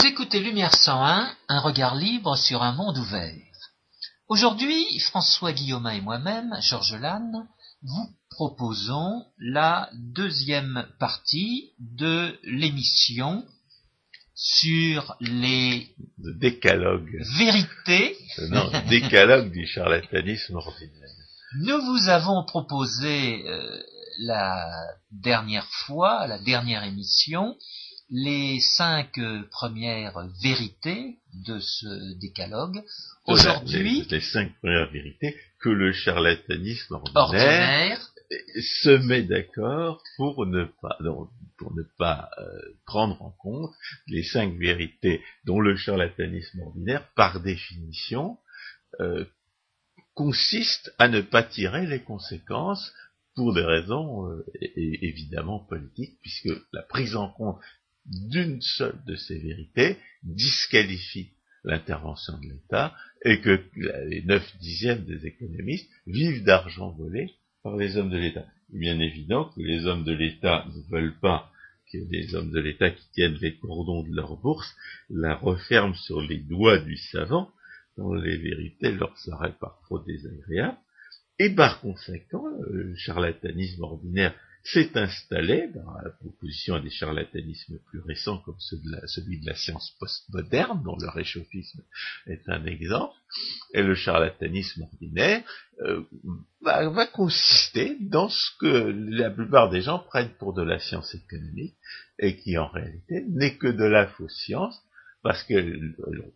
Vous 0.00 0.06
écoutez 0.06 0.40
Lumière 0.40 0.74
101, 0.74 1.30
un 1.48 1.60
regard 1.60 1.94
libre 1.94 2.34
sur 2.34 2.62
un 2.62 2.72
monde 2.72 2.96
ouvert. 2.96 3.34
Aujourd'hui, 4.28 4.98
François 5.00 5.52
Guillaume 5.52 5.86
et 5.88 6.00
moi-même, 6.00 6.56
Georges 6.62 6.94
Lannes, 6.94 7.46
vous 7.82 8.08
proposons 8.30 9.26
la 9.38 9.90
deuxième 9.92 10.86
partie 10.98 11.72
de 11.78 12.34
l'émission 12.44 13.44
sur 14.34 15.16
les 15.20 15.94
Le 16.16 16.32
décalogue. 16.38 17.22
Euh, 18.38 18.48
Non, 18.48 18.70
décalogue 18.88 19.52
du 19.52 19.66
charlatanisme 19.66 20.56
ordinaire. 20.56 21.10
Nous 21.58 21.78
vous 21.78 22.08
avons 22.08 22.42
proposé 22.46 23.46
euh, 23.46 23.82
la 24.20 24.66
dernière 25.10 25.68
fois, 25.84 26.26
la 26.26 26.38
dernière 26.38 26.84
émission, 26.84 27.54
les 28.10 28.60
cinq 28.60 29.18
euh, 29.18 29.42
premières 29.50 30.28
vérités 30.42 31.16
de 31.46 31.58
ce 31.60 32.18
décalogue. 32.18 32.82
Aujourd'hui, 33.26 34.02
les, 34.02 34.18
les 34.18 34.20
cinq 34.20 34.52
premières 34.60 34.90
vérités 34.90 35.36
que 35.60 35.68
le 35.68 35.92
charlatanisme 35.92 36.94
ordinaire, 36.94 37.22
ordinaire, 37.22 38.12
se 38.60 38.90
met 38.90 39.22
d'accord 39.22 40.02
pour 40.16 40.46
ne 40.46 40.64
pas, 40.64 40.96
non, 41.00 41.28
pour 41.58 41.74
ne 41.74 41.82
pas 41.98 42.30
euh, 42.38 42.44
prendre 42.86 43.20
en 43.22 43.30
compte 43.30 43.72
les 44.06 44.22
cinq 44.22 44.54
vérités 44.56 45.22
dont 45.44 45.60
le 45.60 45.76
charlatanisme 45.76 46.60
ordinaire, 46.60 47.08
par 47.14 47.40
définition, 47.40 48.38
euh, 49.00 49.24
consiste 50.14 50.92
à 50.98 51.08
ne 51.08 51.20
pas 51.20 51.42
tirer 51.42 51.86
les 51.86 52.02
conséquences 52.02 52.92
pour 53.34 53.54
des 53.54 53.64
raisons 53.64 54.26
euh, 54.26 54.44
évidemment 54.64 55.60
politiques, 55.60 56.18
puisque 56.20 56.50
la 56.72 56.82
prise 56.82 57.16
en 57.16 57.28
compte 57.28 57.58
d'une 58.06 58.60
seule 58.60 58.98
de 59.06 59.14
ces 59.16 59.38
vérités 59.38 59.96
disqualifie 60.22 61.32
l'intervention 61.64 62.38
de 62.38 62.48
l'État 62.48 62.94
et 63.24 63.40
que 63.40 63.62
les 64.08 64.22
neuf 64.22 64.56
dixièmes 64.58 65.04
des 65.04 65.26
économistes 65.26 65.90
vivent 66.06 66.44
d'argent 66.44 66.90
volé 66.90 67.30
par 67.62 67.76
les 67.76 67.96
hommes 67.96 68.10
de 68.10 68.18
l'État. 68.18 68.46
Bien 68.70 68.98
évident 69.00 69.50
que 69.50 69.60
les 69.60 69.86
hommes 69.86 70.04
de 70.04 70.12
l'État 70.12 70.66
ne 70.74 70.80
veulent 70.90 71.18
pas 71.20 71.50
que 71.92 71.98
les 72.10 72.34
hommes 72.34 72.50
de 72.50 72.60
l'État 72.60 72.90
qui 72.90 73.10
tiennent 73.12 73.38
les 73.40 73.56
cordons 73.56 74.04
de 74.04 74.14
leur 74.14 74.36
bourse 74.36 74.74
la 75.10 75.34
referment 75.34 75.94
sur 75.94 76.20
les 76.20 76.38
doigts 76.38 76.78
du 76.78 76.96
savant, 76.96 77.50
dont 77.96 78.14
les 78.14 78.36
vérités 78.36 78.92
leur 78.92 79.16
seraient 79.18 79.56
par 79.60 79.80
trop 79.82 79.98
désagréables. 79.98 80.78
Et 81.38 81.50
par 81.50 81.80
conséquent, 81.80 82.44
le 82.70 82.94
charlatanisme 82.94 83.82
ordinaire 83.82 84.34
s'est 84.62 84.96
installé 84.96 85.68
dans 85.74 85.92
la 86.02 86.10
proposition 86.10 86.74
à 86.74 86.80
des 86.80 86.90
charlatanismes 86.90 87.78
plus 87.86 88.00
récents 88.00 88.38
comme 88.38 88.58
celui 88.58 89.40
de 89.40 89.46
la 89.46 89.54
science 89.54 89.90
postmoderne, 89.98 90.82
dont 90.82 90.96
le 91.00 91.08
réchauffisme 91.08 91.82
est 92.26 92.48
un 92.48 92.64
exemple, 92.66 93.14
et 93.72 93.82
le 93.82 93.94
charlatanisme 93.94 94.82
ordinaire 94.82 95.42
euh, 95.80 96.02
va, 96.60 97.06
consister 97.06 97.96
dans 98.00 98.28
ce 98.28 98.50
que 98.58 98.94
la 99.08 99.30
plupart 99.30 99.70
des 99.70 99.82
gens 99.82 99.98
prennent 99.98 100.34
pour 100.38 100.52
de 100.52 100.62
la 100.62 100.78
science 100.78 101.14
économique 101.14 101.76
et 102.18 102.36
qui 102.36 102.58
en 102.58 102.68
réalité 102.68 103.24
n'est 103.28 103.56
que 103.56 103.68
de 103.68 103.84
la 103.84 104.06
fausse 104.08 104.36
science 104.44 104.78
parce 105.22 105.42
que, 105.44 105.54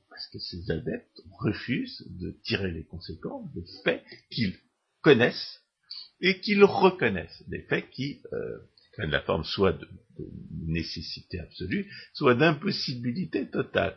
parce 0.09 0.29
ces 0.39 0.71
adeptes 0.71 1.23
refusent 1.41 2.07
de 2.21 2.33
tirer 2.43 2.71
les 2.71 2.85
conséquences 2.85 3.53
des 3.55 3.65
faits 3.83 4.05
qu'ils 4.31 4.57
connaissent 5.01 5.64
et 6.27 6.41
qu'ils 6.41 6.65
reconnaissent, 6.65 7.43
des 7.49 7.63
faits 7.69 7.91
qui 7.91 8.23
euh, 8.33 8.59
prennent 8.95 9.11
la 9.11 9.21
forme 9.21 9.45
soit 9.45 9.73
de, 9.73 9.87
de 10.19 10.27
nécessité 10.67 11.39
absolue, 11.39 11.91
soit 12.15 12.35
d'impossibilité 12.35 13.51
totale. 13.51 13.97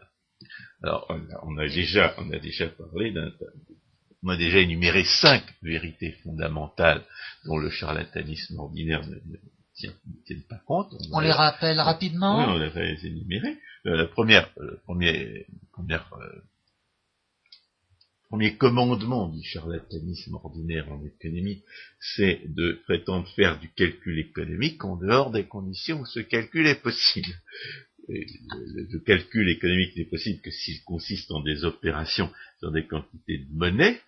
Alors, 0.84 1.06
on 1.10 1.16
a, 1.16 1.40
on 1.44 1.58
a 1.58 1.68
déjà, 1.68 2.14
on 2.18 2.30
a 2.32 2.38
déjà 2.40 2.68
parlé 2.68 3.12
d'un, 3.12 3.32
on 4.24 4.30
a 4.30 4.38
déjà 4.38 4.60
énuméré 4.60 5.04
cinq 5.06 5.44
vérités 5.62 6.12
fondamentales 6.24 7.02
dont 7.46 7.58
le 7.58 7.70
charlatanisme 7.70 8.60
ordinaire 8.60 9.08
ne, 9.08 9.16
ne 9.16 9.38
tient, 9.76 9.94
ne 10.06 10.22
tient 10.26 10.44
pas 10.50 10.62
compte. 10.66 10.92
on 11.14 11.20
les 11.22 11.32
rappelle 11.32 11.78
Oui, 11.78 11.84
rapidement. 11.84 12.54
on 12.56 12.58
les 12.58 12.78
a 12.78 13.06
énumérées. 13.06 13.58
Euh, 13.86 13.96
la 13.96 14.06
première, 14.08 14.52
le 14.60 14.78
premier, 14.84 15.46
première, 15.72 16.10
euh, 16.22 16.42
premier 18.30 18.58
commandement 18.58 19.30
du 19.30 19.44
charlatanisme 19.44 20.36
ordinaire 20.36 20.92
en 20.92 21.04
économie, 21.06 21.64
c'est 22.00 22.42
de 22.46 22.80
prétendre 22.84 23.28
faire 23.36 23.60
du 23.60 23.70
calcul 23.70 24.20
économique 24.20 24.84
en 24.84 24.98
dehors 24.98 25.32
des 25.32 25.46
conditions 25.46 26.02
où 26.02 26.06
ce 26.06 26.20
calcul 26.20 26.68
est 26.68 26.82
possible. 26.82 27.34
Le, 28.10 28.88
le 28.92 29.00
calcul 29.00 29.50
économique 29.50 29.96
n'est 29.96 30.06
possible 30.06 30.42
que 30.42 30.52
s'il 30.52 30.82
consiste 30.84 31.32
en 31.32 31.42
des 31.42 31.64
opérations 31.64 32.30
sur 32.60 32.72
des 32.72 32.86
quantités 32.86 33.40
de 33.40 33.54
monnaie, 33.54 34.00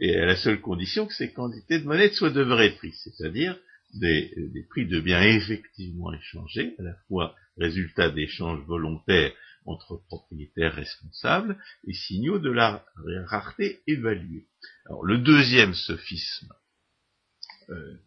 et 0.00 0.16
à 0.16 0.26
la 0.26 0.36
seule 0.36 0.60
condition 0.60 1.06
que 1.06 1.14
ces 1.14 1.32
quantités 1.32 1.78
de 1.78 1.84
monnaie 1.84 2.10
soient 2.10 2.30
de 2.30 2.42
vrais 2.42 2.70
prix, 2.70 2.92
c'est-à-dire 2.92 3.56
des, 3.94 4.32
des 4.36 4.62
prix 4.62 4.86
de 4.86 5.00
biens 5.00 5.22
effectivement 5.22 6.12
échangés, 6.12 6.74
à 6.78 6.82
la 6.82 6.94
fois 7.06 7.34
résultat 7.56 8.10
d'échanges 8.10 8.64
volontaires 8.66 9.32
entre 9.66 9.96
propriétaires 10.08 10.74
responsables 10.74 11.58
et 11.86 11.94
signaux 11.94 12.38
de 12.38 12.50
la 12.50 12.84
rareté 13.26 13.80
évaluée. 13.86 14.46
Alors, 14.86 15.04
le 15.04 15.18
deuxième 15.18 15.74
sophisme, 15.74 16.52
euh, 17.70 17.98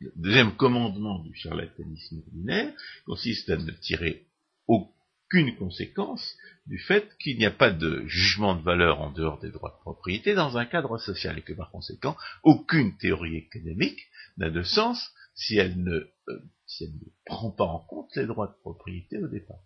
le 0.00 0.12
deuxième 0.16 0.56
commandement 0.56 1.20
du 1.20 1.34
charlatanisme 1.34 2.18
ordinaire 2.18 2.72
consiste 3.04 3.50
à 3.50 3.56
ne 3.56 3.70
tirer 3.70 4.26
aucune 4.66 5.56
conséquence 5.56 6.36
du 6.66 6.78
fait 6.78 7.16
qu'il 7.18 7.38
n'y 7.38 7.46
a 7.46 7.50
pas 7.50 7.70
de 7.70 8.04
jugement 8.06 8.54
de 8.54 8.62
valeur 8.62 9.00
en 9.00 9.10
dehors 9.10 9.40
des 9.40 9.50
droits 9.50 9.74
de 9.76 9.82
propriété 9.82 10.34
dans 10.34 10.56
un 10.56 10.66
cadre 10.66 10.98
social 10.98 11.38
et 11.38 11.42
que 11.42 11.52
par 11.52 11.70
conséquent, 11.70 12.16
aucune 12.42 12.96
théorie 12.98 13.36
économique 13.36 14.00
n'a 14.36 14.50
de 14.50 14.62
sens 14.62 15.12
si 15.34 15.56
elle 15.56 15.82
ne, 15.82 15.92
euh, 16.28 16.42
si 16.72 16.84
elle 16.84 16.90
ne 16.90 17.10
prend 17.26 17.50
pas 17.50 17.64
en 17.64 17.80
compte 17.80 18.14
les 18.16 18.26
droits 18.26 18.48
de 18.48 18.60
propriété 18.60 19.18
au 19.18 19.28
départ. 19.28 19.60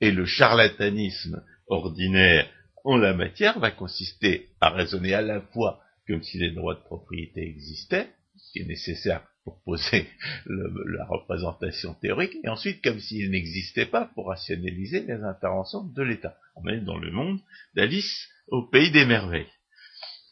Et 0.00 0.10
le 0.10 0.26
charlatanisme 0.26 1.42
ordinaire 1.68 2.48
en 2.84 2.96
la 2.96 3.14
matière 3.14 3.58
va 3.58 3.70
consister 3.70 4.50
à 4.60 4.70
raisonner 4.70 5.14
à 5.14 5.22
la 5.22 5.40
fois 5.40 5.80
comme 6.06 6.22
si 6.22 6.38
les 6.38 6.52
droits 6.52 6.74
de 6.74 6.84
propriété 6.84 7.42
existaient, 7.42 8.08
ce 8.36 8.52
qui 8.52 8.60
est 8.60 8.66
nécessaire 8.66 9.26
pour 9.44 9.60
poser 9.62 10.06
la 10.46 11.04
représentation 11.06 11.94
théorique, 11.94 12.36
et 12.44 12.48
ensuite 12.48 12.82
comme 12.82 13.00
s'ils 13.00 13.30
n'existaient 13.30 13.86
pas 13.86 14.10
pour 14.14 14.28
rationaliser 14.28 15.00
les 15.00 15.22
interventions 15.22 15.84
de 15.84 16.02
l'État. 16.02 16.36
On 16.54 16.66
est 16.68 16.80
dans 16.80 16.98
le 16.98 17.10
monde 17.10 17.40
d'Alice 17.74 18.28
au 18.48 18.62
pays 18.62 18.90
des 18.90 19.04
merveilles. 19.04 19.50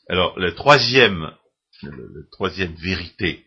Alors, 0.08 0.38
le 0.38 0.54
troisième, 0.54 1.32
troisième 2.32 2.74
vérité 2.74 3.46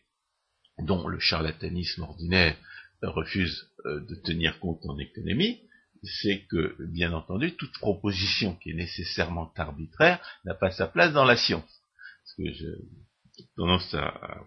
dont 0.80 1.08
le 1.08 1.20
charlatanisme 1.20 2.04
ordinaire 2.04 2.56
refuse 3.02 3.70
euh, 3.86 4.00
de 4.08 4.16
tenir 4.16 4.60
compte 4.60 4.86
en 4.86 4.98
économie, 4.98 5.62
c'est 6.04 6.46
que, 6.50 6.76
bien 6.86 7.14
entendu, 7.14 7.56
toute 7.56 7.74
proposition 7.80 8.56
qui 8.56 8.72
est 8.72 8.76
nécessairement 8.76 9.52
arbitraire 9.56 10.20
n'a 10.46 10.54
pas 10.54 10.72
sa 10.72 10.88
place 10.88 11.14
dans 11.14 11.26
la 11.26 11.36
science. 11.36 11.82
Parce 12.24 12.36
que 12.38 12.54
j'ai 12.54 13.46
tendance 13.56 13.94
à, 13.94 14.06
à- 14.08 14.44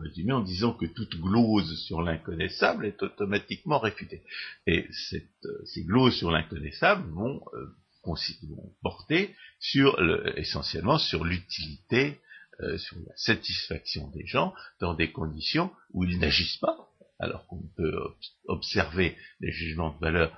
résumer 0.00 0.32
en 0.32 0.40
disant 0.42 0.72
que 0.72 0.86
toute 0.86 1.14
glose 1.20 1.78
sur 1.86 2.02
l'inconnaissable 2.02 2.86
est 2.86 3.00
automatiquement 3.04 3.78
réfutée. 3.78 4.22
Et 4.66 4.86
cette, 4.90 5.30
euh, 5.44 5.62
ces 5.64 5.84
gloses 5.84 6.16
sur 6.16 6.30
l'inconnaissable 6.32 7.08
vont, 7.12 7.40
euh, 7.54 7.66
vont 8.04 8.74
porter 8.82 9.34
sur 9.60 10.00
le- 10.00 10.36
essentiellement 10.38 10.98
sur 10.98 11.24
l'utilité, 11.24 12.20
euh, 12.60 12.78
sur 12.78 12.96
la 12.98 13.16
satisfaction 13.16 14.08
des 14.10 14.26
gens 14.26 14.54
dans 14.80 14.94
des 14.94 15.12
conditions 15.12 15.70
où 15.92 16.04
ils 16.04 16.18
n'agissent 16.18 16.58
pas, 16.58 16.88
alors 17.18 17.46
qu'on 17.46 17.62
peut 17.76 17.96
ob- 17.96 18.14
observer 18.46 19.16
les 19.40 19.52
jugements 19.52 19.94
de 19.94 20.00
valeur 20.00 20.36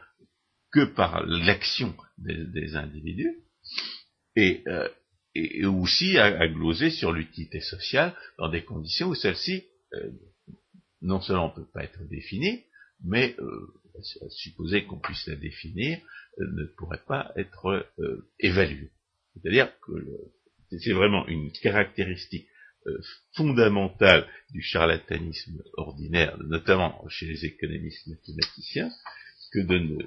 que 0.73 0.85
par 0.85 1.25
l'action 1.25 1.95
des, 2.19 2.77
individus, 2.77 3.37
et, 4.37 4.63
euh, 4.69 4.89
aussi 5.71 6.19
à, 6.19 6.49
gloser 6.49 6.91
sur 6.91 7.13
l'utilité 7.13 7.61
sociale 7.61 8.15
dans 8.39 8.49
des 8.49 8.65
conditions 8.65 9.09
où 9.09 9.15
celle-ci, 9.15 9.65
euh, 9.95 10.11
non 11.01 11.21
seulement 11.21 11.49
ne 11.57 11.63
peut 11.63 11.71
pas 11.73 11.85
être 11.85 12.03
définie, 12.09 12.65
mais 13.05 13.37
supposer 14.31 14.85
qu'on 14.85 14.99
puisse 14.99 15.27
la 15.27 15.37
définir, 15.37 15.99
ne 16.39 16.65
pourrait 16.77 17.03
pas 17.07 17.33
être 17.37 17.89
évaluée. 18.41 18.91
C'est-à-dire 19.35 19.73
que 19.81 19.93
le- 19.93 20.33
c'est 20.71 20.93
vraiment 20.93 21.27
une 21.27 21.51
caractéristique 21.53 22.49
euh, 22.87 22.99
fondamentale 23.35 24.27
du 24.51 24.63
charlatanisme 24.63 25.63
ordinaire, 25.75 26.37
notamment 26.45 27.05
chez 27.09 27.27
les 27.27 27.45
économistes 27.45 28.07
mathématiciens, 28.07 28.91
que 29.53 29.61
de, 29.61 29.79
ne, 29.79 30.05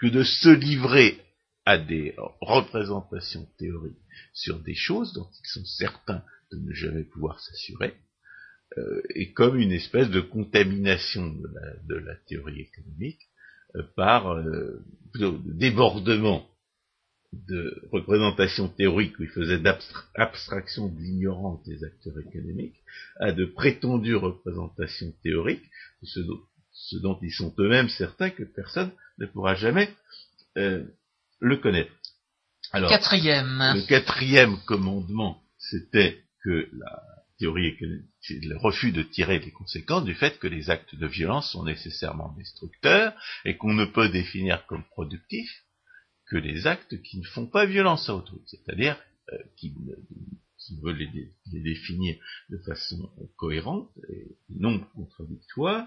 que 0.00 0.06
de 0.06 0.22
se 0.22 0.48
livrer 0.48 1.20
à 1.64 1.78
des 1.78 2.14
représentations 2.40 3.46
théoriques 3.58 3.96
sur 4.32 4.58
des 4.60 4.74
choses 4.74 5.12
dont 5.12 5.28
ils 5.30 5.48
sont 5.48 5.64
certains 5.64 6.24
de 6.50 6.58
ne 6.58 6.72
jamais 6.72 7.04
pouvoir 7.04 7.40
s'assurer, 7.40 7.94
euh, 8.76 9.02
et 9.14 9.32
comme 9.32 9.58
une 9.58 9.72
espèce 9.72 10.10
de 10.10 10.20
contamination 10.20 11.26
de 11.84 11.94
la, 11.94 12.14
théorie 12.26 12.60
économique 12.60 13.20
par 13.96 14.32
euh, 14.32 14.84
débordement 15.44 16.48
de 17.32 17.82
représentation 17.92 18.68
théorique 18.68 19.18
où 19.18 19.22
il 19.22 19.28
faisait 19.28 19.58
d'abstraction 19.58 20.88
de 20.88 20.98
l'ignorance 20.98 21.62
des 21.64 21.84
acteurs 21.84 22.18
économiques 22.20 22.80
à 23.20 23.32
de 23.32 23.44
prétendues 23.44 24.16
représentations 24.16 25.12
théoriques, 25.22 25.68
ce 26.02 26.20
dont, 26.20 26.40
ce 26.72 26.96
dont 26.96 27.18
ils 27.22 27.32
sont 27.32 27.54
eux-mêmes 27.58 27.88
certains 27.90 28.30
que 28.30 28.44
personne 28.44 28.90
ne 29.18 29.26
pourra 29.26 29.54
jamais 29.54 29.90
euh, 30.56 30.84
le 31.40 31.56
connaître. 31.56 31.92
Alors, 32.72 32.90
quatrième. 32.90 33.58
Le 33.74 33.86
quatrième 33.86 34.58
commandement, 34.66 35.42
c'était 35.58 36.22
que 36.44 36.68
la 36.72 37.02
théorie 37.38 37.76
c'est 38.20 38.42
le 38.42 38.56
refus 38.56 38.92
de 38.92 39.02
tirer 39.02 39.38
les 39.38 39.52
conséquences 39.52 40.04
du 40.04 40.14
fait 40.14 40.38
que 40.38 40.46
les 40.46 40.70
actes 40.70 40.94
de 40.94 41.06
violence 41.06 41.52
sont 41.52 41.64
nécessairement 41.64 42.34
destructeurs 42.36 43.12
et 43.44 43.56
qu'on 43.56 43.74
ne 43.74 43.84
peut 43.84 44.08
définir 44.08 44.66
comme 44.66 44.84
productifs 44.84 45.62
que 46.30 46.36
les 46.36 46.66
actes 46.66 47.00
qui 47.02 47.18
ne 47.18 47.24
font 47.24 47.46
pas 47.46 47.66
violence 47.66 48.08
à 48.08 48.14
autrui, 48.14 48.40
c'est-à-dire 48.46 48.96
euh, 49.32 49.36
qui, 49.56 49.74
veulent 50.82 50.96
les, 50.96 51.32
définir 51.60 52.16
de 52.50 52.58
façon 52.58 53.10
cohérente 53.36 53.88
et 54.10 54.36
non 54.50 54.80
contradictoire, 54.94 55.86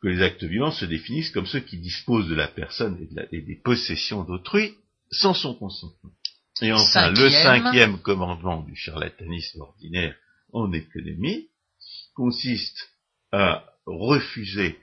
que 0.00 0.08
les 0.08 0.22
actes 0.22 0.44
violents 0.44 0.72
se 0.72 0.86
définissent 0.86 1.30
comme 1.30 1.46
ceux 1.46 1.60
qui 1.60 1.78
disposent 1.78 2.28
de 2.28 2.34
la 2.34 2.48
personne 2.48 2.98
et, 3.32 3.40
des 3.42 3.56
possessions 3.56 4.24
d'autrui 4.24 4.74
sans 5.10 5.34
son 5.34 5.54
consentement. 5.54 6.12
Et 6.62 6.72
enfin, 6.72 7.10
le 7.10 7.28
cinquième 7.30 7.98
commandement 8.00 8.62
du 8.62 8.74
charlatanisme 8.76 9.60
ordinaire 9.60 10.16
en 10.52 10.72
économie 10.72 11.48
consiste 12.14 12.90
à 13.32 13.69
refuser, 13.86 14.78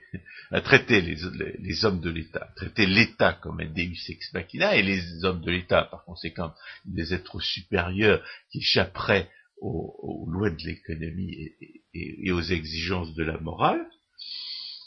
à 0.50 0.60
traiter 0.60 1.00
les, 1.00 1.84
hommes 1.84 2.00
de 2.00 2.10
l'État, 2.10 2.48
traiter 2.56 2.86
l'État 2.86 3.34
comme 3.34 3.60
un 3.60 3.66
deus 3.66 4.08
ex 4.08 4.32
machina, 4.32 4.76
et 4.76 4.82
les 4.82 5.24
hommes 5.24 5.40
de 5.40 5.50
l'État, 5.50 5.84
par 5.84 6.04
conséquent, 6.04 6.52
des 6.84 7.14
êtres 7.14 7.40
supérieurs 7.40 8.24
qui 8.50 8.58
échapperaient 8.58 9.30
aux, 9.60 10.26
lois 10.30 10.50
de 10.50 10.62
l'économie 10.64 11.50
et, 11.94 12.30
aux 12.32 12.40
exigences 12.40 13.14
de 13.14 13.24
la 13.24 13.38
morale, 13.38 13.84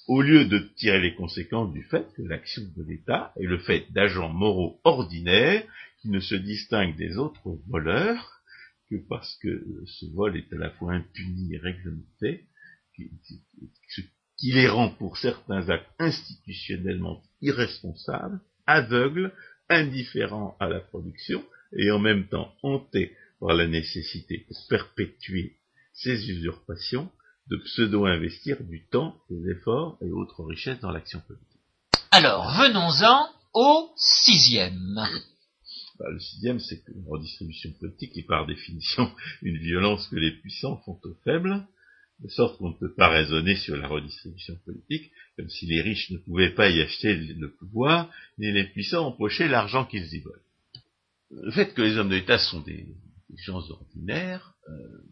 au 0.08 0.22
lieu 0.22 0.46
de 0.46 0.60
tirer 0.76 1.00
les 1.00 1.16
conséquences 1.16 1.74
du 1.74 1.84
fait 1.84 2.06
que 2.16 2.22
l'action 2.22 2.64
de 2.76 2.84
l'État 2.84 3.34
est 3.40 3.46
le 3.46 3.60
fait 3.60 3.86
d'agents 3.92 4.30
moraux 4.30 4.80
ordinaires 4.84 5.64
qui 6.02 6.10
ne 6.10 6.20
se 6.20 6.36
distinguent 6.36 6.98
des 6.98 7.18
autres 7.18 7.60
voleurs 7.68 8.42
que 8.90 8.96
parce 9.08 9.38
que 9.42 9.64
ce 9.86 10.06
vol 10.14 10.36
est 10.36 10.52
à 10.54 10.58
la 10.58 10.72
fois 10.72 10.94
impuni 10.94 11.54
et 11.54 11.58
réglementé, 11.58 12.46
ce 13.90 14.02
qui 14.38 14.52
les 14.52 14.68
rend 14.68 14.90
pour 14.90 15.18
certains 15.18 15.70
actes 15.70 15.90
institutionnellement 16.00 17.22
irresponsables, 17.42 18.42
aveugles, 18.66 19.34
indifférents 19.70 20.58
à 20.60 20.68
la 20.68 20.80
production 20.80 21.44
et 21.78 21.92
en 21.92 22.00
même 22.00 22.28
temps 22.28 22.54
hantés 22.64 23.16
par 23.40 23.56
la 23.56 23.68
nécessité 23.68 24.46
de 24.50 24.56
perpétuer 24.70 25.58
ces 25.94 26.30
usurpations 26.30 27.10
de 27.48 27.58
pseudo-investir 27.58 28.64
du 28.64 28.86
temps, 28.88 29.16
des 29.30 29.52
efforts 29.52 29.98
et 30.02 30.10
autres 30.12 30.44
richesses 30.44 30.80
dans 30.80 30.92
l'action 30.92 31.20
politique. 31.22 31.48
Alors, 32.12 32.52
venons-en 32.52 33.30
au 33.54 33.92
sixième. 33.98 34.96
Bah, 36.00 36.10
le 36.10 36.20
sixième, 36.20 36.60
c'est 36.60 36.82
une 36.88 37.06
redistribution 37.08 37.72
politique 37.80 38.18
est 38.18 38.28
par 38.28 38.46
définition 38.48 39.12
une 39.42 39.58
violence 39.58 40.08
que 40.08 40.16
les 40.16 40.32
puissants 40.32 40.78
font 40.86 41.00
aux 41.04 41.16
faibles, 41.24 41.66
de 42.22 42.30
sorte 42.30 42.58
qu'on 42.58 42.70
ne 42.70 42.78
peut 42.78 42.94
pas 42.94 43.10
raisonner 43.10 43.56
sur 43.56 43.76
la 43.76 43.88
redistribution 43.88 44.56
politique 44.64 45.12
comme 45.36 45.50
si 45.50 45.66
les 45.66 45.82
riches 45.82 46.12
ne 46.12 46.18
pouvaient 46.18 46.54
pas 46.54 46.70
y 46.70 46.82
acheter 46.82 47.16
le 47.16 47.52
pouvoir, 47.56 48.12
ni 48.38 48.52
les 48.52 48.66
puissants 48.66 49.08
empocher 49.08 49.48
l'argent 49.48 49.86
qu'ils 49.86 50.14
y 50.14 50.20
volent. 50.20 50.44
Le 51.32 51.52
fait 51.52 51.74
que 51.74 51.82
les 51.82 51.98
hommes 51.98 52.10
de 52.10 52.16
l'État 52.16 52.38
sont 52.38 52.62
des, 52.62 52.96
gens 53.38 53.62
ordinaires, 53.70 54.54
euh, 54.70 55.04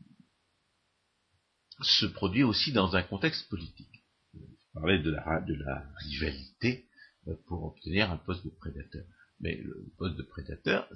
se 1.81 2.05
produit 2.05 2.43
aussi 2.43 2.73
dans 2.73 2.95
un 2.95 3.03
contexte 3.03 3.49
politique. 3.49 4.03
Je 4.33 4.73
parlais 4.73 4.99
de 4.99 5.09
la, 5.09 5.41
de 5.41 5.55
la 5.55 5.89
rivalité 5.95 6.85
euh, 7.27 7.35
pour 7.47 7.63
obtenir 7.63 8.11
un 8.11 8.17
poste 8.17 8.43
de 8.43 8.51
prédateur. 8.51 9.05
Mais 9.39 9.55
le 9.55 9.87
poste 9.97 10.17
de 10.17 10.23
prédateur 10.23 10.89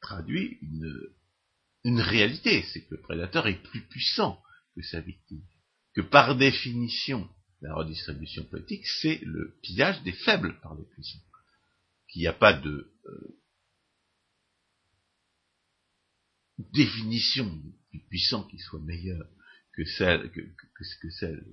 traduit 0.00 0.58
une, 0.62 1.12
une 1.84 2.00
réalité, 2.00 2.62
c'est 2.72 2.82
que 2.82 2.94
le 2.94 3.00
prédateur 3.00 3.46
est 3.46 3.62
plus 3.62 3.82
puissant 3.82 4.42
que 4.74 4.82
sa 4.82 5.00
victime. 5.00 5.42
Que 5.94 6.00
par 6.00 6.36
définition, 6.36 7.28
la 7.60 7.74
redistribution 7.74 8.44
politique, 8.44 8.86
c'est 8.86 9.20
le 9.22 9.58
pillage 9.62 10.02
des 10.02 10.12
faibles 10.12 10.58
par 10.60 10.74
les 10.74 10.84
puissants. 10.84 11.24
Qu'il 12.08 12.22
n'y 12.22 12.28
a 12.28 12.32
pas 12.32 12.52
de 12.52 12.92
euh, 13.06 13.42
définition 16.72 17.46
du 17.92 18.00
puissant 18.08 18.44
qui 18.44 18.58
soit 18.58 18.80
meilleur 18.80 19.26
que 19.74 19.84
celle, 19.84 20.30
que, 20.32 20.40
que, 20.40 21.10
celle 21.10 21.44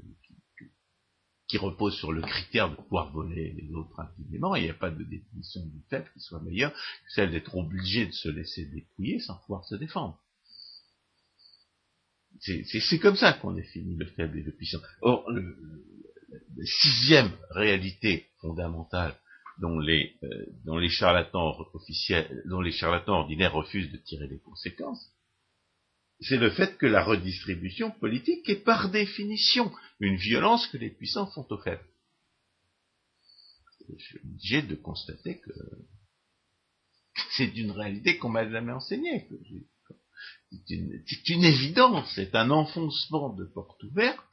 qui, 1.50 1.57
repose 1.57 1.96
sur 1.96 2.12
le 2.12 2.22
critère 2.22 2.69
de 2.69 2.75
pouvoir 2.75 3.12
voler 3.12 3.54
les 3.54 3.74
autres 3.74 4.00
infiniment, 4.00 4.56
il 4.56 4.63
n'y 4.63 4.69
a 4.69 4.75
pas 4.75 4.92
de 4.92 5.04
définition 5.04 5.66
du 5.66 5.81
faible 5.90 6.10
qui 6.13 6.19
soit 6.19 6.40
meilleure 6.42 6.72
que 6.72 7.12
celle 7.16 7.31
d'être 7.31 7.56
obligé 7.56 8.06
de 8.06 8.12
se 8.12 8.30
laisser 8.30 8.66
dépouiller 8.66 9.19
sans 9.19 9.36
pouvoir 9.38 9.66
se 9.66 9.75
défendre. 9.75 10.19
C'est 12.40 13.00
comme 13.00 13.16
ça 13.18 13.34
qu'on 13.34 13.51
définit 13.51 13.98
le 13.98 14.06
faible 14.06 14.38
et 14.38 14.44
le 14.44 14.51
puissant. 14.51 14.80
Or, 15.01 15.30
le, 15.30 15.57
la 16.56 16.66
sixième 16.66 17.31
réalité 17.51 18.28
fondamentale 18.40 19.16
dont 19.60 19.80
les, 19.80 20.16
euh, 20.24 20.46
dont 20.66 20.78
les 20.78 20.90
charlatans 20.90 21.57
officiels, 21.74 22.44
dont 22.46 22.62
les 22.62 22.72
charlatans 22.72 23.19
ordinaires 23.19 23.54
refusent 23.54 23.92
de 23.92 23.98
tirer 23.98 24.28
les 24.28 24.40
conséquences, 24.40 25.12
c'est 26.21 26.38
le 26.38 26.50
fait 26.50 26.77
que 26.77 26.86
la 26.86 27.04
redistribution 27.04 27.92
politique 27.92 28.48
est 28.50 28.63
par 28.63 28.89
définition 28.92 29.71
une 30.00 30.18
violence 30.18 30.68
que 30.68 30.77
les 30.77 30.89
puissants 30.89 31.27
font 31.27 31.45
aux 31.50 31.62
faibles. 31.62 31.86
Je 33.98 34.04
suis 34.04 34.19
obligé 34.24 34.62
de 34.62 34.75
constater 34.75 35.39
que 35.39 35.51
c'est 37.38 37.55
une 37.55 37.72
réalité 37.72 38.17
qu'on 38.17 38.29
m'a 38.29 38.50
jamais 38.50 38.74
enseignée. 38.74 39.27
C'est 40.51 41.29
une, 41.29 41.44
évidence, 41.44 42.12
c'est 42.15 42.36
un 42.36 42.50
enfoncement 42.51 43.34
de 43.34 43.46
porte 43.46 43.82
ouverte 43.84 44.24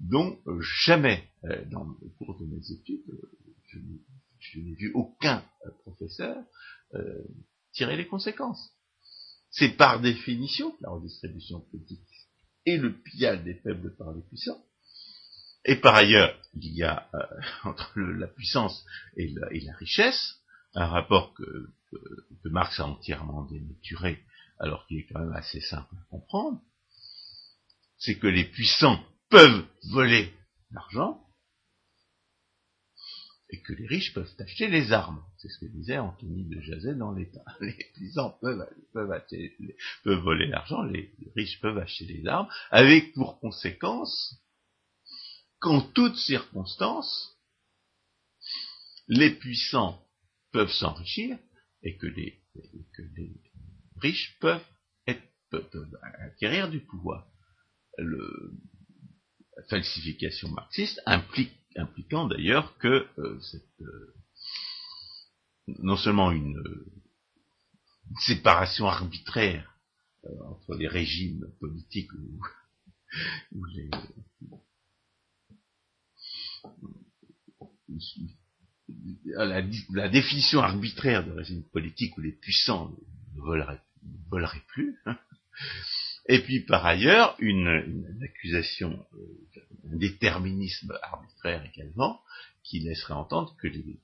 dont 0.00 0.38
jamais, 0.84 1.28
euh, 1.44 1.64
dans 1.66 1.84
le 1.84 2.08
cours 2.16 2.38
de 2.38 2.46
mes 2.46 2.70
études, 2.70 3.04
je 4.38 4.60
n'ai 4.60 4.74
vu 4.74 4.92
aucun 4.94 5.44
euh, 5.66 5.70
professeur 5.82 6.36
euh, 6.94 7.24
tirer 7.72 7.96
les 7.96 8.06
conséquences. 8.06 8.72
C'est 9.50 9.76
par 9.76 10.00
définition 10.00 10.76
la 10.80 10.90
redistribution 10.90 11.60
politique 11.60 12.00
et 12.66 12.76
le 12.76 12.92
pillage 12.92 13.42
des 13.44 13.54
faibles 13.54 13.94
par 13.96 14.12
les 14.12 14.22
puissants. 14.22 14.62
Et 15.64 15.76
par 15.76 15.94
ailleurs, 15.94 16.34
il 16.54 16.74
y 16.74 16.82
a 16.82 17.08
euh, 17.14 17.18
entre 17.64 17.98
la 17.98 18.26
puissance 18.26 18.84
et 19.16 19.28
la, 19.28 19.74
richesse 19.76 20.36
un 20.74 20.86
rapport 20.86 21.34
que, 21.34 21.44
Marx 22.44 22.80
a 22.80 22.86
entièrement 22.86 23.44
dénaturé, 23.44 24.22
alors 24.58 24.86
qu'il 24.86 24.98
est 24.98 25.06
quand 25.06 25.20
même 25.20 25.32
assez 25.32 25.60
simple 25.60 25.94
à 25.94 26.04
comprendre. 26.10 26.60
C'est 27.98 28.18
que 28.18 28.26
les 28.26 28.44
puissants 28.44 29.02
peuvent 29.28 29.66
voler 29.90 30.32
l'argent, 30.70 31.22
et 33.50 33.62
que 33.62 33.72
les 33.72 33.86
riches 33.86 34.12
peuvent 34.12 34.30
acheter 34.38 34.68
les 34.68 34.92
armes. 34.92 35.22
C'est 35.38 35.48
ce 35.48 35.58
que 35.58 35.66
disait 35.66 35.98
Anthony 35.98 36.44
de 36.48 36.60
Jazet 36.60 36.94
dans 36.94 37.12
l'État. 37.12 37.44
Les 37.60 37.76
puissants 37.94 38.36
peuvent, 38.40 38.68
peuvent, 38.92 39.22
peuvent 40.04 40.22
voler 40.22 40.46
l'argent, 40.46 40.82
les, 40.82 41.14
riches 41.34 41.60
peuvent 41.60 41.78
acheter 41.78 42.04
les 42.04 42.26
armes, 42.26 42.48
avec 42.70 43.14
pour 43.14 43.40
conséquence 43.40 44.36
qu'en 45.60 45.80
toutes 45.80 46.16
circonstances, 46.16 47.36
les 49.08 49.30
puissants 49.30 50.04
peuvent 50.52 50.72
s'enrichir 50.72 51.38
et 51.82 51.96
que 51.96 52.06
les, 52.06 52.42
riches 53.96 54.36
peuvent, 54.40 54.64
être, 55.06 55.22
acquérir 56.20 56.68
du 56.68 56.80
pouvoir. 56.80 57.26
Le, 57.96 58.52
la 59.56 59.64
falsification 59.64 60.48
marxiste 60.50 61.00
implique 61.06 61.52
impliquant 61.78 62.26
d'ailleurs 62.26 62.76
que 62.78 63.06
euh, 63.18 63.40
euh, 63.80 64.14
non 65.78 65.96
seulement 65.96 66.30
une, 66.30 66.62
séparation 68.20 68.86
arbitraire 68.86 69.70
euh, 70.24 70.30
entre 70.46 70.74
les 70.74 70.88
régimes 70.88 71.46
politiques 71.60 72.10
ou, 72.14 72.40
les, 73.74 73.90
la, 79.90 80.08
définition 80.08 80.60
arbitraire 80.60 81.26
de 81.26 81.32
régime 81.32 81.62
politique 81.64 82.16
où 82.16 82.22
les 82.22 82.32
puissants 82.32 82.90
ne 83.34 83.40
voleraient, 83.40 84.62
plus, 84.68 84.98
hein, 85.06 85.18
Et 86.28 86.42
puis 86.42 86.60
par 86.60 86.84
ailleurs, 86.84 87.34
une, 87.38 88.20
accusation, 88.22 89.06
euh, 89.14 89.60
un 89.90 89.96
déterminisme 89.96 90.92
arbitraire 91.02 91.64
également, 91.64 92.20
qui 92.62 92.80
laisserait 92.80 93.14
entendre 93.14 93.56
que 93.56 93.66
les, 93.66 94.00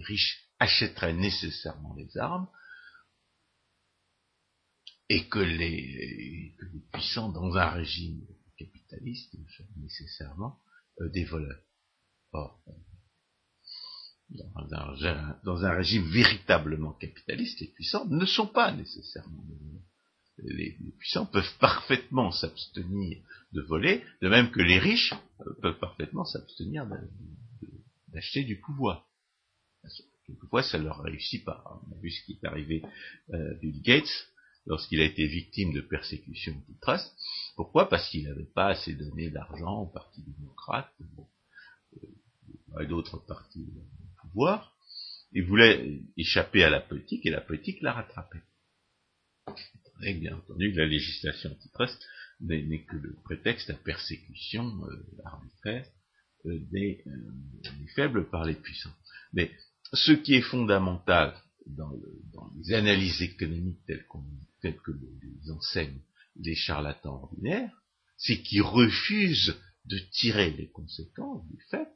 riches 0.00 0.44
achèteraient 0.58 1.14
nécessairement 1.14 1.94
des 1.94 2.16
armes 2.18 2.48
et 5.08 5.28
que 5.28 5.38
les, 5.38 6.54
puissants, 6.92 7.30
dans 7.30 7.56
un 7.56 7.70
régime 7.70 8.24
capitaliste, 8.56 9.34
nécessairement 9.76 10.60
euh, 11.00 11.08
des 11.10 11.24
voleurs. 11.24 11.62
Or, 12.32 12.60
dans 15.44 15.64
un, 15.64 15.74
régime 15.74 16.08
véritablement 16.10 16.92
capitaliste, 16.92 17.60
les 17.60 17.68
puissants 17.68 18.06
ne 18.06 18.24
sont 18.26 18.46
pas 18.46 18.72
nécessairement 18.72 19.42
des 19.44 19.56
voleurs. 19.56 19.89
Les, 20.44 20.76
puissants 20.98 21.26
peuvent 21.26 21.58
parfaitement 21.58 22.30
s'abstenir 22.30 23.18
de 23.52 23.62
voler, 23.62 24.04
de 24.22 24.28
même 24.28 24.50
que 24.50 24.60
les 24.60 24.78
riches 24.78 25.14
euh, 25.40 25.52
peuvent 25.62 25.78
parfaitement 25.78 26.24
s'abstenir 26.24 26.86
d'acheter 28.08 28.44
du 28.44 28.60
pouvoir. 28.60 29.06
Quelquefois, 30.26 30.62
ça 30.62 30.78
leur 30.78 31.02
réussit 31.02 31.44
pas. 31.44 31.64
On 31.86 31.92
a 31.92 32.00
vu 32.00 32.10
ce 32.10 32.24
qui 32.24 32.32
est 32.32 32.46
arrivé 32.46 32.82
à 33.32 33.36
euh, 33.36 33.54
Bill 33.60 33.82
Gates 33.82 34.28
lorsqu'il 34.66 35.00
a 35.00 35.04
été 35.04 35.26
victime 35.26 35.72
de 35.72 35.80
persécution 35.80 36.54
antitrust. 36.56 37.12
Pourquoi? 37.56 37.88
Parce 37.88 38.08
qu'il 38.08 38.24
n'avait 38.24 38.50
pas 38.54 38.68
assez 38.68 38.94
donné 38.94 39.30
d'argent 39.30 39.82
au 39.82 39.86
Parti 39.86 40.22
démocrate, 40.22 40.92
euh, 41.00 42.06
à 42.76 42.84
d'autres 42.84 43.18
partis 43.18 43.66
au 43.76 44.20
pouvoir. 44.22 44.76
Il 45.32 45.44
voulait 45.44 46.00
échapper 46.16 46.64
à 46.64 46.70
la 46.70 46.80
politique 46.80 47.24
et 47.26 47.30
la 47.30 47.40
politique 47.40 47.80
l'a 47.82 47.92
rattrapé. 47.92 48.38
Et 50.02 50.14
bien 50.14 50.36
entendu 50.36 50.72
la 50.72 50.86
législation 50.86 51.50
antitrust 51.50 51.98
n'est 52.40 52.84
que 52.84 52.96
le 52.96 53.14
prétexte 53.24 53.70
à 53.70 53.74
persécution 53.74 54.64
euh, 54.86 55.06
arbitraire 55.24 55.86
euh, 56.46 56.58
des, 56.72 57.04
faibles 57.94 58.28
par 58.30 58.44
les 58.44 58.54
puissants. 58.54 58.94
Mais 59.32 59.50
ce 59.92 60.12
qui 60.12 60.34
est 60.34 60.42
fondamental 60.42 61.34
dans, 61.66 61.92
les 62.56 62.72
analyses 62.72 63.20
économiques 63.20 63.84
telles, 63.86 64.06
que 64.80 64.92
les 64.92 65.50
enseignent 65.50 66.00
les 66.36 66.54
charlatans 66.54 67.22
ordinaires, 67.22 67.72
c'est 68.16 68.40
qu'ils 68.42 68.62
refusent 68.62 69.56
de 69.84 69.98
tirer 70.12 70.50
les 70.52 70.70
conséquences 70.70 71.46
du 71.48 71.58
fait 71.70 71.88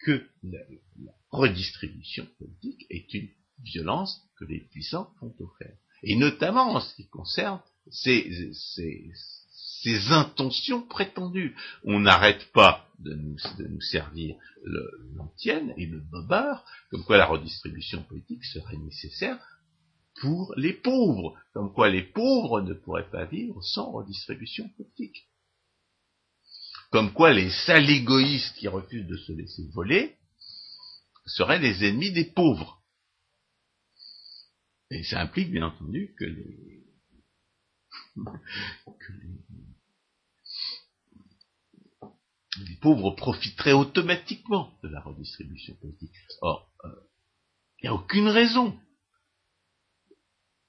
que 0.00 0.26
la, 0.42 0.58
redistribution 1.30 2.26
politique 2.38 2.86
est 2.90 3.12
une 3.14 3.28
violence 3.62 4.20
que 4.38 4.44
les 4.44 4.60
puissants 4.60 5.12
font 5.18 5.34
aux 5.38 5.52
faibles. 5.58 5.78
Et 6.04 6.16
notamment 6.16 6.74
en 6.74 6.80
ce 6.80 6.94
qui 6.94 7.08
concerne 7.08 7.60
ces, 7.90 8.30
intentions 10.10 10.82
prétendues. 10.82 11.56
On 11.84 12.00
n'arrête 12.00 12.50
pas 12.52 12.86
de 12.98 13.14
nous, 13.14 13.80
servir 13.80 14.36
l'antienne 15.14 15.74
et 15.76 15.86
le 15.86 16.00
bobard, 16.00 16.64
comme 16.90 17.04
quoi 17.04 17.18
la 17.18 17.26
redistribution 17.26 18.02
politique 18.02 18.44
serait 18.44 18.76
nécessaire 18.76 19.38
pour 20.20 20.54
les 20.56 20.72
pauvres, 20.72 21.36
comme 21.52 21.72
quoi 21.72 21.90
les 21.90 22.02
pauvres 22.02 22.60
ne 22.60 22.72
pourraient 22.72 23.10
pas 23.10 23.24
vivre 23.24 23.62
sans 23.62 23.90
redistribution 23.90 24.68
politique. 24.76 25.26
Comme 26.90 27.12
quoi 27.12 27.32
les 27.32 27.50
sales 27.50 27.90
égoïstes 27.90 28.54
qui 28.56 28.68
refusent 28.68 29.08
de 29.08 29.16
se 29.16 29.32
laisser 29.32 29.66
voler 29.72 30.16
seraient 31.26 31.58
les 31.58 31.84
ennemis 31.84 32.12
des 32.12 32.24
pauvres. 32.24 32.83
Et 34.94 35.02
ça 35.02 35.20
implique 35.20 35.50
bien 35.50 35.66
entendu 35.66 36.14
que 36.16 36.24
les, 36.24 36.84
pauvres 42.80 43.10
profiteraient 43.16 43.72
automatiquement 43.72 44.78
de 44.84 44.88
la 44.88 45.00
redistribution 45.00 45.74
politique. 45.76 46.14
Or, 46.42 46.70
il 46.84 46.90
euh, 46.90 46.94
n'y 47.82 47.88
a 47.88 47.94
aucune 47.94 48.28
raison 48.28 48.78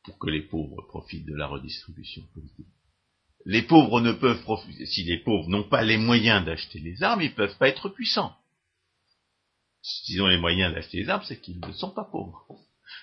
pour 0.04 0.18
que 0.18 0.32
les 0.32 0.42
pauvres 0.42 0.82
profitent 0.88 1.28
de 1.28 1.36
la 1.36 1.46
redistribution 1.46 2.24
politique. 2.34 2.74
Les 3.46 3.62
pauvres 3.62 4.02
ne 4.02 4.14
peuvent 4.14 4.42
profiter, 4.42 4.88
si 4.88 5.04
les 5.04 5.20
pauvres 5.20 5.50
n'ont 5.50 5.70
pas 5.70 5.84
les 5.84 5.98
moyens 5.98 6.44
d'acheter 6.44 6.80
les 6.80 7.04
armes, 7.04 7.22
ils 7.22 7.30
ne 7.30 7.36
peuvent 7.36 7.58
pas 7.60 7.70
être 7.70 7.90
puissants. 7.90 8.36
S'ils 9.84 10.20
ont 10.24 10.28
les 10.28 10.40
moyens 10.40 10.74
d'acheter 10.74 11.04
les 11.04 11.10
armes, 11.10 11.26
c'est 11.28 11.40
qu'ils 11.40 11.60
ne 11.60 11.74
sont 11.74 11.92
pas 11.92 12.06
pauvres. 12.06 12.48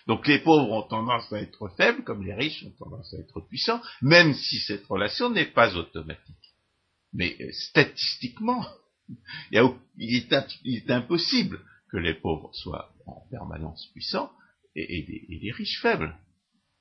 Donc 0.07 0.27
les 0.27 0.39
pauvres 0.39 0.71
ont 0.71 0.83
tendance 0.83 1.33
à 1.33 1.41
être 1.41 1.69
faibles, 1.77 2.05
comme 2.05 2.25
les 2.25 2.35
riches 2.35 2.65
ont 2.65 2.85
tendance 2.85 3.15
à 3.15 3.19
être 3.19 3.41
puissants, 3.41 3.81
même 4.01 4.35
si 4.35 4.59
cette 4.59 4.87
relation 4.87 5.31
n'est 5.31 5.47
pas 5.47 5.77
automatique. 5.77 6.37
Mais 7.13 7.37
euh, 7.41 7.53
statistiquement, 7.53 8.67
il, 9.51 10.27
est, 10.67 10.91
impossible 10.91 11.61
que 11.91 11.99
les 11.99 12.15
pauvres 12.15 12.55
soient 12.55 12.93
en 13.07 13.27
permanence 13.31 13.87
puissants 13.93 14.33
et, 14.75 15.29
les, 15.29 15.53
riches 15.53 15.81
faibles. 15.83 16.17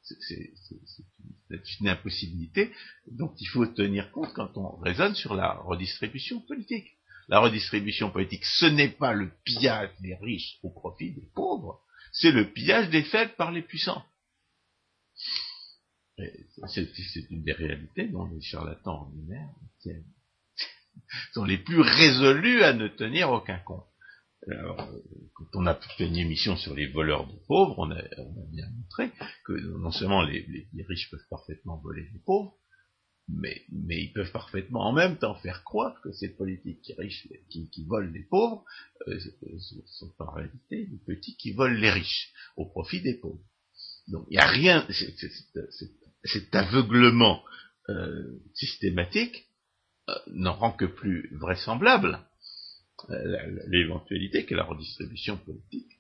C'est 0.03 1.79
une 1.79 1.89
impossibilité 1.89 2.71
dont 3.07 3.33
il 3.39 3.45
faut 3.47 3.65
tenir 3.65 4.11
compte 4.11 4.33
quand 4.33 4.57
on 4.57 4.77
raisonne 4.77 5.15
sur 5.15 5.35
la 5.35 5.53
redistribution 5.53 6.39
politique. 6.41 6.97
La 7.27 7.39
redistribution 7.39 8.09
politique, 8.09 8.45
ce 8.45 8.65
n'est 8.65 8.89
pas 8.89 9.13
le 9.13 9.31
pillage 9.45 9.91
des 9.99 10.15
riches 10.15 10.57
au 10.63 10.69
profit 10.69 11.11
des 11.11 11.29
pauvres, 11.35 11.81
c'est 12.11 12.31
le 12.31 12.51
pillage 12.51 12.89
des 12.89 13.03
faibles 13.03 13.35
par 13.37 13.51
les 13.51 13.61
puissants. 13.61 14.03
C'est 16.67 17.29
une 17.29 17.43
des 17.43 17.53
réalités 17.53 18.07
dont 18.07 18.25
les 18.25 18.41
charlatans 18.41 19.01
ordinaires 19.01 19.49
sont 21.33 21.45
les 21.45 21.57
plus 21.57 21.81
résolus 21.81 22.63
à 22.63 22.73
ne 22.73 22.87
tenir 22.87 23.31
aucun 23.31 23.57
compte. 23.59 23.85
Quand 24.47 25.45
on 25.53 25.67
a 25.67 25.75
fait 25.75 26.07
une 26.07 26.17
émission 26.17 26.57
sur 26.57 26.73
les 26.73 26.87
voleurs 26.87 27.27
de 27.27 27.37
pauvres, 27.47 27.75
on 27.77 27.91
a, 27.91 28.01
bien 28.49 28.67
montré 28.75 29.11
que 29.45 29.53
non 29.77 29.91
seulement 29.91 30.23
les, 30.23 30.65
riches 30.87 31.09
peuvent 31.11 31.27
parfaitement 31.29 31.77
voler 31.77 32.07
les 32.11 32.19
pauvres, 32.19 32.57
mais, 33.27 33.65
ils 33.69 34.11
peuvent 34.13 34.31
parfaitement 34.31 34.87
en 34.87 34.93
même 34.93 35.17
temps 35.17 35.35
faire 35.35 35.63
croire 35.63 35.99
que 36.01 36.11
ces 36.11 36.29
politiques 36.29 36.81
qui, 36.81 36.93
riches, 36.93 37.27
qui, 37.49 37.85
volent 37.85 38.11
les 38.11 38.23
pauvres 38.23 38.65
euh, 39.07 39.19
sont 39.85 40.13
en 40.19 40.31
réalité 40.31 40.85
des 40.85 40.99
petits 41.05 41.37
qui 41.37 41.53
volent 41.53 41.79
les 41.79 41.91
riches 41.91 42.33
au 42.57 42.65
profit 42.65 43.01
des 43.01 43.15
pauvres. 43.15 43.43
Donc 44.07 44.25
il 44.29 44.33
n'y 44.33 44.39
a 44.39 44.47
rien, 44.47 44.87
cet 46.23 46.55
aveuglement 46.55 47.43
euh, 47.89 48.39
systématique 48.53 49.47
euh, 50.09 50.13
n'en 50.27 50.53
rend 50.53 50.71
que 50.71 50.85
plus 50.85 51.29
vraisemblable 51.35 52.19
euh, 53.09 53.61
l'éventualité 53.67 54.45
que 54.45 54.55
la 54.55 54.63
redistribution 54.63 55.37
politique 55.37 55.99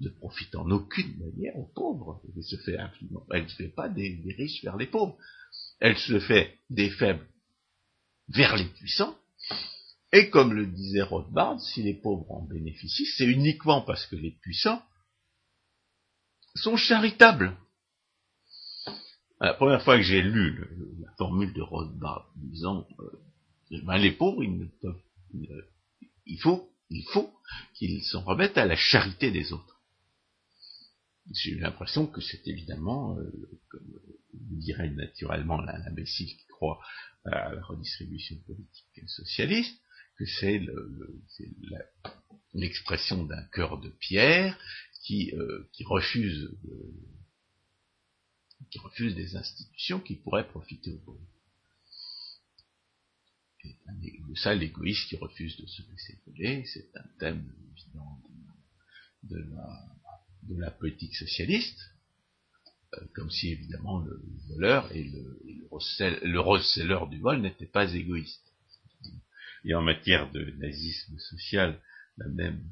ne 0.00 0.08
profite 0.08 0.54
en 0.54 0.70
aucune 0.70 1.16
manière 1.18 1.56
aux 1.56 1.70
pauvres. 1.74 2.22
Elle 2.36 2.42
se 2.42 2.56
fait, 2.56 2.76
elle 3.32 3.42
ne 3.42 3.48
fait 3.48 3.68
pas 3.68 3.88
des, 3.88 4.20
riches 4.36 4.62
vers 4.62 4.76
les 4.76 4.86
pauvres. 4.86 5.16
Elle 5.84 5.98
se 5.98 6.20
fait 6.20 6.60
des 6.70 6.90
faibles 6.90 7.26
vers 8.28 8.56
les 8.56 8.66
puissants. 8.66 9.18
Et 10.12 10.30
comme 10.30 10.52
le 10.52 10.66
disait 10.66 11.02
Rothbard, 11.02 11.60
si 11.60 11.82
les 11.82 11.94
pauvres 11.94 12.30
en 12.30 12.42
bénéficient, 12.42 13.06
c'est 13.16 13.26
uniquement 13.26 13.82
parce 13.82 14.06
que 14.06 14.14
les 14.14 14.30
puissants 14.30 14.80
sont 16.54 16.76
charitables. 16.76 17.56
La 19.40 19.54
première 19.54 19.82
fois 19.82 19.96
que 19.96 20.04
j'ai 20.04 20.22
lu 20.22 20.64
la 21.00 21.10
formule 21.16 21.52
de 21.52 21.62
Rothbard 21.62 22.30
disant 22.36 22.86
euh, 23.00 23.82
ben, 23.82 23.96
les 23.96 24.12
pauvres, 24.12 24.44
il 24.44 26.38
faut, 26.38 26.70
il 26.90 27.04
qu'ils 27.74 28.04
s'en 28.04 28.22
remettent 28.22 28.56
à 28.56 28.66
la 28.66 28.76
charité 28.76 29.32
des 29.32 29.52
autres. 29.52 29.80
J'ai 31.32 31.50
eu 31.50 31.58
l'impression 31.58 32.06
que 32.06 32.20
c'est 32.20 32.46
évidemment, 32.46 33.18
euh, 33.18 33.60
dirait 34.32 34.90
naturellement 34.90 35.60
l'imbécile 35.60 36.28
qui 36.28 36.46
croit 36.48 36.80
à 37.24 37.54
la 37.54 37.62
redistribution 37.62 38.36
politique 38.46 39.08
socialiste, 39.08 39.78
que 40.16 40.26
c'est 40.26 40.60
l'expression 42.54 43.24
d'un 43.24 43.42
cœur 43.52 43.80
de 43.80 43.88
pierre 43.88 44.58
qui, 45.02 45.32
euh, 45.34 45.68
refuse 45.84 46.50
qui 48.70 48.78
refuse 48.78 49.14
des 49.14 49.36
institutions 49.36 50.00
qui 50.00 50.16
pourraient 50.16 50.48
profiter 50.48 50.96
pauvres. 51.04 51.20
Et 53.64 53.76
ça, 54.36 54.54
l'égoïste 54.54 55.08
qui 55.08 55.16
refuse 55.16 55.56
de 55.56 55.66
se 55.66 55.82
laisser 55.82 56.18
voler, 56.26 56.64
c'est 56.66 56.90
un 56.96 57.06
thème 57.18 57.52
évident 57.76 58.18
de, 59.22 60.58
la, 60.58 60.70
politique 60.70 61.14
socialiste, 61.14 61.78
euh, 61.78 61.91
comme 63.14 63.30
si 63.30 63.50
évidemment 63.50 64.00
le 64.00 64.22
voleur 64.48 64.90
et 64.92 65.04
le, 65.04 65.40
le, 65.44 66.40
receleur 66.40 67.08
du 67.08 67.18
vol 67.18 67.40
n'étaient 67.40 67.66
pas 67.66 67.92
égoïstes. 67.92 68.52
Et 69.64 69.74
en 69.74 69.82
matière 69.82 70.30
de 70.32 70.44
nazisme 70.58 71.18
social, 71.18 71.80
la 72.16 72.28
même, 72.28 72.62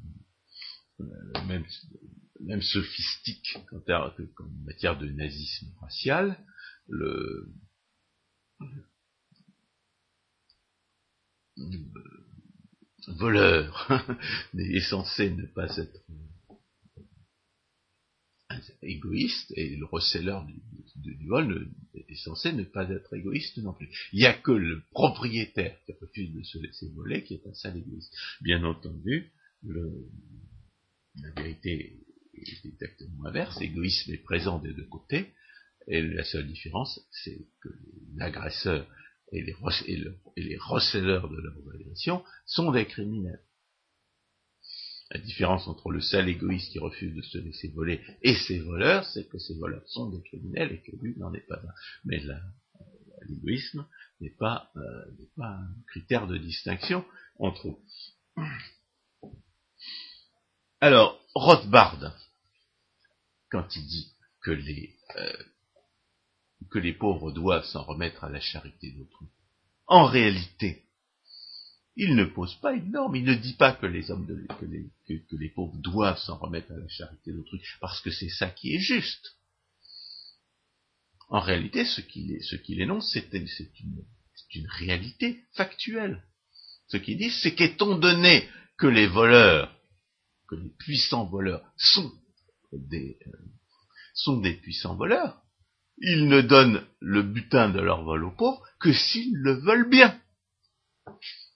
la 0.99 1.43
même 1.45 1.65
même 2.43 2.61
sophistique 2.61 3.57
qu'en 3.69 4.47
matière 4.65 4.97
de 4.97 5.07
nazisme 5.09 5.67
racial, 5.79 6.37
le, 6.87 7.53
voleur 13.07 13.87
est 14.57 14.79
censé 14.81 15.29
ne 15.31 15.45
pas 15.45 15.77
être 15.77 16.01
égoïste 18.81 19.53
et 19.55 19.75
le 19.75 19.85
receleur 19.85 20.45
du, 20.45 21.27
vol 21.27 21.69
est 21.95 22.15
censé 22.15 22.51
ne 22.51 22.63
pas 22.63 22.89
être 22.89 23.15
égoïste 23.15 23.57
non 23.57 23.73
plus. 23.73 23.89
Il 24.11 24.19
n'y 24.19 24.25
a 24.25 24.33
que 24.33 24.51
le 24.51 24.81
propriétaire 24.91 25.77
qui 25.85 25.93
refuse 25.93 26.33
de 26.33 26.43
se 26.43 26.57
laisser 26.57 26.89
voler 26.89 27.23
qui 27.23 27.35
est 27.35 27.47
un 27.47 27.53
sale 27.53 27.77
égoïste. 27.77 28.13
Bien 28.41 28.63
entendu, 28.63 29.31
la 29.63 31.31
vérité 31.37 31.99
est 32.33 32.65
exactement 32.65 33.25
inverse. 33.25 33.59
L'égoïsme 33.59 34.13
est 34.13 34.23
présent 34.23 34.59
des 34.59 34.73
deux 34.73 34.87
côtés 34.87 35.33
et 35.87 36.01
la 36.01 36.23
seule 36.23 36.47
différence, 36.47 36.99
c'est 37.11 37.47
que 37.61 37.69
l'agresseur 38.15 38.87
et 39.31 39.41
les, 39.41 39.55
et, 39.87 40.41
les 40.43 40.57
receleurs 40.57 41.29
de 41.29 41.37
leur 41.37 41.55
validation 41.65 42.23
sont 42.45 42.71
des 42.71 42.85
criminels. 42.85 43.41
La 45.13 45.19
différence 45.19 45.67
entre 45.67 45.91
le 45.91 45.99
sale 45.99 46.29
égoïste 46.29 46.71
qui 46.71 46.79
refuse 46.79 47.13
de 47.13 47.21
se 47.21 47.37
laisser 47.37 47.67
voler 47.69 48.01
et 48.21 48.33
ses 48.33 48.59
voleurs, 48.59 49.05
c'est 49.07 49.27
que 49.27 49.37
ces 49.39 49.55
voleurs 49.55 49.85
sont 49.87 50.09
des 50.09 50.21
criminels 50.21 50.71
et 50.71 50.81
que 50.81 50.95
lui 50.95 51.17
n'en 51.17 51.33
est 51.33 51.45
pas 51.47 51.57
un. 51.57 51.73
Mais 52.05 52.21
l'égoïsme 53.27 53.85
n'est 54.21 54.35
pas, 54.39 54.71
euh, 54.77 55.05
pas, 55.35 55.49
un 55.49 55.67
critère 55.87 56.27
de 56.27 56.37
distinction 56.37 57.03
entre 57.39 57.67
eux. 57.67 58.45
Alors, 60.79 61.21
Rothbard, 61.35 62.17
quand 63.49 63.75
il 63.75 63.85
dit 63.85 64.13
que 64.41 64.51
les, 64.51 64.95
euh, 65.17 65.43
que 66.69 66.79
les 66.79 66.93
pauvres 66.93 67.33
doivent 67.33 67.65
s'en 67.65 67.83
remettre 67.83 68.23
à 68.23 68.29
la 68.29 68.39
charité 68.39 68.91
d'autrui, 68.91 69.27
en 69.87 70.05
réalité, 70.05 70.85
il 71.95 72.15
ne 72.15 72.25
pose 72.25 72.55
pas 72.55 72.73
une 72.73 72.91
norme, 72.91 73.15
il 73.15 73.25
ne 73.25 73.33
dit 73.33 73.53
pas 73.53 73.73
que 73.73 73.85
les 73.85 74.11
hommes 74.11 74.25
que, 74.25 75.53
pauvres 75.53 75.77
doivent 75.77 76.19
s'en 76.19 76.37
remettre 76.37 76.71
à 76.71 76.77
la 76.77 76.87
charité 76.87 77.33
d'autrui, 77.33 77.61
parce 77.79 77.99
que 78.01 78.11
c'est 78.11 78.29
ça 78.29 78.49
qui 78.49 78.75
est 78.75 78.79
juste. 78.79 79.35
En 81.29 81.39
réalité, 81.39 81.85
ce 81.85 82.01
qu'il 82.01 82.41
ce 82.43 82.55
qu'il 82.55 82.81
énonce, 82.81 83.11
c'est 83.11 83.33
une, 83.33 84.67
réalité 84.67 85.43
factuelle. 85.53 86.23
Ce 86.87 86.97
qu'il 86.97 87.17
dit, 87.17 87.31
c'est 87.31 87.55
qu'étant 87.55 87.97
donné 87.97 88.49
que 88.77 88.87
les 88.87 89.07
voleurs, 89.07 89.73
que 90.49 90.55
les 90.55 90.69
puissants 90.77 91.25
voleurs 91.25 91.63
sont 91.77 92.11
des, 92.73 93.17
euh, 93.27 93.31
sont 94.13 94.37
des 94.41 94.53
puissants 94.53 94.95
voleurs, 94.95 95.41
ils 95.99 96.27
ne 96.27 96.41
donnent 96.41 96.85
le 96.99 97.21
butin 97.21 97.69
de 97.69 97.79
leur 97.79 98.03
vol 98.03 98.25
aux 98.25 98.35
pauvres 98.35 98.65
que 98.79 98.91
s'ils 98.91 99.33
le 99.35 99.53
veulent 99.53 99.89
bien. 99.89 100.19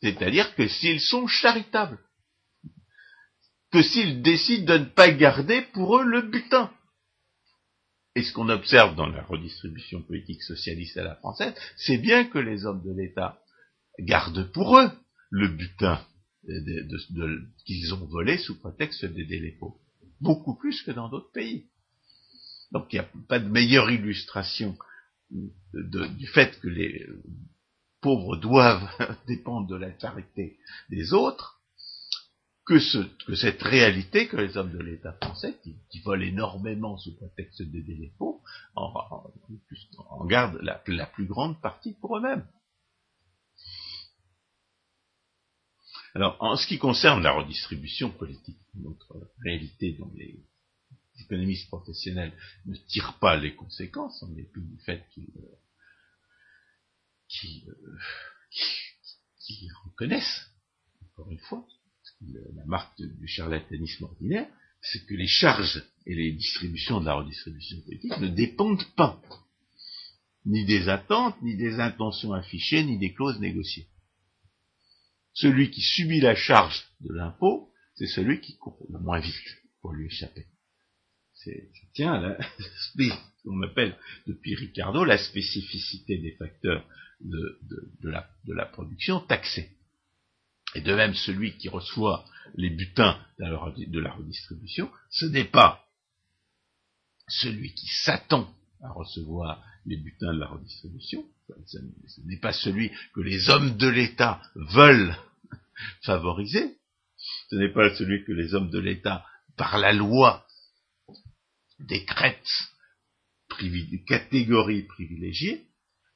C'est-à-dire 0.01 0.53
que 0.55 0.67
s'ils 0.67 1.01
sont 1.01 1.27
charitables, 1.27 1.99
que 3.71 3.81
s'ils 3.81 4.21
décident 4.21 4.73
de 4.73 4.79
ne 4.79 4.85
pas 4.85 5.11
garder 5.11 5.61
pour 5.73 5.97
eux 5.97 6.03
le 6.03 6.21
butin. 6.21 6.71
Et 8.15 8.23
ce 8.23 8.31
qu'on 8.31 8.49
observe 8.49 8.95
dans 8.95 9.07
la 9.07 9.23
redistribution 9.23 10.01
politique 10.01 10.41
socialiste 10.43 10.97
à 10.97 11.03
la 11.03 11.15
française, 11.15 11.53
c'est 11.75 11.97
bien 11.97 12.25
que 12.25 12.39
les 12.39 12.65
hommes 12.65 12.83
de 12.83 12.93
l'État 12.95 13.41
gardent 13.99 14.49
pour 14.51 14.79
eux 14.79 14.89
le 15.29 15.49
butin 15.49 16.05
qu'ils 17.65 17.93
ont 17.93 18.05
volé 18.05 18.37
sous 18.37 18.59
prétexte 18.59 19.03
d'aider 19.05 19.39
les 19.39 19.51
pauvres. 19.51 19.79
Beaucoup 20.21 20.55
plus 20.55 20.81
que 20.83 20.91
dans 20.91 21.09
d'autres 21.09 21.31
pays. 21.31 21.65
Donc 22.71 22.87
il 22.91 22.99
n'y 22.99 23.05
a 23.05 23.09
pas 23.27 23.39
de 23.39 23.49
meilleure 23.49 23.89
illustration 23.91 24.77
du 25.31 26.27
fait 26.27 26.59
que 26.59 26.67
les 26.67 27.05
pauvres 28.05 28.37
doivent 28.37 28.87
dépendre 29.27 29.65
de 29.65 29.75
la 29.75 29.97
charité 29.97 30.59
des 30.89 31.11
autres, 31.11 31.59
que, 32.63 32.77
cette 32.79 33.63
réalité 33.63 34.27
que 34.27 34.37
les 34.37 34.57
hommes 34.57 34.71
de 34.71 34.83
l'État 34.83 35.13
français, 35.13 35.57
qui, 35.63 35.99
volent 36.01 36.23
énormément 36.23 36.97
sous 36.99 37.15
prétexte 37.15 37.63
d'aider 37.63 37.95
les 37.95 38.13
pauvres, 38.19 38.43
en, 38.75 40.25
gardent 40.27 40.59
la, 40.61 41.05
plus 41.07 41.25
grande 41.25 41.59
partie 41.61 41.93
pour 41.93 42.17
eux-mêmes. 42.17 42.47
Alors, 46.13 46.37
en 46.39 46.55
ce 46.57 46.67
qui 46.67 46.77
concerne 46.77 47.23
la 47.23 47.31
redistribution 47.31 48.11
politique, 48.11 48.59
notre 48.75 49.31
réalité 49.43 49.93
dont 49.93 50.11
les 50.15 50.45
économistes 51.21 51.69
professionnels 51.69 52.33
ne 52.67 52.75
tirent 52.75 53.17
pas 53.19 53.35
les 53.35 53.55
conséquences, 53.55 54.21
en 54.21 54.27
dépit 54.27 54.61
du 54.61 54.77
fait 54.85 55.03
qu'ils 55.09 55.33
qui, 57.39 57.63
euh, 57.67 57.97
qui, 59.39 59.67
reconnaissent, 59.85 60.49
encore 61.03 61.31
une 61.31 61.39
fois, 61.39 61.65
la 62.21 62.65
marque 62.65 63.01
du 63.01 63.27
charlatanisme 63.27 64.05
ordinaire, 64.05 64.47
c'est 64.81 65.05
que 65.05 65.13
les 65.13 65.27
charges 65.27 65.83
et 66.05 66.15
les 66.15 66.31
distributions 66.31 66.99
de 66.99 67.05
la 67.05 67.15
redistribution 67.15 67.81
politique 67.81 68.17
ne 68.19 68.27
dépendent 68.27 68.85
pas 68.95 69.19
ni 70.45 70.65
des 70.65 70.89
attentes, 70.89 71.41
ni 71.41 71.55
des 71.55 71.79
intentions 71.79 72.33
affichées, 72.33 72.83
ni 72.83 72.97
des 72.99 73.13
clauses 73.13 73.39
négociées. 73.39 73.87
Celui 75.33 75.71
qui 75.71 75.81
subit 75.81 76.21
la 76.21 76.35
charge 76.35 76.85
de 77.01 77.13
l'impôt, 77.13 77.71
c'est 77.95 78.07
celui 78.07 78.39
qui 78.39 78.57
court 78.57 78.77
le 78.89 78.99
moins 78.99 79.19
vite 79.19 79.57
pour 79.81 79.93
lui 79.93 80.05
échapper. 80.05 80.45
C'est, 81.33 81.69
tiens, 81.93 82.19
là, 82.21 82.37
on 83.45 83.61
appelle 83.63 83.97
depuis 84.27 84.55
Ricardo 84.55 85.03
la 85.03 85.17
spécificité 85.17 86.17
des 86.17 86.31
facteurs 86.33 86.87
de, 87.21 87.59
la, 88.03 88.65
production 88.65 89.19
taxée. 89.21 89.71
Et 90.75 90.81
de 90.81 90.93
même, 90.93 91.13
celui 91.13 91.57
qui 91.57 91.69
reçoit 91.69 92.25
les 92.55 92.69
butins 92.69 93.19
de 93.39 93.99
la 93.99 94.11
redistribution, 94.11 94.91
ce 95.09 95.25
n'est 95.25 95.45
pas 95.45 95.85
celui 97.27 97.73
qui 97.73 97.87
s'attend 97.87 98.53
à 98.81 98.91
recevoir 98.91 99.63
les 99.85 99.97
butins 99.97 100.33
de 100.33 100.39
la 100.39 100.47
redistribution, 100.47 101.25
ce 101.65 102.21
n'est 102.25 102.39
pas 102.39 102.53
celui 102.53 102.91
que 103.13 103.21
les 103.21 103.49
hommes 103.49 103.77
de 103.77 103.87
l'État 103.87 104.41
veulent 104.55 105.15
favoriser, 106.03 106.77
ce 107.49 107.55
n'est 107.55 107.71
pas 107.71 107.93
celui 107.95 108.23
que 108.25 108.31
les 108.31 108.53
hommes 108.53 108.69
de 108.69 108.79
l'État, 108.79 109.25
par 109.57 109.77
la 109.77 109.93
loi, 109.93 110.45
décrètent 111.79 112.69
catégorie 114.07 114.83
privilégiée, 114.83 115.64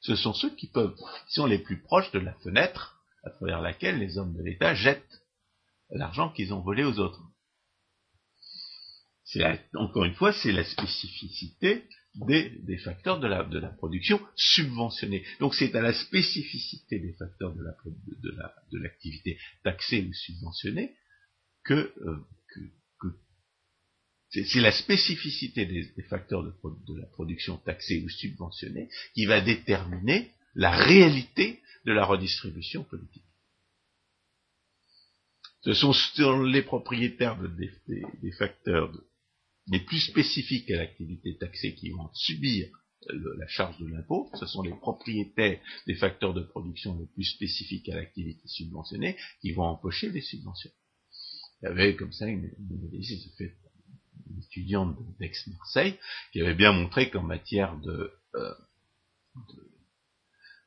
ce 0.00 0.16
sont 0.16 0.32
ceux 0.32 0.54
qui 0.54 0.66
peuvent, 0.66 0.96
qui 1.28 1.34
sont 1.34 1.46
les 1.46 1.58
plus 1.58 1.80
proches 1.80 2.10
de 2.12 2.18
la 2.18 2.32
fenêtre 2.34 3.00
à 3.24 3.30
travers 3.30 3.60
laquelle 3.60 3.98
les 3.98 4.18
hommes 4.18 4.34
de 4.36 4.42
l'État 4.42 4.74
jettent 4.74 5.22
l'argent 5.90 6.30
qu'ils 6.30 6.54
ont 6.54 6.60
volé 6.60 6.84
aux 6.84 6.98
autres. 6.98 7.22
encore 9.74 10.04
une 10.04 10.14
fois, 10.14 10.32
c'est 10.32 10.52
la 10.52 10.64
spécificité 10.64 11.86
des, 12.14 12.78
facteurs 12.78 13.20
de 13.20 13.26
la, 13.26 13.42
la, 13.42 13.68
production 13.68 14.20
subventionnée. 14.34 15.24
Donc 15.38 15.54
c'est 15.54 15.74
à 15.74 15.80
la 15.80 15.92
spécificité 15.92 16.98
des 16.98 17.12
facteurs 17.12 17.54
de 17.54 18.78
l'activité 18.78 19.38
la, 19.64 19.70
taxée 19.70 20.06
ou 20.08 20.12
subventionnée 20.12 20.96
que, 21.64 21.74
euh, 21.74 22.26
c'est 24.30 24.60
la 24.60 24.72
spécificité 24.72 25.66
des, 25.66 26.02
facteurs 26.08 26.44
de, 26.44 26.52
la 26.98 27.06
production 27.06 27.56
taxée 27.58 28.02
ou 28.04 28.08
subventionnée 28.08 28.88
qui 29.14 29.26
va 29.26 29.40
déterminer 29.40 30.30
la 30.54 30.70
réalité 30.70 31.60
de 31.84 31.92
la 31.92 32.04
redistribution 32.04 32.84
politique. 32.84 33.24
Ce 35.62 35.74
sont 35.74 35.92
les 36.42 36.62
propriétaires 36.62 37.38
des, 37.42 38.32
facteurs 38.32 38.92
les 39.66 39.80
plus 39.80 40.00
spécifiques 40.00 40.70
à 40.70 40.76
l'activité 40.76 41.36
taxée 41.36 41.74
qui 41.74 41.90
vont 41.90 42.08
subir 42.14 42.68
la 43.08 43.48
charge 43.48 43.78
de 43.78 43.86
l'impôt, 43.86 44.30
ce 44.38 44.46
sont 44.46 44.62
les 44.62 44.74
propriétaires 44.74 45.58
des 45.86 45.94
facteurs 45.94 46.34
de 46.34 46.42
production 46.42 46.98
les 46.98 47.06
plus 47.06 47.24
spécifiques 47.24 47.88
à 47.88 47.96
l'activité 47.96 48.46
subventionnée 48.46 49.16
qui 49.40 49.52
vont 49.52 49.64
empocher 49.64 50.10
des 50.10 50.20
subventions. 50.20 50.70
Il 51.62 51.66
y 51.66 51.68
avait 51.68 51.96
comme 51.96 52.12
ça 52.12 52.26
une, 52.26 52.50
analyse 52.70 53.34
fait 53.36 53.56
étudiante 54.38 54.96
d'Aix-Marseille, 55.18 55.98
qui 56.32 56.40
avait 56.40 56.54
bien 56.54 56.72
montré 56.72 57.10
qu'en 57.10 57.22
matière 57.22 57.76
de, 57.78 58.12
euh, 58.34 58.54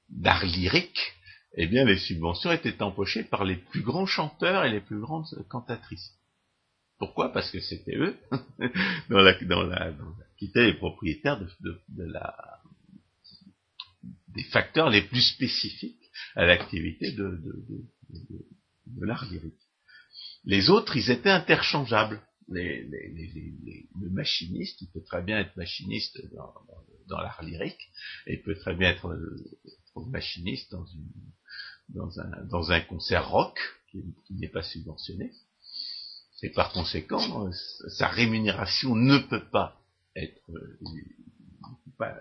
d'art 0.09 0.45
lyrique, 0.45 1.13
eh 1.55 1.67
bien, 1.67 1.85
les 1.85 1.97
subventions 1.97 2.51
étaient 2.51 2.81
empochées 2.81 3.23
par 3.23 3.45
les 3.45 3.57
plus 3.57 3.81
grands 3.81 4.05
chanteurs 4.05 4.65
et 4.65 4.71
les 4.71 4.81
plus 4.81 4.99
grandes 4.99 5.27
cantatrices. 5.49 6.11
Pourquoi? 6.97 7.31
Parce 7.31 7.51
que 7.51 7.59
c'était 7.59 7.95
eux, 7.95 8.17
qui 10.37 10.45
étaient 10.45 10.65
les 10.65 10.73
propriétaires 10.73 11.39
de, 11.39 11.47
de, 11.89 12.11
des 14.29 14.43
facteurs 14.45 14.89
les 14.89 15.03
plus 15.03 15.21
spécifiques 15.21 16.09
à 16.35 16.45
l'activité 16.45 17.11
de, 17.11 17.29
de, 17.29 17.65
de 18.87 19.05
l'art 19.05 19.25
lyrique. 19.25 19.53
Les 20.45 20.69
autres, 20.69 20.97
ils 20.97 21.11
étaient 21.11 21.29
interchangeables 21.29 22.21
le 22.49 24.09
machiniste, 24.09 24.81
il 24.81 24.89
peut 24.89 25.03
très 25.03 25.21
bien 25.21 25.39
être 25.39 25.55
machiniste 25.55 26.19
dans, 27.07 27.19
l'art 27.19 27.43
lyrique, 27.43 27.91
et 28.27 28.33
il 28.33 28.41
peut 28.41 28.55
très 28.55 28.75
bien 28.75 28.89
être 28.89 29.07
euh, 29.07 29.59
aux 29.95 30.05
machinistes 30.05 30.71
dans, 30.71 30.85
dans, 31.89 32.19
un, 32.19 32.45
dans 32.45 32.71
un 32.71 32.81
concert 32.81 33.29
rock 33.29 33.59
qui, 33.91 34.03
n'est 34.31 34.47
pas 34.49 34.63
subventionné. 34.63 35.31
Et 36.41 36.49
par 36.49 36.73
conséquent, 36.73 37.49
sa 37.87 38.09
rémunération 38.09 38.95
ne 38.95 39.17
peut 39.17 39.45
pas 39.49 39.81
être 40.15 40.41
pas, 41.97 42.17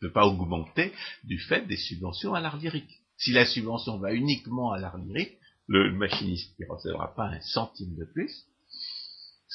peut 0.00 0.12
pas 0.12 0.26
augmenter 0.26 0.92
du 1.24 1.38
fait 1.38 1.66
des 1.66 1.76
subventions 1.76 2.34
à 2.34 2.40
l'art 2.40 2.58
lyrique. 2.58 3.00
Si 3.16 3.32
la 3.32 3.46
subvention 3.46 3.98
va 3.98 4.12
uniquement 4.12 4.72
à 4.72 4.78
l'art 4.78 4.98
lyrique, 4.98 5.38
le 5.68 5.92
machiniste 5.92 6.58
ne 6.58 6.66
recevra 6.66 7.14
pas 7.14 7.28
un 7.28 7.40
centime 7.40 7.96
de 7.96 8.04
plus, 8.04 8.44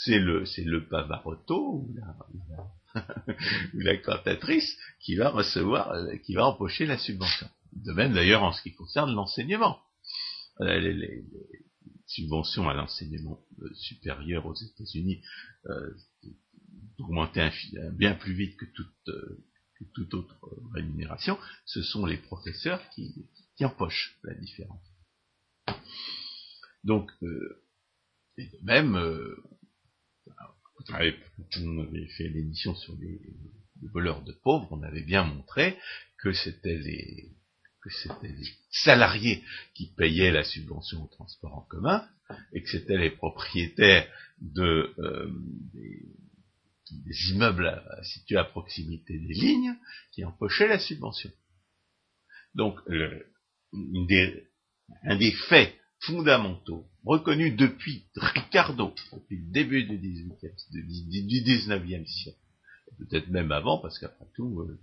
c'est 0.04 0.20
le, 0.20 0.46
c'est 0.46 0.64
le 0.64 0.88
Pavarotti 0.88 1.54
ou 1.54 1.96
la, 1.96 3.06
la 3.74 3.98
cantatrice 3.98 4.78
qui 5.00 5.16
va 5.16 5.30
recevoir, 5.30 5.94
qui 6.26 6.34
va 6.34 6.48
empocher 6.48 6.86
la 6.86 6.98
subvention. 6.98 7.50
De 7.74 7.94
même 7.94 8.14
d'ailleurs 8.14 8.44
en 8.44 8.52
ce 8.52 8.62
qui 8.62 8.74
concerne 8.74 9.14
l'enseignement. 9.14 9.80
Euh, 10.62 10.80
les, 10.80 10.94
les, 10.94 11.24
subventions 12.12 12.68
à 12.68 12.74
l'enseignement 12.74 13.40
euh, 13.62 13.74
supérieur 13.74 14.46
aux 14.46 14.54
États-Unis 14.54 15.24
euh, 15.68 15.94
augmentaient 17.00 17.52
bien 17.94 18.16
plus 18.16 18.34
vite 18.34 18.58
que 18.58 18.66
toute, 18.66 19.08
euh, 19.08 19.44
que 19.80 19.86
toute 19.94 20.14
autre 20.14 20.36
rémunération. 20.74 21.38
Ce 21.66 21.82
sont 21.82 22.06
les 22.06 22.18
professeurs 22.18 22.82
qui, 22.90 23.14
qui 23.56 23.66
empochent 23.66 24.18
la 24.24 24.34
différence. 24.34 24.84
Donc, 26.84 27.10
euh, 27.24 27.64
et 28.38 28.46
de 28.46 28.58
même, 28.64 28.96
euh, 30.40 31.12
on 31.60 31.80
avait 31.80 32.08
fait 32.08 32.30
l'édition 32.30 32.76
sur 32.76 32.96
les, 32.98 33.20
voleurs 33.94 34.22
de 34.24 34.32
pauvres, 34.32 34.68
on 34.72 34.84
avait 34.84 35.02
bien 35.02 35.24
montré 35.24 35.78
que 36.20 36.32
c'était 36.34 36.78
les 36.78 37.32
salariés 38.70 39.44
qui 39.74 39.88
payaient 39.88 40.32
la 40.32 40.44
subvention 40.44 41.04
au 41.04 41.08
transport 41.08 41.58
en 41.58 41.62
commun 41.62 42.08
et 42.54 42.62
que 42.62 42.70
c'était 42.70 42.98
les 42.98 43.10
propriétaires 43.10 44.08
de 44.40 44.94
euh, 45.00 45.32
des, 45.74 47.32
immeubles 47.32 47.82
situés 48.04 48.38
à 48.38 48.44
proximité 48.44 49.18
des 49.18 49.34
lignes 49.34 49.76
qui 50.12 50.24
empochaient 50.24 50.68
la 50.68 50.78
subvention. 50.78 51.32
Donc, 52.54 52.78
le, 52.86 53.32
un 53.74 55.16
des 55.16 55.32
faits 55.50 55.81
fondamentaux, 56.02 56.88
reconnus 57.06 57.56
depuis 57.56 58.06
Ricardo, 58.16 58.94
depuis 59.14 59.38
le 59.38 59.52
début 59.52 59.84
du, 59.84 59.98
18 59.98 61.28
du 61.28 61.44
19e 61.44 62.06
siècle, 62.06 62.40
peut-être 62.98 63.30
même 63.30 63.52
avant, 63.52 63.78
parce 63.78 64.00
qu'après 64.00 64.26
tout, 64.36 64.62
euh, 64.62 64.80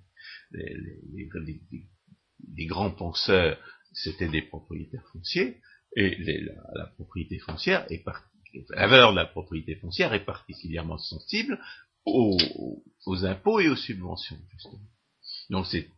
les, 0.53 2.67
grands 2.67 2.91
penseurs, 2.91 3.59
c'était 3.93 4.29
des 4.29 4.43
propriétaires 4.43 5.05
fonciers, 5.13 5.61
et 5.97 6.17
la, 6.75 6.87
propriété 6.97 7.39
foncière 7.39 7.87
est 7.91 8.05
la 8.71 8.87
valeur 8.87 9.13
de 9.13 9.17
la 9.17 9.27
propriété 9.27 9.77
foncière 9.77 10.15
est 10.15 10.25
particulièrement 10.25 10.99
sensible 10.99 11.61
aux, 12.07 12.39
aux 13.07 13.25
impôts 13.25 13.61
et 13.61 13.69
aux 13.69 13.77
subventions, 13.77 14.39
justement. 14.53 14.89
Donc 15.51 15.67
c'est 15.67 15.91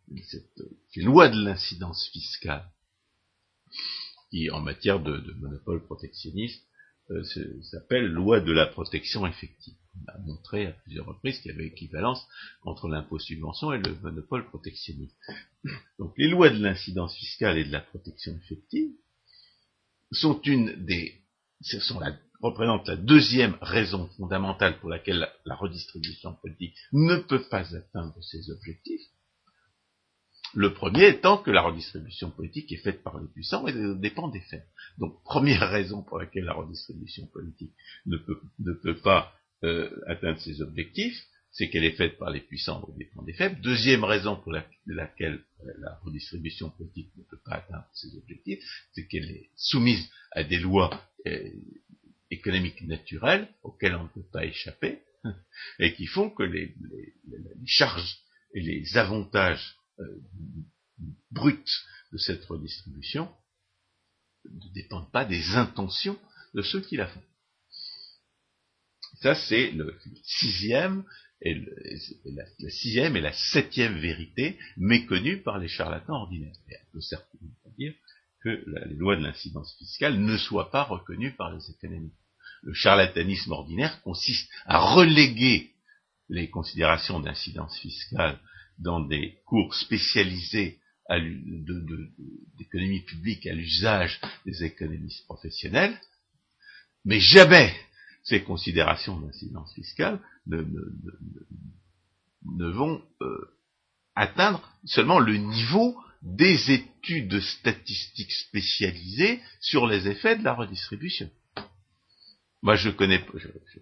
une 0.96 1.06
loi 1.06 1.28
de 1.28 1.44
l'incidence 1.44 2.08
fiscale 2.12 2.68
qui, 4.30 4.50
en 4.50 4.60
matière 4.60 5.00
de, 5.00 5.34
monopole 5.40 5.84
protectionniste, 5.84 6.64
euh, 7.10 7.24
s'appelle 7.62 8.06
loi 8.06 8.40
de 8.40 8.52
la 8.52 8.66
protection 8.66 9.26
effective. 9.26 9.74
On 9.96 10.12
a 10.12 10.18
montré 10.18 10.66
à 10.66 10.72
plusieurs 10.72 11.06
reprises 11.06 11.40
qu'il 11.40 11.50
y 11.50 11.54
avait 11.54 11.66
équivalence 11.66 12.24
entre 12.62 12.88
l'impôt 12.88 13.18
subvention 13.18 13.72
et 13.72 13.78
le 13.78 13.96
monopole 14.00 14.46
protectionniste. 14.48 15.16
Donc 15.98 16.14
les 16.16 16.28
lois 16.28 16.50
de 16.50 16.62
l'incidence 16.62 17.16
fiscale 17.16 17.58
et 17.58 17.64
de 17.64 17.72
la 17.72 17.80
protection 17.80 18.32
effective 18.36 18.92
sont 20.12 20.40
une 20.42 20.84
des, 20.84 21.20
ce 21.60 21.78
la, 21.98 22.16
représentent 22.40 22.88
la 22.88 22.96
deuxième 22.96 23.56
raison 23.60 24.08
fondamentale 24.16 24.78
pour 24.78 24.88
laquelle 24.88 25.28
la 25.44 25.54
redistribution 25.56 26.34
politique 26.34 26.76
ne 26.92 27.16
peut 27.16 27.42
pas 27.48 27.74
atteindre 27.74 28.22
ses 28.22 28.50
objectifs. 28.50 29.08
Le 30.54 30.74
premier 30.74 31.08
étant 31.08 31.38
que 31.38 31.50
la 31.50 31.62
redistribution 31.62 32.30
politique 32.30 32.72
est 32.72 32.82
faite 32.82 33.02
par 33.02 33.20
les 33.20 33.28
puissants 33.28 33.66
et 33.66 33.72
dépend 33.96 34.28
des 34.28 34.40
faibles. 34.40 34.66
Donc, 34.98 35.22
première 35.24 35.68
raison 35.68 36.02
pour 36.02 36.18
laquelle 36.18 36.44
la 36.44 36.54
redistribution 36.54 37.26
politique 37.26 37.72
ne 38.06 38.16
peut, 38.16 38.40
ne 38.58 38.72
peut 38.72 38.98
pas 38.98 39.32
euh, 39.64 39.90
atteindre 40.06 40.40
ses 40.40 40.60
objectifs, 40.60 41.16
c'est 41.52 41.68
qu'elle 41.68 41.84
est 41.84 41.96
faite 41.96 42.16
par 42.18 42.30
les 42.30 42.40
puissants 42.40 42.82
au 42.82 42.96
dépend 42.96 43.22
des 43.22 43.32
faibles. 43.32 43.60
Deuxième 43.60 44.04
raison 44.04 44.36
pour 44.36 44.52
laquelle 44.52 45.44
euh, 45.64 45.72
la 45.78 45.94
redistribution 46.04 46.70
politique 46.70 47.10
ne 47.16 47.24
peut 47.24 47.40
pas 47.44 47.56
atteindre 47.56 47.86
ses 47.92 48.16
objectifs, 48.16 48.62
c'est 48.92 49.06
qu'elle 49.06 49.30
est 49.30 49.50
soumise 49.56 50.08
à 50.32 50.44
des 50.44 50.58
lois 50.58 51.02
euh, 51.26 51.50
économiques 52.30 52.82
naturelles 52.82 53.48
auxquelles 53.62 53.96
on 53.96 54.04
ne 54.04 54.08
peut 54.08 54.28
pas 54.32 54.44
échapper 54.44 55.00
et 55.78 55.94
qui 55.94 56.06
font 56.06 56.30
que 56.30 56.44
les, 56.44 56.74
les, 56.90 57.14
les 57.28 57.66
charges 57.66 58.18
et 58.54 58.60
les 58.60 58.96
avantages 58.96 59.76
euh, 60.00 60.22
brute 61.30 61.70
de 62.12 62.18
cette 62.18 62.44
redistribution 62.44 63.30
ne 64.44 64.72
dépendent 64.72 65.10
pas 65.10 65.24
des 65.24 65.54
intentions 65.56 66.18
de 66.54 66.62
ceux 66.62 66.80
qui 66.80 66.96
la 66.96 67.06
font. 67.06 67.22
Ça, 69.22 69.34
c'est 69.34 69.70
le 69.72 69.98
sixième 70.22 71.04
et, 71.42 71.54
la, 72.24 72.44
sixième 72.70 73.16
et 73.16 73.20
la 73.20 73.32
septième 73.32 73.98
vérité 73.98 74.58
méconnue 74.76 75.42
par 75.42 75.58
les 75.58 75.68
charlatans 75.68 76.14
ordinaires. 76.14 76.56
Et 76.68 76.76
on 76.76 76.92
peut 76.92 77.00
certainement 77.00 77.54
dire 77.78 77.94
que 78.42 78.64
les 78.88 78.96
lois 78.96 79.16
de 79.16 79.22
l'incidence 79.22 79.74
fiscale 79.76 80.18
ne 80.18 80.36
soient 80.36 80.70
pas 80.70 80.84
reconnues 80.84 81.34
par 81.36 81.54
les 81.54 81.70
économistes. 81.70 82.16
Le 82.62 82.74
charlatanisme 82.74 83.52
ordinaire 83.52 84.02
consiste 84.02 84.50
à 84.66 84.78
reléguer 84.78 85.72
les 86.28 86.48
considérations 86.48 87.20
d'incidence 87.20 87.78
fiscale 87.78 88.38
dans 88.80 89.00
des 89.00 89.38
cours 89.46 89.74
spécialisés 89.74 90.78
d'économie 92.56 93.02
publique 93.02 93.46
à 93.46 93.52
l'usage 93.52 94.20
des 94.46 94.64
économistes 94.64 95.24
professionnels, 95.24 95.98
mais 97.04 97.18
jamais 97.18 97.74
ces 98.22 98.42
considérations 98.42 99.18
d'incidence 99.18 99.74
fiscale 99.74 100.20
ne, 100.46 100.62
vont 102.70 103.02
euh, 103.22 103.56
atteindre 104.14 104.62
seulement 104.84 105.18
le 105.18 105.36
niveau 105.36 105.96
des 106.22 106.70
études 106.70 107.40
statistiques 107.40 108.32
spécialisées 108.32 109.40
sur 109.60 109.86
les 109.86 110.06
effets 110.06 110.36
de 110.36 110.44
la 110.44 110.54
redistribution. 110.54 111.30
Moi, 112.62 112.76
je 112.76 112.90
connais, 112.90 113.24
je, 113.34 113.48
je, 113.48 113.78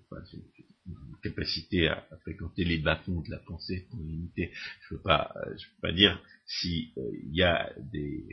capacité 1.22 1.88
à, 1.88 2.07
fréquenter 2.22 2.64
les 2.64 2.79
bas-fonds 2.79 3.20
de 3.20 3.31
la 3.31 3.38
pensée 3.38 3.87
pour 3.90 4.01
limiter. 4.01 4.53
Je 4.53 4.94
ne 4.94 4.98
peux 4.98 5.03
pas, 5.03 5.35
je 5.57 5.66
peux 5.66 5.81
pas 5.83 5.92
dire 5.92 6.20
s'il 6.46 6.92
euh, 6.98 7.11
y 7.31 7.42
a 7.42 7.72
des 7.79 8.27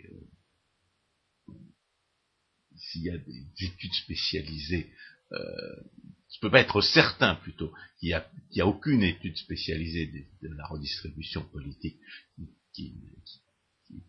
euh, 1.50 1.54
s'il 2.76 3.04
y 3.04 3.10
a 3.10 3.18
des 3.18 3.46
études 3.62 3.94
spécialisées. 3.94 4.92
Euh, 5.32 5.76
je 6.30 6.40
peux 6.42 6.52
pas 6.52 6.60
être 6.60 6.82
certain 6.82 7.36
plutôt 7.36 7.74
qu'il 8.00 8.10
n'y 8.10 8.14
a, 8.14 8.30
a, 8.60 8.66
aucune 8.66 9.04
étude 9.04 9.38
spécialisée 9.38 10.08
de, 10.42 10.50
la 10.56 10.68
redistribution 10.68 11.44
politique 11.44 12.00
qui, 12.74 12.94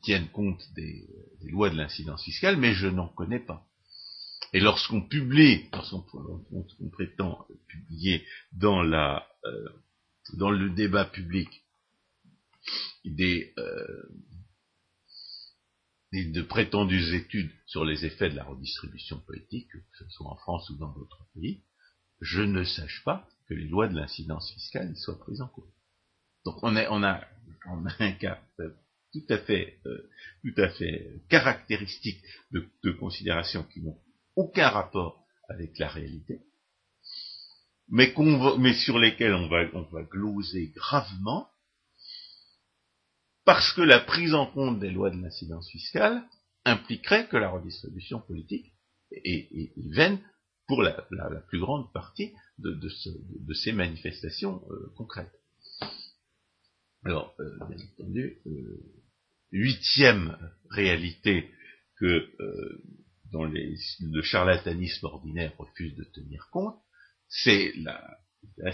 tienne 0.02 0.28
compte 0.28 0.62
des 0.74 1.06
lois 1.42 1.70
de 1.70 1.76
l'incidence 1.76 2.24
fiscale, 2.24 2.56
mais 2.56 2.74
je 2.74 2.88
n'en 2.88 3.08
connais 3.08 3.38
pas. 3.38 3.65
Et 4.56 4.60
lorsqu'on 4.60 5.02
publie, 5.02 5.68
lorsqu'on 5.70 6.88
prétend 6.90 7.46
publier 7.68 8.26
dans, 8.52 8.80
la, 8.80 9.28
euh, 9.44 9.68
dans 10.32 10.48
le 10.48 10.70
débat 10.70 11.04
public 11.04 11.62
des, 13.04 13.52
euh, 13.58 14.08
de 16.14 16.40
prétendues 16.40 17.14
études 17.14 17.52
sur 17.66 17.84
les 17.84 18.06
effets 18.06 18.30
de 18.30 18.36
la 18.36 18.44
redistribution 18.44 19.20
politique, 19.20 19.68
que 19.70 19.78
ce 19.98 20.08
soit 20.08 20.30
en 20.30 20.36
France 20.36 20.70
ou 20.70 20.78
dans 20.78 20.90
d'autres 20.94 21.28
pays, 21.34 21.62
je 22.22 22.40
ne 22.40 22.64
sache 22.64 23.04
pas 23.04 23.28
que 23.50 23.52
les 23.52 23.68
lois 23.68 23.88
de 23.88 23.94
l'incidence 23.94 24.50
fiscale 24.54 24.96
soient 24.96 25.18
prises 25.18 25.42
en 25.42 25.48
compte. 25.48 25.68
Donc 26.46 26.56
on, 26.62 26.74
a, 26.74 27.28
un 27.98 28.12
cas 28.12 28.42
euh, 28.60 28.70
tout 29.12 29.26
à 29.28 29.36
fait, 29.36 29.82
tout 30.42 30.62
à 30.62 30.70
fait 30.70 31.20
caractéristique 31.28 32.22
de, 32.52 32.66
de 32.84 32.92
considérations 32.92 33.62
qui 33.62 33.82
n'ont 33.82 34.00
aucun 34.36 34.68
rapport 34.68 35.26
avec 35.48 35.78
la 35.78 35.88
réalité, 35.88 36.40
mais, 37.88 38.12
sur 38.74 38.98
lesquels 38.98 39.34
on 39.34 39.48
va, 39.48 40.02
gloser 40.02 40.72
gravement, 40.74 41.48
parce 43.44 43.72
que 43.72 43.82
la 43.82 44.00
prise 44.00 44.34
en 44.34 44.46
compte 44.46 44.80
des 44.80 44.90
lois 44.90 45.10
de 45.10 45.20
l'incidence 45.20 45.70
fiscale 45.70 46.22
impliquerait 46.64 47.28
que 47.28 47.36
la 47.36 47.48
redistribution 47.48 48.20
politique 48.20 48.72
est, 49.12 49.72
vaine 49.94 50.20
pour 50.66 50.82
la, 50.82 51.06
plus 51.48 51.60
grande 51.60 51.92
partie 51.92 52.32
de, 52.58 53.54
ces 53.54 53.72
manifestations 53.72 54.62
euh, 54.70 54.92
concrètes. 54.96 55.32
Alors, 57.04 57.36
euh, 57.38 57.56
bien 57.68 57.78
entendu, 57.92 58.42
euh, 58.46 58.82
huitième 59.52 60.36
réalité 60.70 61.48
que 61.98 62.28
dont 63.32 63.44
le 63.44 64.22
charlatanisme 64.22 65.06
ordinaire 65.06 65.52
refuse 65.58 65.94
de 65.94 66.04
tenir 66.04 66.48
compte, 66.50 66.76
c'est 67.28 67.72
la, 67.76 68.18
la, 68.58 68.72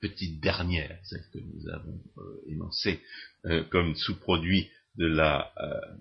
petite 0.00 0.40
dernière, 0.40 0.98
celle 1.04 1.24
que 1.32 1.38
nous 1.38 1.68
avons 1.70 1.98
euh, 2.18 2.44
énoncée 2.48 3.00
euh, 3.46 3.64
comme 3.70 3.94
sous-produit 3.94 4.70
de 4.96 5.06
la, 5.06 5.50
euh, 5.58 5.96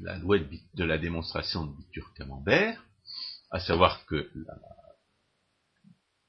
la 0.00 0.18
loi 0.18 0.38
de, 0.38 0.84
la 0.84 0.98
démonstration 0.98 1.64
de 1.64 1.74
Bitur-Camembert, 1.74 2.84
à 3.50 3.60
savoir 3.60 4.04
que 4.04 4.30
la, 4.34 4.58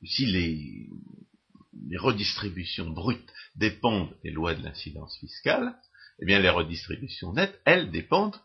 si 0.06 0.26
les, 0.26 0.90
les 1.88 1.98
redistributions 1.98 2.90
brutes 2.92 3.34
dépendent 3.56 4.16
des 4.24 4.32
lois 4.32 4.56
de 4.56 4.64
l'incidence 4.64 5.18
fiscale, 5.20 5.76
eh 6.20 6.26
bien 6.26 6.40
les 6.40 6.50
redistributions 6.50 7.34
nettes, 7.34 7.60
elles, 7.66 7.92
dépendent 7.92 8.40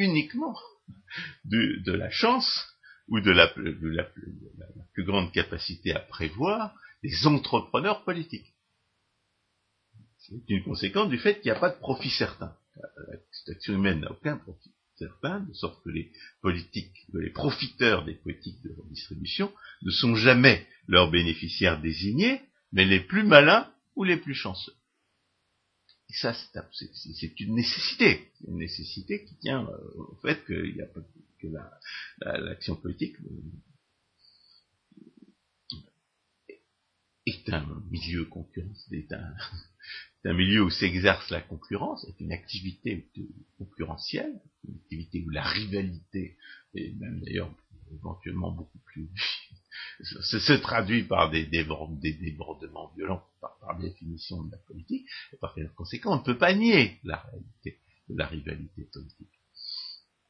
uniquement 0.00 0.56
de, 1.44 1.92
la 1.92 2.10
chance 2.10 2.66
ou 3.08 3.20
de, 3.20 3.30
la, 3.30 3.48
plus 3.48 5.04
grande 5.04 5.32
capacité 5.32 5.92
à 5.92 6.00
prévoir 6.00 6.74
des 7.02 7.26
entrepreneurs 7.26 8.04
politiques. 8.04 8.52
C'est 10.18 10.48
une 10.48 10.64
conséquence 10.64 11.08
du 11.08 11.18
fait 11.18 11.40
qu'il 11.40 11.50
n'y 11.50 11.56
a 11.56 11.60
pas 11.60 11.70
de 11.70 11.78
profit 11.78 12.10
certain. 12.10 12.54
La 12.76 13.52
action 13.52 13.74
humaine 13.74 14.00
n'a 14.00 14.10
aucun 14.12 14.36
profit 14.36 14.72
certain, 14.96 15.40
de 15.40 15.52
sorte 15.54 15.82
que 15.82 15.90
les 15.90 16.12
politiques, 16.42 17.06
que 17.12 17.18
les 17.18 17.30
profiteurs 17.30 18.04
des 18.04 18.14
politiques 18.14 18.62
de 18.62 18.74
redistribution 18.76 19.52
ne 19.82 19.90
sont 19.90 20.14
jamais 20.14 20.66
leurs 20.86 21.10
bénéficiaires 21.10 21.80
désignés, 21.80 22.42
mais 22.72 22.84
les 22.84 23.00
plus 23.00 23.24
malins 23.24 23.72
ou 23.96 24.04
les 24.04 24.18
plus 24.18 24.34
chanceux. 24.34 24.74
Et 26.10 26.16
ça, 26.16 26.34
c'est 26.34 27.40
une 27.40 27.54
nécessité, 27.54 28.32
une 28.48 28.58
nécessité 28.58 29.24
qui 29.24 29.36
tient 29.36 29.64
euh, 29.64 29.78
au 29.96 30.16
fait 30.16 30.42
y 30.48 30.82
a 30.82 30.86
que 31.38 31.46
l'action 32.40 32.74
politique 32.74 33.16
euh, 33.20 33.36
est 37.26 37.48
un 37.52 37.64
milieu 37.90 38.24
concurrence, 38.24 38.88
est 38.92 39.12
un, 39.12 40.34
milieu 40.34 40.64
où 40.64 40.70
s'exerce 40.70 41.30
la 41.30 41.42
concurrence, 41.42 42.04
est 42.08 42.18
une 42.18 42.32
activité 42.32 43.08
concurrentielle, 43.56 44.40
une 44.66 44.74
activité 44.78 45.22
où 45.24 45.30
la 45.30 45.44
rivalité, 45.44 46.36
et 46.74 46.92
même 46.94 47.20
d'ailleurs 47.20 47.54
éventuellement 47.92 48.50
beaucoup 48.50 48.78
plus 48.80 49.08
se, 50.02 50.52
traduit 50.54 51.04
par 51.04 51.30
des, 51.30 51.44
débordements 51.44 52.92
violents 52.96 53.24
par, 53.40 53.78
définition 53.78 54.42
de 54.42 54.50
la 54.52 54.58
politique, 54.58 55.06
et 55.32 55.36
par 55.36 55.54
conséquent, 55.76 56.14
on 56.14 56.18
ne 56.18 56.24
peut 56.24 56.38
pas 56.38 56.54
nier 56.54 56.98
la 57.04 57.16
réalité 57.16 57.78
de 58.08 58.16
la 58.16 58.26
rivalité 58.26 58.82
politique. 58.92 59.28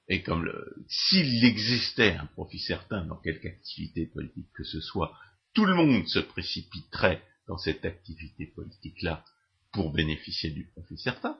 Et 0.08 0.22
comme 0.22 0.50
s'il 0.88 1.44
existait 1.44 2.14
un 2.14 2.26
profit 2.26 2.58
certain 2.58 3.04
dans 3.06 3.16
quelque 3.16 3.46
activité 3.46 4.06
politique 4.06 4.48
que 4.52 4.64
ce 4.64 4.80
soit, 4.80 5.16
tout 5.54 5.64
le 5.64 5.74
monde 5.74 6.06
se 6.08 6.18
précipiterait 6.18 7.22
dans 7.46 7.58
cette 7.58 7.84
activité 7.84 8.46
politique-là 8.46 9.24
pour 9.72 9.92
bénéficier 9.92 10.50
du 10.50 10.64
profit 10.66 10.98
certain, 10.98 11.38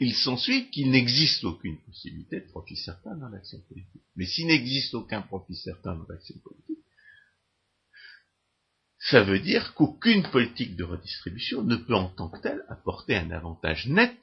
il 0.00 0.14
s'ensuit 0.14 0.70
qu'il 0.70 0.90
n'existe 0.90 1.44
aucune 1.44 1.78
possibilité 1.78 2.40
de 2.40 2.46
profit 2.48 2.76
certain 2.76 3.16
dans 3.16 3.28
l'action 3.28 3.60
politique. 3.62 4.02
Mais 4.16 4.26
s'il 4.26 4.46
n'existe 4.46 4.94
aucun 4.94 5.22
profit 5.22 5.54
certain 5.54 5.94
dans 5.94 6.06
l'action 6.08 6.38
politique, 6.38 6.75
ça 9.10 9.22
veut 9.22 9.38
dire 9.38 9.74
qu'aucune 9.74 10.28
politique 10.30 10.74
de 10.74 10.82
redistribution 10.82 11.62
ne 11.62 11.76
peut 11.76 11.94
en 11.94 12.08
tant 12.08 12.28
que 12.28 12.40
telle 12.40 12.64
apporter 12.68 13.14
un 13.14 13.30
avantage 13.30 13.86
net 13.86 14.18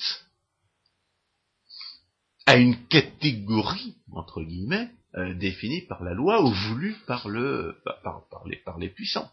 à 2.45 2.57
une 2.57 2.87
catégorie, 2.87 3.95
entre 4.11 4.43
guillemets, 4.43 4.89
euh, 5.15 5.33
définie 5.35 5.81
par 5.81 6.03
la 6.03 6.13
loi 6.13 6.43
ou 6.43 6.51
voulue 6.51 6.97
par, 7.07 7.29
le, 7.29 7.81
par, 8.03 8.43
les, 8.45 8.61
les 8.79 8.89
puissants. 8.89 9.31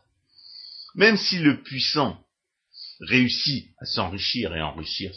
Même 0.94 1.16
si 1.16 1.38
le 1.38 1.60
puissant 1.62 2.24
réussit 3.00 3.70
à 3.78 3.86
s'enrichir 3.86 4.54
et 4.54 4.62
enrichir 4.62 5.12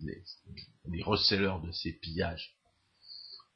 les, 0.00 1.02
receleurs 1.02 1.60
de 1.60 1.70
ses 1.72 1.92
pillages 1.92 2.54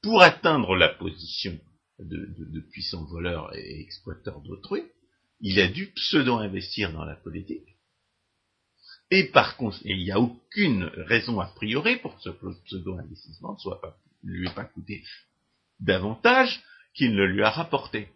pour 0.02 0.20
atteindre 0.20 0.76
la 0.76 0.88
position 0.88 1.58
de, 1.98 2.34
de 2.36 2.60
puissant 2.60 3.04
voleur 3.04 3.54
et 3.56 3.80
exploiteur 3.80 4.40
d'autrui, 4.42 4.82
il 5.40 5.60
a 5.60 5.68
dû 5.68 5.86
pseudo-investir 5.92 6.92
dans 6.92 7.04
la 7.04 7.16
politique. 7.16 7.76
Et 9.10 9.24
par 9.24 9.56
contre, 9.56 9.78
il 9.84 9.98
n'y 9.98 10.10
a 10.10 10.20
aucune 10.20 10.84
raison 10.84 11.40
a 11.40 11.46
priori 11.46 11.96
pour 11.96 12.16
que 12.16 12.22
ce 12.22 12.30
pseudo-investissement 12.30 13.54
ne 13.54 13.58
soit 13.58 13.80
pas, 13.80 13.96
lui 14.22 14.46
ait 14.46 14.54
pas 14.54 14.64
coûté 14.64 15.04
davantage 15.80 16.62
qu'il 16.94 17.14
ne 17.14 17.24
lui 17.24 17.42
a 17.42 17.50
rapporté. 17.50 18.08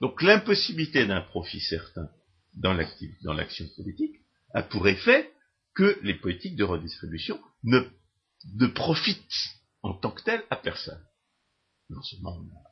Donc 0.00 0.22
l'impossibilité 0.22 1.06
d'un 1.06 1.20
profit 1.20 1.60
certain 1.60 2.08
dans 2.54 2.72
l'action 3.32 3.66
politique 3.76 4.16
a 4.54 4.62
pour 4.62 4.88
effet 4.88 5.32
que 5.74 5.98
les 6.02 6.14
politiques 6.14 6.56
de 6.56 6.64
redistribution 6.64 7.40
ne, 7.62 7.80
profitent 8.74 9.56
en 9.82 9.94
tant 9.94 10.10
que 10.10 10.22
telles 10.22 10.44
à 10.50 10.56
personne. 10.56 11.02
Non 11.88 12.02
seulement 12.02 12.36
on 12.36 12.56
a, 12.56 12.69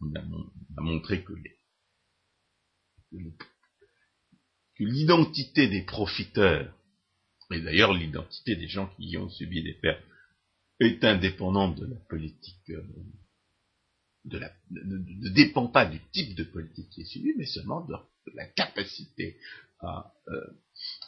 montré 0.00 1.22
que 1.22 1.32
l'identité 4.78 5.68
des 5.68 5.82
profiteurs, 5.82 6.74
et 7.50 7.60
d'ailleurs 7.60 7.94
l'identité 7.94 8.56
des 8.56 8.68
gens 8.68 8.88
qui 8.96 9.10
y 9.10 9.18
ont 9.18 9.30
subi 9.30 9.62
des 9.62 9.74
pertes, 9.74 10.04
est 10.80 11.02
indépendante 11.04 11.78
de 11.80 11.86
la 11.86 12.00
politique, 12.08 12.70
euh, 12.70 12.82
de 14.24 14.38
la, 14.38 14.52
ne, 14.70 15.30
dépend 15.30 15.68
pas 15.68 15.86
du 15.86 16.00
type 16.12 16.34
de 16.34 16.44
politique 16.44 16.90
qui 16.90 17.02
est 17.02 17.06
suivi, 17.06 17.32
mais 17.36 17.46
seulement 17.46 17.86
de, 17.86 17.94
la 18.34 18.46
capacité 18.46 19.38
à, 19.80 20.12
euh, 20.28 20.46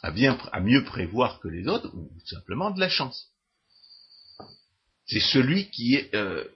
à, 0.01 0.11
bien, 0.11 0.37
à 0.51 0.61
mieux 0.61 0.83
prévoir 0.85 1.39
que 1.39 1.49
les 1.49 1.67
autres, 1.67 1.93
ou 1.93 2.09
simplement 2.25 2.71
de 2.71 2.79
la 2.79 2.89
chance. 2.89 3.31
C'est 5.05 5.19
celui 5.19 5.69
qui 5.69 5.95
est 5.95 6.13
euh, 6.15 6.47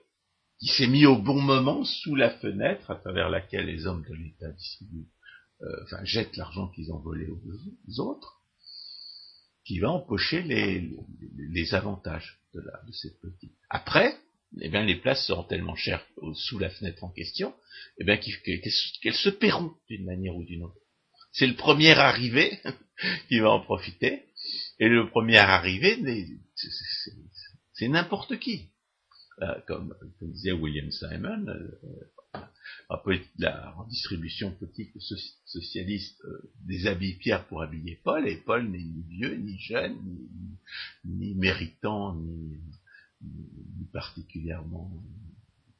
qui 0.64 0.70
s'est 0.70 0.86
mis 0.86 1.04
au 1.04 1.18
bon 1.18 1.42
moment 1.42 1.84
sous 1.84 2.14
la 2.14 2.30
fenêtre 2.30 2.90
à 2.90 2.94
travers 2.94 3.28
laquelle 3.28 3.66
les 3.66 3.86
hommes 3.86 4.02
de 4.08 4.14
l'État 4.14 4.50
distribuent, 4.50 5.10
euh, 5.60 5.82
enfin 5.82 6.02
jettent 6.04 6.38
l'argent 6.38 6.68
qu'ils 6.68 6.90
ont 6.90 7.00
volé 7.00 7.26
aux 7.28 8.00
autres, 8.00 8.40
qui 9.66 9.78
va 9.78 9.90
empocher 9.90 10.40
les, 10.42 11.74
avantages 11.74 12.40
de 12.54 12.92
cette 12.92 13.20
politique. 13.20 13.52
Après, 13.68 14.16
eh 14.62 14.70
bien, 14.70 14.82
les 14.82 14.96
places 14.96 15.26
seront 15.26 15.42
tellement 15.42 15.76
chères 15.76 16.06
sous 16.32 16.58
la 16.58 16.70
fenêtre 16.70 17.04
en 17.04 17.10
question, 17.10 17.54
eh 17.98 18.04
bien, 18.04 18.16
qu'elles 18.16 19.14
se 19.14 19.28
paieront 19.28 19.74
d'une 19.90 20.06
manière 20.06 20.34
ou 20.34 20.44
d'une 20.44 20.62
autre. 20.62 20.80
C'est 21.32 21.46
le 21.46 21.56
premier 21.56 21.92
arrivé 21.92 22.58
qui 23.28 23.38
va 23.38 23.50
en 23.50 23.60
profiter, 23.60 24.22
et 24.78 24.88
le 24.88 25.10
premier 25.10 25.36
arrivé, 25.36 25.98
c'est 27.74 27.88
n'importe 27.88 28.38
qui. 28.38 28.70
Euh, 29.42 29.60
comme, 29.66 29.94
disait 30.20 30.52
William 30.52 30.90
Simon, 30.92 31.46
euh, 31.48 31.80
euh, 32.36 33.18
la 33.38 33.70
redistribution 33.72 34.52
politique 34.52 34.92
socialiste 35.44 36.22
déshabille 36.60 37.16
Pierre 37.16 37.44
pour 37.46 37.60
habiller 37.60 38.00
Paul, 38.04 38.28
et 38.28 38.36
Paul 38.36 38.68
n'est 38.68 38.78
ni 38.78 39.02
vieux, 39.08 39.34
ni 39.34 39.58
jeune, 39.58 39.98
ni, 41.04 41.34
méritant, 41.34 42.14
ni, 42.14 42.60
particulièrement 43.92 44.90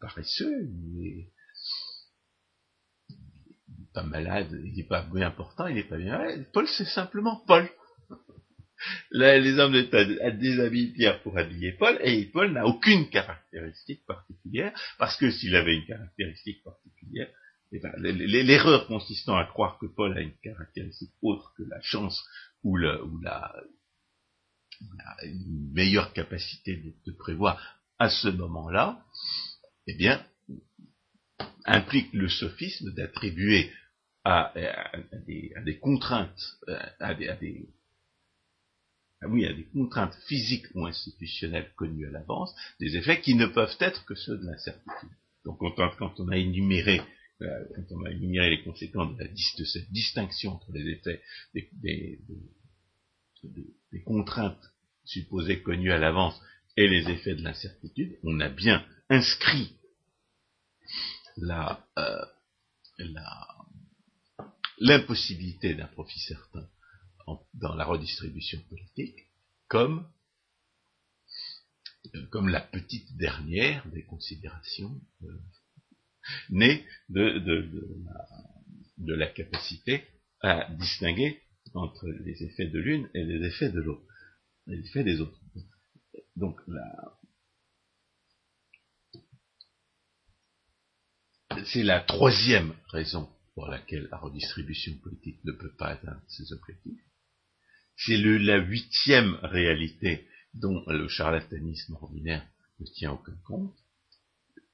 paresseux, 0.00 0.64
ni, 0.64 1.26
pas 3.92 4.02
malade, 4.02 4.48
il 4.64 4.74
n'est 4.74 4.82
pas 4.82 5.02
bien 5.02 5.28
important, 5.28 5.68
il 5.68 5.76
n'est 5.76 5.84
pas 5.84 5.96
bien 5.96 6.18
malade. 6.18 6.44
Paul, 6.52 6.66
c'est 6.66 6.84
simplement 6.84 7.36
Paul 7.46 7.70
les 9.10 9.58
hommes 9.58 9.72
d'État 9.72 10.04
déshabillent 10.30 10.92
Pierre 10.92 11.22
pour 11.22 11.38
habiller 11.38 11.72
Paul, 11.72 11.98
et 12.02 12.26
Paul 12.26 12.52
n'a 12.52 12.66
aucune 12.66 13.08
caractéristique 13.08 14.04
particulière, 14.06 14.72
parce 14.98 15.16
que 15.16 15.30
s'il 15.30 15.54
avait 15.56 15.76
une 15.76 15.86
caractéristique 15.86 16.62
particulière, 16.62 17.28
eh 17.72 17.80
ben, 17.80 17.92
l'erreur 17.98 18.86
consistant 18.86 19.36
à 19.36 19.46
croire 19.46 19.78
que 19.78 19.86
Paul 19.86 20.16
a 20.16 20.20
une 20.20 20.36
caractéristique 20.42 21.12
autre 21.22 21.52
que 21.56 21.64
la 21.64 21.80
chance 21.82 22.24
ou, 22.62 22.76
la, 22.76 23.00
une 25.24 25.72
meilleure 25.72 26.12
capacité 26.12 26.76
de, 27.06 27.12
prévoir 27.12 27.60
à 27.98 28.10
ce 28.10 28.28
moment-là, 28.28 29.04
eh 29.86 29.94
bien, 29.94 30.24
implique 31.64 32.12
le 32.12 32.28
sophisme 32.28 32.92
d'attribuer 32.92 33.72
à, 34.24 34.52
des, 35.26 35.78
contraintes, 35.80 36.58
à 37.00 37.14
des, 37.14 37.68
oui, 39.28 39.42
il 39.42 39.44
y 39.44 39.50
a 39.50 39.54
des 39.54 39.66
contraintes 39.66 40.16
physiques 40.26 40.66
ou 40.74 40.86
institutionnelles 40.86 41.70
connues 41.76 42.06
à 42.06 42.10
l'avance, 42.10 42.54
des 42.80 42.96
effets 42.96 43.20
qui 43.20 43.34
ne 43.34 43.46
peuvent 43.46 43.76
être 43.80 44.04
que 44.04 44.14
ceux 44.14 44.38
de 44.38 44.46
l'incertitude. 44.46 45.10
Donc 45.44 45.58
quand, 45.58 46.20
on 46.20 46.28
a 46.28 46.36
énuméré 46.36 47.00
euh, 47.42 47.64
quand 47.74 47.96
on 47.96 48.04
a 48.04 48.10
énuméré 48.10 48.50
les 48.50 48.62
conséquences 48.62 49.16
de, 49.16 49.64
cette 49.64 49.90
distinction 49.90 50.52
entre 50.52 50.72
les 50.72 50.88
effets 50.92 51.20
des, 51.52 52.20
contraintes 54.04 54.72
supposées 55.04 55.60
connues 55.60 55.92
à 55.92 55.98
l'avance 55.98 56.40
et 56.76 56.88
les 56.88 57.10
effets 57.10 57.34
de 57.34 57.42
l'incertitude, 57.42 58.18
on 58.22 58.40
a 58.40 58.48
bien 58.48 58.84
inscrit 59.10 59.76
la, 61.36 61.86
euh, 61.98 62.24
l'impossibilité 64.78 65.74
d'un 65.74 65.86
profit 65.86 66.20
certain 66.20 66.66
dans 67.54 67.74
la 67.74 67.84
redistribution 67.84 68.60
politique 68.68 69.16
comme, 69.68 70.06
euh, 72.14 72.26
comme 72.30 72.48
la 72.48 72.60
petite 72.60 73.16
dernière 73.16 73.88
des 73.90 74.04
considérations 74.04 75.00
euh, 75.22 75.42
nées 76.50 76.84
de, 77.08 77.38
de, 78.98 79.14
la, 79.14 79.26
capacité 79.28 80.04
à 80.40 80.70
distinguer 80.74 81.40
entre 81.74 82.08
les 82.08 82.42
effets 82.42 82.68
de 82.68 82.78
l'une 82.78 83.08
et 83.14 83.24
les 83.24 83.46
effets 83.46 83.70
de 83.70 83.80
l'autre, 83.80 84.06
les 84.66 84.78
effets 84.78 85.04
des 85.04 85.20
autres. 85.20 85.40
Donc 86.36 86.60
c'est 91.66 91.82
la 91.82 92.00
troisième 92.00 92.74
raison 92.88 93.28
pour 93.54 93.68
laquelle 93.68 94.08
la 94.10 94.18
redistribution 94.18 94.94
politique 95.02 95.42
ne 95.44 95.52
peut 95.52 95.74
pas 95.76 95.88
atteindre 95.88 96.22
ses 96.28 96.52
objectifs. 96.52 97.00
C'est 97.96 98.16
la 98.16 98.58
huitième 98.58 99.34
réalité 99.42 100.26
dont 100.54 100.84
le 100.86 101.08
charlatanisme 101.08 101.94
ordinaire 101.94 102.46
ne 102.80 102.86
tient 102.86 103.12
aucun 103.12 103.36
compte. 103.44 103.76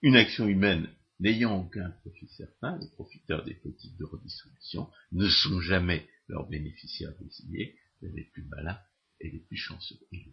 Une 0.03 0.17
action 0.17 0.49
humaine 0.49 0.89
n'ayant 1.21 1.61
aucun 1.61 1.91
profit 2.03 2.29
certain, 2.29 2.79
les 2.79 2.89
profiteurs 2.89 3.45
des 3.45 3.55
politiques 3.55 3.97
de 3.99 4.05
redistribution 4.05 4.91
ne 5.13 5.29
sont 5.29 5.61
jamais 5.61 6.09
leurs 6.29 6.49
bénéficiaires 6.49 7.15
désignés, 7.21 7.77
les 8.03 8.25
plus 8.25 8.45
malins 8.45 8.81
et 9.21 9.31
les 9.31 9.41
plus 9.41 9.57
chanceux. 9.57 9.99
Et 10.13 10.27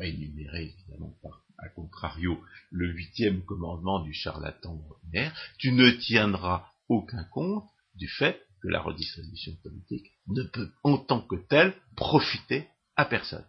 énumérer 0.00 0.64
évidemment 0.64 1.18
par, 1.22 1.44
à 1.58 1.68
contrario, 1.68 2.42
le 2.70 2.88
huitième 2.88 3.44
commandement 3.44 4.00
du 4.00 4.12
charlatan 4.12 4.80
ordinaire, 4.88 5.36
tu 5.58 5.72
ne 5.72 5.90
tiendras 5.90 6.66
aucun 6.88 7.24
compte 7.24 7.68
du 7.94 8.08
fait 8.08 8.46
que 8.62 8.68
la 8.68 8.80
redistribution 8.80 9.54
politique 9.62 10.12
ne 10.28 10.42
peut 10.44 10.70
en 10.84 10.98
tant 10.98 11.20
que 11.20 11.36
telle 11.48 11.74
profiter 11.96 12.68
à 12.96 13.04
personne. 13.04 13.44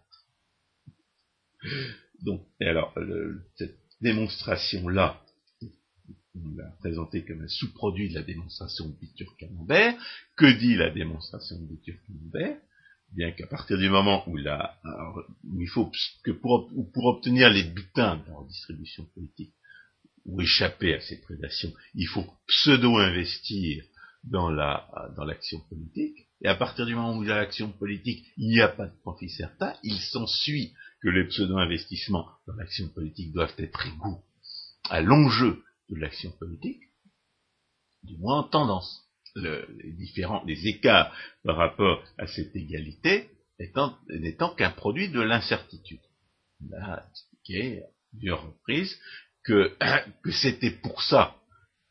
Donc, 2.22 2.46
et 2.60 2.66
alors, 2.66 2.94
cette 3.56 3.78
démonstration-là, 4.00 5.20
on 6.34 6.56
l'a 6.56 6.68
présentée 6.80 7.24
comme 7.24 7.42
un 7.42 7.48
sous-produit 7.48 8.08
de 8.08 8.14
la 8.14 8.22
démonstration 8.22 8.88
de 8.88 8.94
Bitur-Camembert. 8.94 9.94
Que 10.36 10.58
dit 10.58 10.74
la 10.74 10.90
démonstration 10.90 11.58
de 11.58 11.66
Bitur-Camembert 11.66 12.58
Bien 13.12 13.30
qu'à 13.30 13.46
partir 13.46 13.78
du 13.78 13.88
moment 13.88 14.28
où, 14.28 14.36
la, 14.36 14.76
il 15.56 15.68
faut 15.68 15.92
que 16.24 16.32
pour, 16.32 16.68
pour 16.92 17.04
obtenir 17.04 17.48
les 17.50 17.62
butins 17.62 18.16
de 18.16 18.26
la 18.26 18.34
redistribution 18.34 19.04
politique, 19.14 19.54
ou 20.26 20.40
échapper 20.40 20.94
à 20.94 21.00
ces 21.00 21.20
prédations, 21.20 21.72
il 21.94 22.08
faut 22.08 22.26
pseudo-investir 22.46 23.84
dans 24.24 24.50
la 24.50 24.88
dans 25.16 25.24
l'action 25.24 25.60
politique. 25.68 26.28
Et 26.42 26.48
à 26.48 26.54
partir 26.54 26.86
du 26.86 26.94
moment 26.94 27.16
où 27.16 27.22
a 27.22 27.36
l'action 27.36 27.70
politique, 27.70 28.26
il 28.36 28.48
n'y 28.48 28.60
a 28.60 28.68
pas 28.68 28.86
de 28.86 28.96
profit 29.00 29.30
certain, 29.30 29.74
il 29.82 29.98
s'ensuit 29.98 30.74
que 31.02 31.08
les 31.08 31.26
pseudo-investissements 31.26 32.28
dans 32.46 32.54
l'action 32.54 32.88
politique 32.88 33.32
doivent 33.32 33.54
être 33.58 33.86
égaux 33.86 34.24
à 34.90 35.00
l'enjeu 35.00 35.62
de 35.90 35.96
l'action 35.96 36.30
politique, 36.32 36.80
du 38.02 38.16
moins 38.18 38.40
en 38.40 38.44
tendance. 38.44 39.00
les 39.36 39.92
différents, 39.92 40.44
les 40.44 40.68
écarts 40.68 41.12
par 41.42 41.56
rapport 41.56 42.04
à 42.18 42.26
cette 42.26 42.54
égalité 42.54 43.30
n'étant 43.58 44.54
qu'un 44.54 44.70
produit 44.70 45.08
de 45.08 45.20
l'incertitude. 45.20 46.00
On 46.60 46.72
a 46.76 47.04
expliqué 47.10 47.82
à 47.82 47.86
plusieurs 48.10 48.42
reprises 48.46 48.96
que, 49.44 49.76
que 50.22 50.30
c'était 50.30 50.70
pour 50.70 51.02
ça 51.02 51.36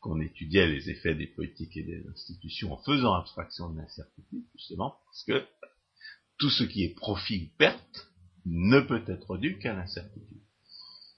qu'on 0.04 0.20
étudiait 0.20 0.68
les 0.68 0.90
effets 0.90 1.14
des 1.14 1.26
politiques 1.26 1.78
et 1.78 1.82
des 1.82 2.06
institutions 2.06 2.74
en 2.74 2.76
faisant 2.76 3.14
abstraction 3.14 3.70
de 3.70 3.78
l'incertitude, 3.78 4.44
justement, 4.54 4.98
parce 5.06 5.24
que 5.24 5.42
tout 6.38 6.50
ce 6.50 6.64
qui 6.64 6.84
est 6.84 6.94
profit 6.94 7.44
ou 7.44 7.56
perte 7.56 8.08
ne 8.44 8.80
peut 8.80 9.02
être 9.06 9.38
dû 9.38 9.56
qu'à 9.58 9.72
l'incertitude. 9.72 10.42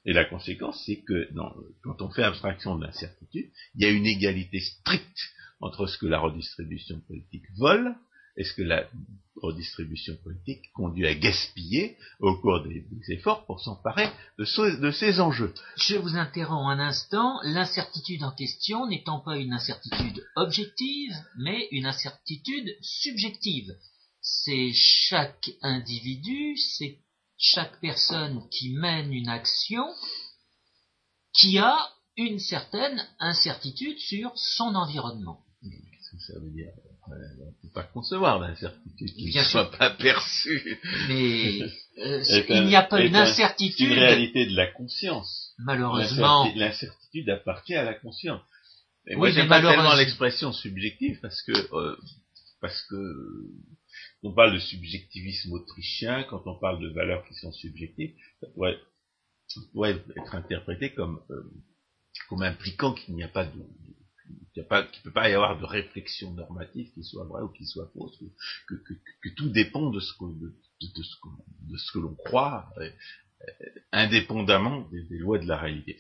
Et 0.05 0.13
la 0.13 0.25
conséquence, 0.25 0.81
c'est 0.87 1.01
que 1.01 1.29
quand 1.83 2.01
on 2.01 2.11
fait 2.11 2.23
abstraction 2.23 2.79
de 2.79 2.87
l'incertitude, 2.87 3.51
il 3.75 3.83
y 3.83 3.87
a 3.87 3.91
une 3.91 4.07
égalité 4.07 4.61
stricte 4.61 5.19
entre 5.59 5.89
ce 5.89 5.99
que 5.99 6.07
la 6.07 6.21
redistribution 6.21 7.01
politique 7.01 7.51
vole 7.57 7.93
et 8.37 8.45
ce 8.45 8.53
que 8.55 8.63
la 8.63 8.89
redistribution 9.43 10.17
politique 10.23 10.73
conduit 10.75 11.07
à 11.07 11.15
gaspiller 11.15 11.97
au 12.21 12.37
cours 12.37 12.63
des, 12.63 12.85
efforts 13.11 13.45
pour 13.47 13.61
s'emparer 13.61 14.09
de, 14.39 14.81
de, 14.81 14.91
ces 14.91 15.21
enjeux? 15.21 15.53
Je 15.77 15.97
vous 15.97 16.17
interromps 16.17 16.71
un 16.71 16.81
instant. 16.81 17.39
L'incertitude 17.43 18.23
en 18.25 18.33
question 18.33 18.87
n'étant 18.87 19.21
pas 19.21 19.37
une 19.37 19.53
incertitude 19.53 20.25
objective, 20.37 21.13
mais 21.39 21.69
une 21.71 21.87
incertitude 21.87 22.77
subjective. 22.81 23.75
C'est 24.21 24.73
chaque 24.75 25.51
individu, 25.63 26.57
c'est 26.57 26.99
chaque 27.39 27.79
personne 27.81 28.43
qui 28.51 28.73
mène 28.75 29.13
une 29.13 29.29
action 29.29 29.87
qui 31.35 31.59
a 31.59 31.77
une 32.17 32.39
certaine 32.39 33.07
incertitude 33.19 33.99
sur 33.99 34.33
son 34.37 34.75
environnement. 34.75 35.45
Qu'est-ce 35.63 36.11
que 36.17 36.33
ça 36.33 36.41
veut 36.41 36.51
dire? 36.51 36.71
On 37.09 37.47
ne 37.47 37.53
peut 37.63 37.73
pas 37.75 37.85
concevoir 37.85 38.39
l'incertitude 38.39 39.13
qui 39.13 39.37
ne 39.37 39.43
soit 39.43 39.71
pas 39.71 39.91
perçue. 39.91 40.79
Mais 41.09 41.61
euh, 41.99 42.23
il 42.49 42.67
n'y 42.67 42.77
a 42.77 42.83
pas 42.83 43.01
une 43.01 43.17
incertitude. 43.17 43.89
C'est 43.89 43.95
une 43.95 43.99
réalité 43.99 44.47
de 44.47 44.57
la 44.57 44.67
conscience. 44.73 45.55
Malheureusement. 45.59 46.53
L'incertitude 46.55 47.31
appartient 47.31 47.75
à 47.75 47.85
la 47.85 47.95
conscience. 47.95 48.43
Et 49.09 49.15
oui, 49.15 49.33
moi, 49.35 49.47
pas 49.47 49.61
tellement 49.61 49.95
l'expression 49.95 50.53
subjective 50.53 51.19
parce 51.23 51.41
que 51.43 51.53
euh, 51.53 51.97
parce 52.61 52.83
que 52.89 52.97
on 54.23 54.33
parle 54.33 54.55
de 54.55 54.59
subjectivisme 54.59 55.53
autrichien, 55.53 56.25
quand 56.25 56.43
on 56.47 56.59
parle 56.59 56.83
de 56.83 56.89
valeurs 56.89 57.25
qui 57.29 57.35
sont 57.35 57.53
subjectives, 57.53 58.15
ça 58.41 58.49
pourrait, 59.73 60.03
être 60.17 60.35
interprété 60.35 60.93
comme 60.93 61.21
euh, 61.31 61.43
comme 62.29 62.43
impliquant 62.43 62.93
qu'il 62.95 63.15
n'y 63.15 63.23
a 63.23 63.29
pas 63.29 63.45
de, 63.45 63.63
qu'il 64.65 65.01
ne 65.01 65.05
peut 65.05 65.13
pas 65.13 65.29
y 65.29 65.35
avoir 65.35 65.59
de 65.59 65.65
réflexion 65.65 66.33
normative 66.33 66.93
qui 66.93 67.05
soit 67.05 67.25
vraie 67.25 67.43
ou 67.43 67.49
qui 67.49 67.67
soit 67.67 67.91
fausse, 67.93 68.19
que, 68.67 68.75
que, 68.75 69.29
tout 69.37 69.51
dépend 69.51 69.91
de 69.91 70.01
ce 70.01 70.13
que, 70.15 70.25
de, 70.25 70.55
de 70.81 71.77
ce 71.77 71.93
que 71.93 71.99
l'on 71.99 72.15
croit, 72.15 72.71
euh, 72.79 72.91
euh, 73.43 73.81
indépendamment 73.93 74.89
des, 74.91 75.19
lois 75.19 75.39
de 75.39 75.47
la 75.47 75.59
réalité. 75.59 75.99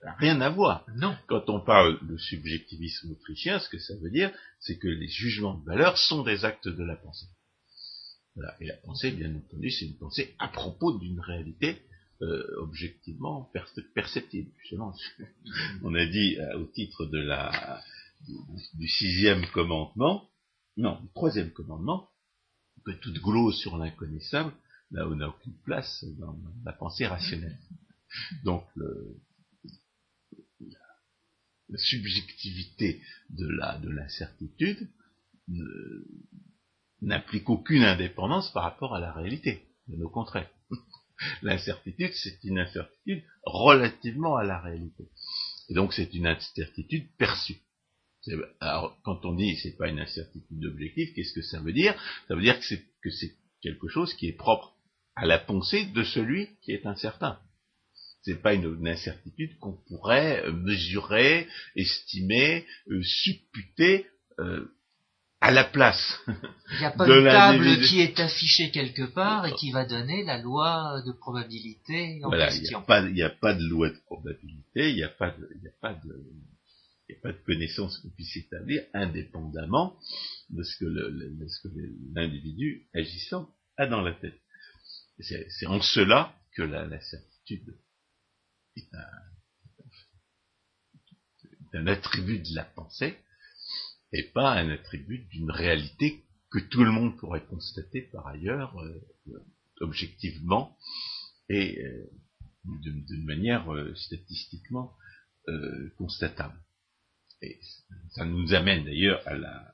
Ça 0.00 0.06
n'a 0.06 0.14
rien 0.14 0.40
à 0.40 0.48
voir. 0.48 0.86
Non. 0.96 1.16
Quand 1.26 1.50
on 1.50 1.60
parle 1.60 1.98
de 2.06 2.16
subjectivisme 2.16 3.10
autrichien, 3.10 3.58
ce 3.58 3.68
que 3.68 3.78
ça 3.78 3.94
veut 3.96 4.10
dire, 4.10 4.32
c'est 4.60 4.78
que 4.78 4.88
les 4.88 5.08
jugements 5.08 5.54
de 5.54 5.64
valeur 5.64 5.98
sont 5.98 6.22
des 6.22 6.44
actes 6.44 6.68
de 6.68 6.84
la 6.84 6.96
pensée. 6.96 7.26
Voilà. 8.34 8.54
Et 8.60 8.66
la 8.66 8.76
pensée, 8.76 9.10
bien 9.10 9.34
entendu, 9.34 9.70
c'est 9.70 9.86
une 9.86 9.98
pensée 9.98 10.34
à 10.38 10.48
propos 10.48 10.98
d'une 10.98 11.20
réalité 11.20 11.82
euh, 12.20 12.42
objectivement 12.56 13.48
perceptible. 13.94 14.50
On 15.82 15.94
a 15.94 16.04
dit 16.04 16.36
euh, 16.40 16.58
au 16.58 16.64
titre 16.66 17.06
du, 18.74 18.88
sixième 18.88 19.46
commandement, 19.52 20.28
non, 20.76 21.00
du 21.00 21.08
troisième 21.14 21.52
commandement, 21.52 22.10
que 22.84 22.90
toute 22.90 23.20
glose 23.22 23.56
sur 23.58 23.76
l'inconnaissable 23.76 24.52
n'a 24.90 25.28
aucune 25.28 25.56
place 25.64 26.04
dans, 26.18 26.36
la 26.64 26.72
pensée 26.72 27.06
rationnelle. 27.06 27.56
Donc 28.42 28.64
la, 31.68 31.78
subjectivité 31.78 33.00
de 33.30 33.46
la 33.46 33.78
de 33.78 33.90
l'incertitude 33.90 34.90
n'implique 37.00 37.48
aucune 37.48 37.84
indépendance 37.84 38.50
par 38.52 38.64
rapport 38.64 38.96
à 38.96 38.98
la 38.98 39.12
réalité, 39.12 39.62
bien 39.86 40.00
au 40.00 40.08
contraire. 40.08 40.50
L'incertitude, 41.42 42.12
c'est 42.14 42.42
une 42.44 42.58
incertitude 42.58 43.22
relativement 43.44 44.36
à 44.36 44.44
la 44.44 44.60
réalité. 44.60 45.08
Et 45.68 45.74
donc 45.74 45.92
c'est 45.92 46.12
une 46.14 46.26
incertitude 46.26 47.08
perçue. 47.18 47.58
Alors, 48.60 48.98
quand 49.04 49.24
on 49.24 49.34
dit 49.34 49.56
c'est 49.56 49.76
pas 49.76 49.88
une 49.88 50.00
incertitude 50.00 50.64
objective, 50.64 51.12
qu'est-ce 51.14 51.32
que 51.32 51.42
ça 51.42 51.60
veut 51.60 51.72
dire? 51.72 51.94
Ça 52.26 52.34
veut 52.34 52.42
dire 52.42 52.58
que 52.58 52.64
c'est, 52.64 52.84
que 53.02 53.10
c'est 53.10 53.34
quelque 53.62 53.88
chose 53.88 54.14
qui 54.14 54.28
est 54.28 54.36
propre 54.36 54.74
à 55.16 55.26
la 55.26 55.38
pensée 55.38 55.86
de 55.86 56.04
celui 56.04 56.48
qui 56.62 56.72
est 56.72 56.86
incertain. 56.86 57.38
C'est 58.22 58.42
pas 58.42 58.54
une, 58.54 58.86
incertitude 58.86 59.58
qu'on 59.58 59.78
pourrait 59.88 60.50
mesurer, 60.52 61.48
estimer, 61.76 62.66
euh, 62.90 63.02
supputer 63.02 64.06
euh, 64.38 64.66
à 65.40 65.50
la 65.50 65.64
place. 65.64 66.20
Il 66.26 66.78
n'y 66.78 66.84
a 66.84 66.90
pas 66.90 67.06
une 67.06 67.24
table 67.24 67.80
qui 67.82 68.00
est 68.00 68.18
affichée 68.18 68.70
quelque 68.70 69.04
part 69.04 69.46
et 69.46 69.52
qui 69.54 69.70
va 69.70 69.84
donner 69.84 70.24
la 70.24 70.38
loi 70.38 71.02
de 71.06 71.12
probabilité 71.12 72.20
en 72.24 72.30
question. 72.30 72.84
Il 72.88 73.12
n'y 73.12 73.22
a, 73.22 73.30
pas 73.30 73.54
de 73.54 73.64
loi 73.64 73.90
de 73.90 73.98
probabilité, 74.06 74.90
il 74.90 74.96
n'y 74.96 75.04
a 75.04 75.08
pas 75.08 75.30
de, 75.30 75.48
il 75.60 75.68
a 75.68 75.72
pas 75.80 75.94
de, 75.94 76.24
il 77.08 77.14
a 77.14 77.18
pas 77.22 77.32
de 77.32 77.38
connaissance 77.44 77.98
qu'on 77.98 78.10
puisse 78.10 78.36
établir 78.36 78.82
indépendamment 78.92 79.96
de 80.50 80.62
ce 80.62 80.76
que 80.78 80.86
l'individu 82.14 82.88
agissant 82.94 83.48
a 83.76 83.86
dans 83.86 84.02
la 84.02 84.12
tête. 84.12 84.38
C'est 85.20 85.66
en 85.66 85.80
cela 85.80 86.34
que 86.54 86.62
la, 86.62 87.00
certitude 87.00 87.76
est 88.76 88.88
un, 91.74 91.86
attribut 91.86 92.40
de 92.40 92.54
la 92.54 92.64
pensée 92.64 93.16
et 94.12 94.24
pas 94.24 94.52
un 94.52 94.70
attribut 94.70 95.26
d'une 95.30 95.50
réalité 95.50 96.24
que 96.50 96.58
tout 96.58 96.84
le 96.84 96.90
monde 96.90 97.16
pourrait 97.18 97.44
constater 97.44 98.02
par 98.12 98.26
ailleurs 98.26 98.78
euh, 98.80 99.00
objectivement 99.80 100.76
et 101.48 101.82
euh, 101.82 102.10
d'une 102.64 103.24
manière 103.24 103.72
euh, 103.72 103.94
statistiquement 103.94 104.94
constatable. 105.96 106.60
Et 107.40 107.58
ça 108.10 108.26
nous 108.26 108.52
amène 108.52 108.84
d'ailleurs 108.84 109.22
à 109.26 109.34
la, 109.34 109.72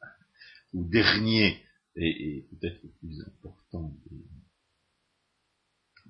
au 0.72 0.84
dernier 0.84 1.60
et, 1.96 2.46
peut-être 2.50 2.80
le 2.84 2.90
plus 3.00 3.20
important 3.26 3.92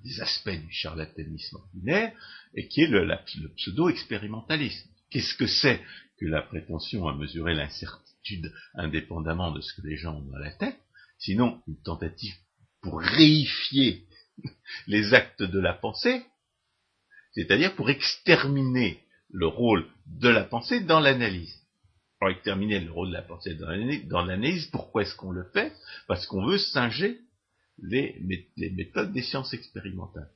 des, 0.03 0.21
aspects 0.21 0.49
du 0.51 0.71
charlatanisme 0.71 1.55
ordinaire, 1.55 2.15
et 2.53 2.67
qui 2.67 2.81
est 2.81 2.87
le, 2.87 3.05
le 3.05 3.49
pseudo-expérimentalisme. 3.55 4.87
Qu'est-ce 5.09 5.33
que 5.33 5.47
c'est 5.47 5.81
que 6.19 6.27
la 6.27 6.43
prétention 6.43 7.07
à 7.07 7.15
mesurer 7.15 7.55
l'incertitude 7.55 8.04
indépendamment 8.75 9.51
de 9.51 9.61
ce 9.61 9.73
que 9.73 9.87
les 9.87 9.97
gens 9.97 10.15
ont 10.15 10.21
dans 10.21 10.37
la 10.37 10.51
tête, 10.51 10.77
sinon 11.17 11.61
une 11.67 11.81
tentative 11.81 12.35
pour 12.81 12.99
réifier 12.99 14.05
les 14.87 15.13
actes 15.13 15.43
de 15.43 15.59
la 15.59 15.73
pensée, 15.73 16.23
c'est-à-dire 17.33 17.75
pour 17.75 17.89
exterminer 17.89 18.99
le 19.31 19.47
rôle 19.47 19.85
de 20.05 20.29
la 20.29 20.43
pensée 20.43 20.81
dans 20.81 20.99
l'analyse. 20.99 21.61
Pour 22.19 22.29
exterminer 22.29 22.79
le 22.79 22.91
rôle 22.91 23.09
de 23.09 23.13
la 23.13 23.21
pensée 23.21 23.55
dans 23.55 24.23
l'analyse, 24.23 24.67
pourquoi 24.67 25.01
est-ce 25.01 25.15
qu'on 25.15 25.31
le 25.31 25.43
fait? 25.51 25.73
Parce 26.07 26.25
qu'on 26.25 26.45
veut 26.45 26.57
singer 26.57 27.19
les, 27.81 28.15
méthodes 28.71 29.11
des 29.11 29.21
sciences 29.21 29.53
expérimentales. 29.53 30.29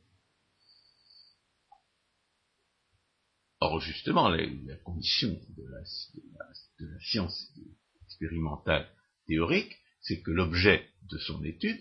Or, 3.62 3.82
justement, 3.82 4.30
la, 4.30 4.46
condition 4.86 5.38
de 5.58 5.64
la, 5.70 5.84
science 7.02 7.52
expérimentale 8.06 8.88
théorique, 9.28 9.76
c'est 10.02 10.22
que 10.22 10.32
l'objet 10.32 10.88
de 11.12 11.18
son 11.18 11.44
étude, 11.44 11.78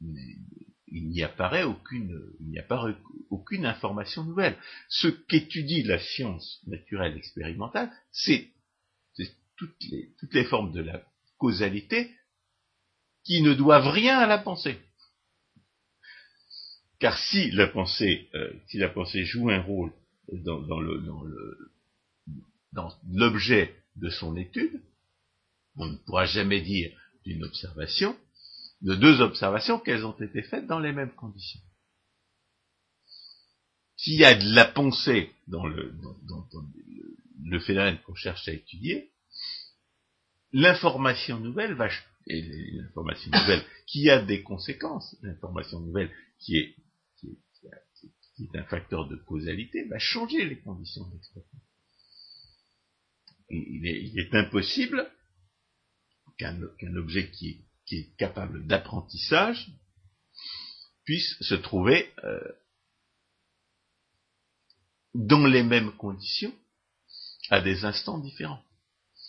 il 0.00 1.08
n'y 1.08 1.22
apparaît 1.22 1.62
aucune, 1.62 2.20
il 2.40 2.48
n'y 2.48 2.58
apparaît 2.58 2.94
aucune 3.30 3.64
information 3.64 4.24
nouvelle. 4.24 4.58
Ce 4.88 5.08
qu'étudie 5.08 5.82
la 5.82 5.98
science 5.98 6.60
naturelle 6.66 7.16
expérimentale, 7.16 7.90
c'est 8.10 8.50
toutes 9.56 10.32
les, 10.32 10.44
formes 10.44 10.72
de 10.72 10.82
la 10.82 11.02
causalité 11.38 12.10
qui 13.24 13.42
ne 13.42 13.54
doivent 13.54 13.88
rien 13.88 14.18
à 14.18 14.26
la 14.26 14.38
pensée. 14.38 14.78
Car 16.98 17.16
si 17.16 17.50
la 17.52 17.68
pensée, 17.68 18.28
euh, 18.34 18.52
si 18.66 18.78
la 18.78 18.88
pensée 18.88 19.24
joue 19.24 19.50
un 19.50 19.60
rôle 19.60 19.92
dans, 20.30 20.60
dans 22.72 22.90
l'objet 23.10 23.74
de 23.96 24.10
son 24.10 24.36
étude, 24.36 24.80
on 25.76 25.86
ne 25.86 25.96
pourra 25.96 26.26
jamais 26.26 26.60
dire 26.60 26.96
d'une 27.24 27.44
observation, 27.44 28.16
de 28.80 28.94
deux 28.94 29.20
observations 29.20 29.78
qu'elles 29.78 30.04
ont 30.04 30.18
été 30.18 30.42
faites 30.42 30.66
dans 30.66 30.80
les 30.80 30.92
mêmes 30.92 31.14
conditions. 31.14 31.60
S'il 33.96 34.14
y 34.14 34.24
a 34.24 34.34
de 34.34 34.54
la 34.54 34.64
pensée 34.64 35.30
dans 35.46 35.66
le, 35.66 35.92
dans 36.28 36.46
le 37.44 37.60
phénomène 37.60 37.98
qu'on 38.04 38.16
cherche 38.16 38.48
à 38.48 38.52
étudier, 38.52 39.10
l'information 40.52 41.38
nouvelle 41.38 41.74
va 41.74 41.88
et 42.26 42.42
l'information 42.72 43.30
nouvelle 43.30 43.64
qui 43.86 44.10
a 44.10 44.22
des 44.22 44.42
conséquences, 44.42 45.16
l'information 45.22 45.80
nouvelle 45.80 46.10
qui 46.38 46.56
est, 46.56 46.74
qui, 48.36 48.44
est, 48.44 48.58
un 48.58 48.64
facteur 48.64 49.08
de 49.08 49.16
causalité, 49.16 49.84
va 49.88 49.98
changer 49.98 50.44
les 50.44 50.60
conditions 50.60 51.08
d'exploitation. 51.08 51.60
Il 53.50 54.18
est, 54.18 54.34
impossible 54.34 55.10
qu'un 56.38 56.96
objet 56.96 57.30
qui, 57.30 57.66
qui, 57.86 57.96
est 57.96 58.16
capable 58.16 58.66
d'apprentissage 58.66 59.70
puisse 61.04 61.36
se 61.40 61.54
trouver 61.54 62.10
euh, 62.24 62.40
dans 65.14 65.46
les 65.46 65.62
mêmes 65.62 65.92
conditions 65.96 66.54
à 67.50 67.60
des 67.60 67.84
instants 67.84 68.18
différents. 68.18 68.62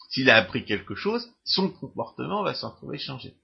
S'il 0.10 0.30
a 0.30 0.38
appris 0.38 0.64
quelque 0.64 0.96
chose, 0.96 1.30
son 1.44 1.72
comportement 1.72 2.44
va 2.44 2.54
s'en 2.54 2.72
trouver 2.72 3.00
changé. 3.00 3.36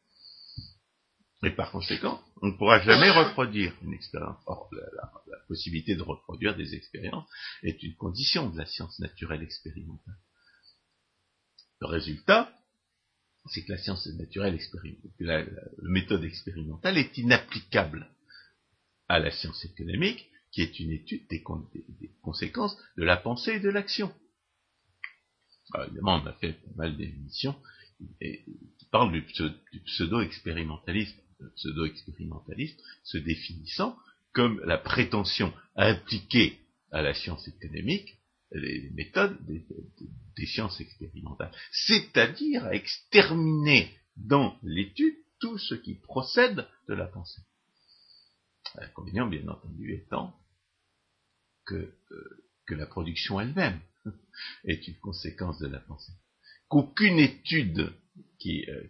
Et 1.43 1.51
par 1.51 1.71
conséquent, 1.71 2.21
on 2.41 2.47
ne 2.47 2.57
pourra 2.57 2.81
jamais 2.81 3.09
reproduire 3.09 3.73
une 3.81 3.93
expérience. 3.93 4.41
Or, 4.45 4.69
la, 4.71 5.11
possibilité 5.47 5.95
de 5.95 6.03
reproduire 6.03 6.55
des 6.55 6.75
expériences 6.75 7.27
est 7.63 7.81
une 7.81 7.95
condition 7.95 8.51
de 8.51 8.57
la 8.57 8.67
science 8.67 8.99
naturelle 8.99 9.41
expérimentale. 9.41 10.17
Le 11.81 11.87
résultat, 11.87 12.53
c'est 13.47 13.63
que 13.63 13.71
la 13.71 13.79
science 13.79 14.05
naturelle 14.05 14.53
expérimentale, 14.53 15.09
la, 15.19 15.43
méthode 15.89 16.23
expérimentale 16.23 16.99
est 16.99 17.17
inapplicable 17.17 18.07
à 19.07 19.17
la 19.17 19.31
science 19.31 19.65
économique, 19.65 20.29
qui 20.51 20.61
est 20.61 20.79
une 20.79 20.91
étude 20.91 21.27
des 21.29 21.43
conséquences 22.21 22.77
de 22.97 23.03
la 23.03 23.17
pensée 23.17 23.53
et 23.53 23.59
de 23.59 23.69
l'action. 23.69 24.13
Évidemment, 25.85 26.21
on 26.21 26.27
a 26.27 26.33
fait 26.33 26.53
pas 26.53 26.71
mal 26.75 26.97
d'émissions 26.97 27.55
qui 28.19 28.85
parlent 28.91 29.11
du, 29.11 29.25
pseudo-expérimentalisme, 29.85 31.19
pseudo-expérimentalisme 31.55 32.77
se 33.03 33.17
définissant 33.17 33.97
comme 34.33 34.61
la 34.65 34.77
prétention 34.77 35.53
à 35.75 35.85
appliquer 35.85 36.59
à 36.91 37.01
la 37.01 37.13
science 37.13 37.47
économique 37.47 38.19
les 38.51 38.89
méthodes 38.91 39.37
des, 39.45 40.45
sciences 40.45 40.79
expérimentales, 40.79 41.51
c'est-à-dire 41.71 42.65
à 42.65 42.73
exterminer 42.73 43.93
dans 44.15 44.57
l'étude 44.63 45.15
tout 45.39 45.57
ce 45.57 45.75
qui 45.75 45.95
procède 45.95 46.67
de 46.87 46.93
la 46.93 47.05
pensée. 47.05 47.41
L'inconvénient, 48.75 49.27
bien 49.27 49.47
entendu, 49.47 49.93
étant 49.93 50.35
que, 51.65 51.75
euh, 52.11 52.43
que 52.65 52.73
la 52.73 52.85
production 52.85 53.39
elle-même 53.39 53.79
est 54.63 54.87
une 54.87 54.97
conséquence 54.99 55.59
de 55.59 55.67
la 55.67 55.79
pensée. 55.79 56.13
Qu'aucune 56.67 57.19
étude 57.19 57.91
qui, 58.39 58.65
euh, 58.69 58.87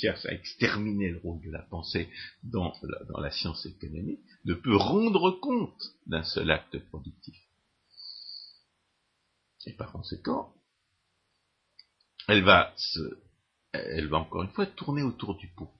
cherche, 0.00 0.26
à 0.26 0.32
exterminer 0.32 1.10
le 1.10 1.18
rôle 1.18 1.40
de 1.42 1.50
la 1.50 1.62
pensée 1.62 2.08
dans 2.42 2.72
la, 3.18 3.30
science 3.30 3.64
économique 3.66 4.20
ne 4.44 4.54
peut 4.54 4.76
rendre 4.76 5.30
compte 5.40 5.82
d'un 6.06 6.22
seul 6.22 6.50
acte 6.50 6.78
productif. 6.88 7.36
Et 9.66 9.72
par 9.74 9.92
conséquent, 9.92 10.52
elle 12.28 12.42
va 12.42 12.72
se, 12.76 13.00
elle 13.72 14.08
va 14.08 14.18
encore 14.18 14.42
une 14.42 14.50
fois 14.50 14.66
tourner 14.66 15.02
autour 15.02 15.36
du 15.36 15.48
pot. 15.48 15.70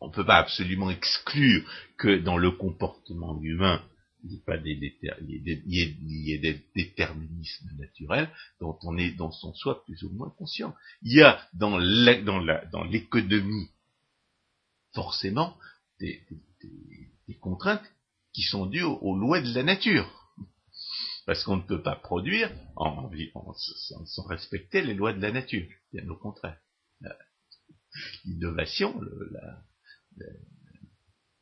On 0.00 0.08
ne 0.08 0.12
peut 0.12 0.26
pas 0.26 0.38
absolument 0.38 0.90
exclure 0.90 1.68
que 1.96 2.18
dans 2.18 2.36
le 2.36 2.50
comportement 2.50 3.40
humain, 3.42 3.82
il 4.24 4.32
y, 4.32 4.38
pas 4.38 4.56
des, 4.56 4.96
il, 5.28 6.40
des, 6.40 6.60
déterminismes 6.74 7.70
naturels 7.76 8.30
dont 8.60 8.78
on 8.82 8.96
est, 8.96 9.12
dans 9.12 9.30
son 9.30 9.52
soi 9.54 9.84
plus 9.84 10.02
ou 10.02 10.10
moins 10.10 10.30
conscient. 10.30 10.74
Il 11.02 11.12
y 11.12 11.22
a 11.22 11.46
dans 11.52 11.78
l'économie 11.78 13.68
forcément 14.94 15.56
des, 16.00 16.24
contraintes 17.40 17.84
qui 18.32 18.42
sont 18.42 18.66
dues 18.66 18.82
aux, 18.82 19.16
lois 19.16 19.40
de 19.40 19.54
la 19.54 19.62
nature. 19.62 20.08
Parce 21.26 21.42
qu'on 21.44 21.56
ne 21.56 21.62
peut 21.62 21.82
pas 21.82 21.96
produire 21.96 22.50
en, 22.76 23.10
sans, 24.06 24.26
respecter 24.26 24.82
les 24.82 24.94
lois 24.94 25.12
de 25.12 25.20
la 25.20 25.32
nature, 25.32 25.66
bien 25.92 26.08
au 26.08 26.16
contraire. 26.16 26.58
L'innovation, 28.24 29.00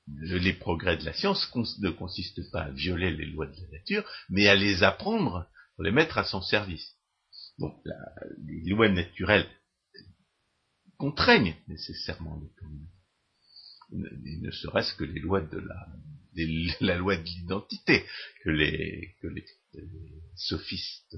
les 0.06 0.52
progrès 0.52 0.96
de 0.96 1.04
la 1.04 1.12
science 1.12 1.48
ne 1.78 1.90
consistent 1.90 2.50
pas 2.50 2.62
à 2.62 2.70
violer 2.70 3.10
les 3.10 3.26
lois 3.26 3.46
de 3.46 3.56
la 3.60 3.78
nature, 3.78 4.04
mais 4.28 4.48
à 4.48 4.54
les 4.54 4.82
apprendre 4.82 5.48
pour 5.74 5.84
les 5.84 5.92
mettre 5.92 6.18
à 6.18 6.24
son 6.24 6.42
service. 6.42 6.96
Donc 7.58 7.74
les 8.44 8.70
lois 8.70 8.88
naturelles 8.88 9.48
contraignent 10.96 11.56
nécessairement 11.68 12.40
l'économie. 12.40 12.88
Ne 13.90 14.50
serait-ce 14.50 14.94
que 14.94 15.04
les 15.04 15.20
lois 15.20 15.42
de 15.42 15.58
la, 15.58 15.86
la 16.80 16.96
loi 16.96 17.16
de 17.16 17.24
l'identité 17.24 18.04
que 18.42 18.50
les, 18.50 19.16
que 19.20 19.26
les, 19.26 19.44
sophistes 20.34 21.16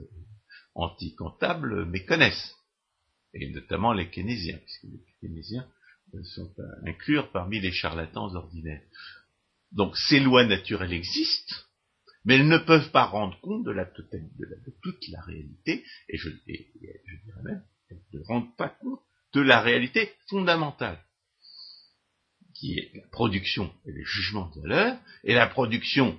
anti-comptables 0.74 1.86
méconnaissent, 1.86 2.54
et 3.32 3.48
notamment 3.50 3.92
les 3.92 4.10
keynésiens, 4.10 4.58
puisque 4.58 4.84
les 4.84 5.04
keynésiens 5.20 5.68
sont 6.22 6.52
à 6.58 6.88
inclure 6.88 7.30
parmi 7.32 7.60
les 7.60 7.72
charlatans 7.72 8.34
ordinaires. 8.34 8.82
Donc 9.72 9.96
ces 9.96 10.20
lois 10.20 10.44
naturelles 10.44 10.92
existent, 10.92 11.56
mais 12.24 12.36
elles 12.36 12.48
ne 12.48 12.58
peuvent 12.58 12.90
pas 12.90 13.04
rendre 13.04 13.38
compte 13.40 13.64
de, 13.64 13.70
la 13.70 13.84
totalité, 13.84 14.34
de, 14.38 14.74
toute 14.82 15.08
la 15.08 15.20
réalité, 15.22 15.84
et 16.08 16.16
je, 16.16 16.28
dirais 16.28 17.42
même, 17.42 17.64
elles 17.90 18.02
ne 18.12 18.20
rendent 18.24 18.56
pas 18.56 18.68
compte 18.68 19.00
de 19.32 19.40
la 19.40 19.60
réalité 19.60 20.12
fondamentale. 20.28 20.98
qui 22.54 22.78
est 22.78 22.92
la 22.94 23.06
production 23.08 23.74
et 23.84 23.90
le 23.90 24.04
jugement 24.04 24.48
de 24.54 24.60
valeur, 24.62 24.96
et 25.24 25.34
la 25.34 25.48
production 25.48 26.18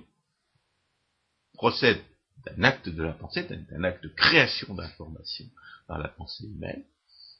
procède 1.54 2.02
d'un 2.44 2.62
acte 2.62 2.90
de 2.90 3.02
la 3.02 3.14
pensée, 3.14 3.42
d'un 3.44 3.84
acte 3.84 4.04
de 4.04 4.10
création 4.10 4.74
d'information 4.74 5.46
par 5.86 5.98
la 5.98 6.08
pensée 6.08 6.44
humaine, 6.44 6.84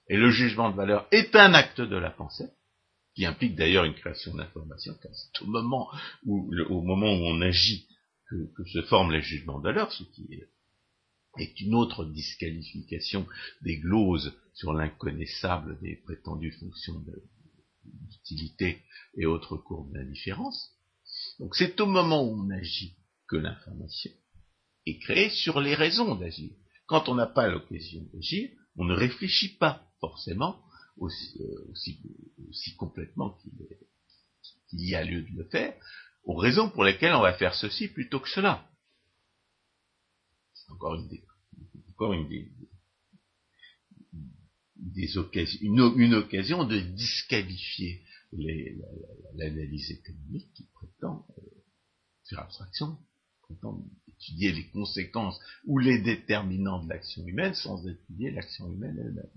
et 0.09 0.17
le 0.17 0.31
jugement 0.31 0.71
de 0.71 0.77
valeur 0.77 1.07
est 1.11 1.35
un 1.35 1.55
acte 1.55 1.81
de 1.81 1.97
la 1.97 2.11
pensée, 2.11 2.49
qui 3.15 3.25
implique 3.25 3.57
d'ailleurs 3.57 3.85
une 3.85 3.95
création 3.95 4.35
d'information, 4.35 4.95
car 5.03 5.13
c'est 5.15 5.43
au 5.43 5.47
moment 5.47 5.91
où, 6.25 6.53
au 6.69 6.83
moment 6.83 7.13
où 7.13 7.25
on 7.25 7.41
agit 7.41 7.87
que, 8.29 8.65
se 8.65 8.83
forment 8.83 9.13
les 9.13 9.23
jugements 9.23 9.59
de 9.59 9.65
valeur, 9.65 9.93
ce 9.93 10.05
qui 10.05 10.29
est, 10.33 10.49
est 11.39 11.61
une 11.61 11.75
autre 11.75 12.05
disqualification 12.05 13.27
des 13.63 13.79
gloses 13.79 14.35
sur 14.55 14.73
l'inconnaissable 14.73 15.79
des 15.81 15.97
prétendues 15.97 16.53
fonctions 16.53 17.03
d'utilité 17.85 18.83
et 19.17 19.27
autres 19.27 19.57
courbes 19.57 19.93
d'indifférence. 19.93 20.73
Donc 21.39 21.55
c'est 21.55 21.81
au 21.81 21.87
moment 21.87 22.23
où 22.23 22.43
on 22.43 22.51
agit 22.51 22.97
que 23.29 23.37
l'information 23.37 24.13
est 24.87 24.99
créée 24.99 25.31
sur 25.31 25.61
les 25.61 25.75
raisons 25.75 26.15
d'agir. 26.15 26.51
Quand 26.87 27.09
on 27.09 27.15
n'a 27.15 27.27
pas 27.27 27.49
l'occasion 27.49 28.03
d'agir, 28.13 28.51
on 28.77 28.85
ne 28.85 28.95
réfléchit 28.95 29.57
pas 29.57 29.86
forcément 30.01 30.63
aussi, 30.99 31.39
euh, 31.41 32.77
complètement 32.77 33.39
qu'il 34.69 34.81
y 34.81 34.95
a 34.95 35.05
lieu 35.05 35.23
de 35.23 35.37
le 35.37 35.45
faire, 35.45 35.75
aux 36.25 36.37
raisons 36.37 36.71
pour 36.71 36.85
lesquelles 36.85 37.15
on 37.15 37.23
va 37.23 37.35
faire 37.35 37.55
ceci 37.55 37.89
plutôt 37.89 38.21
que 38.21 38.29
cela. 38.29 38.69
C'est 40.55 40.71
encore 40.73 40.95
une 40.95 41.09
des, 41.09 41.23
une 44.79 45.19
occasions, 45.19 46.19
occasion 46.19 46.65
de 46.65 46.79
disqualifier 46.81 48.03
l'analyse 48.33 49.91
économique 49.91 50.53
qui 50.55 50.65
prétend 50.75 51.27
euh, 51.39 51.43
faire 52.29 52.41
abstraction, 52.41 52.99
prétend 53.43 53.83
étudier 54.09 54.53
les 54.53 54.67
conséquences 54.69 55.39
ou 55.65 55.79
les 55.79 56.01
déterminants 56.01 56.83
de 56.83 56.89
l'action 56.89 57.27
humaine 57.27 57.55
sans 57.55 57.87
étudier 57.87 58.31
l'action 58.31 58.73
humaine 58.73 58.99
elle-même. 58.99 59.31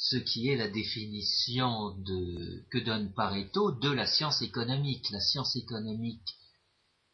Ce 0.00 0.14
qui 0.16 0.48
est 0.48 0.56
la 0.56 0.68
définition 0.68 1.90
de, 1.98 2.64
que 2.70 2.78
donne 2.78 3.12
Pareto 3.14 3.72
de 3.72 3.90
la 3.90 4.06
science 4.06 4.42
économique. 4.42 5.10
La 5.10 5.20
science 5.20 5.56
économique, 5.56 6.36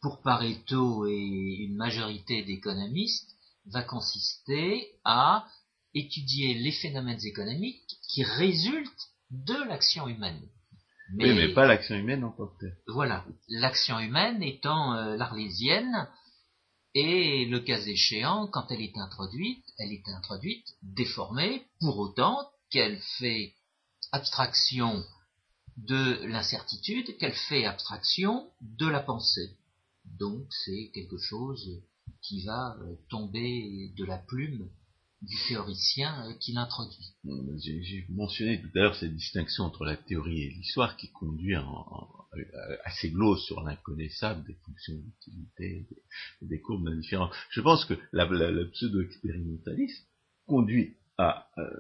pour 0.03 0.21
Pareto 0.21 1.07
et 1.07 1.65
une 1.67 1.77
majorité 1.77 2.45
d'économistes, 2.45 3.31
va 3.65 3.83
consister 3.83 4.87
à 5.03 5.49
étudier 5.95 6.53
les 6.53 6.73
phénomènes 6.73 7.25
économiques 7.25 7.89
qui 8.13 8.23
résultent 8.23 9.09
de 9.31 9.67
l'action 9.67 10.07
humaine. 10.07 10.43
Mais, 11.15 11.31
oui, 11.31 11.37
mais 11.37 11.55
pas 11.55 11.67
l'action 11.67 11.95
humaine 11.95 12.23
en 12.23 12.33
tant 12.33 12.49
que 12.61 12.67
Voilà, 12.89 13.25
l'action 13.49 13.99
humaine 13.99 14.43
étant 14.43 14.93
euh, 14.93 15.17
l'arlésienne, 15.17 16.07
et 16.93 17.47
le 17.47 17.61
cas 17.61 17.81
échéant, 17.81 18.47
quand 18.47 18.67
elle 18.71 18.83
est 18.83 18.99
introduite, 18.99 19.65
elle 19.79 19.93
est 19.93 20.07
introduite 20.09 20.67
déformée, 20.83 21.67
pour 21.81 21.99
autant 21.99 22.47
qu'elle 22.75 22.99
fait 23.21 23.55
abstraction 24.11 25.05
de 25.77 26.27
l'incertitude, 26.27 27.17
qu'elle 27.19 27.37
fait 27.49 27.65
abstraction 27.67 28.51
de 28.61 28.89
la 28.89 28.99
pensée. 28.99 29.57
Donc 30.19 30.45
c'est 30.65 30.91
quelque 30.93 31.19
chose 31.19 31.81
qui 32.21 32.45
va 32.45 32.77
euh, 32.81 32.97
tomber 33.09 33.93
de 33.97 34.05
la 34.05 34.19
plume 34.19 34.69
du 35.23 35.37
théoricien 35.47 36.27
euh, 36.27 36.35
qui 36.41 36.53
l'introduit. 36.53 37.15
J'ai 37.63 38.07
mentionné 38.09 38.61
tout 38.61 38.71
à 38.75 38.81
l'heure 38.81 38.97
cette 38.97 39.15
distinction 39.15 39.63
entre 39.63 39.85
la 39.85 39.97
théorie 39.97 40.43
et 40.43 40.51
l'histoire 40.51 40.97
qui 40.97 41.13
conduit 41.13 41.55
assez 42.85 43.11
glose 43.11 43.45
sur 43.45 43.63
l'inconnaissable 43.63 44.45
des 44.49 44.55
fonctions 44.67 44.95
d'utilité, 44.97 45.87
des, 46.41 46.49
des 46.49 46.61
courbes 46.61 46.85
d'indifférence. 46.85 47.33
Je 47.51 47.61
pense 47.61 47.85
que 47.85 47.95
la, 48.13 48.25
le 48.27 48.69
pseudo-expérimentalisme 48.71 50.07
conduit 50.45 50.97
à... 51.19 51.49
Euh, 51.59 51.71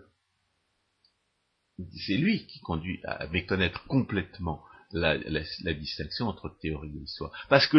c'est 2.07 2.17
lui 2.17 2.47
qui 2.47 2.61
conduit 2.61 3.01
à 3.05 3.27
méconnaître 3.29 3.85
complètement 3.87 4.63
la, 4.93 5.19
distinction 5.75 6.29
entre 6.29 6.57
théorie 6.61 6.97
et 6.97 7.03
histoire. 7.03 7.33
Parce 7.49 7.67
que 7.67 7.79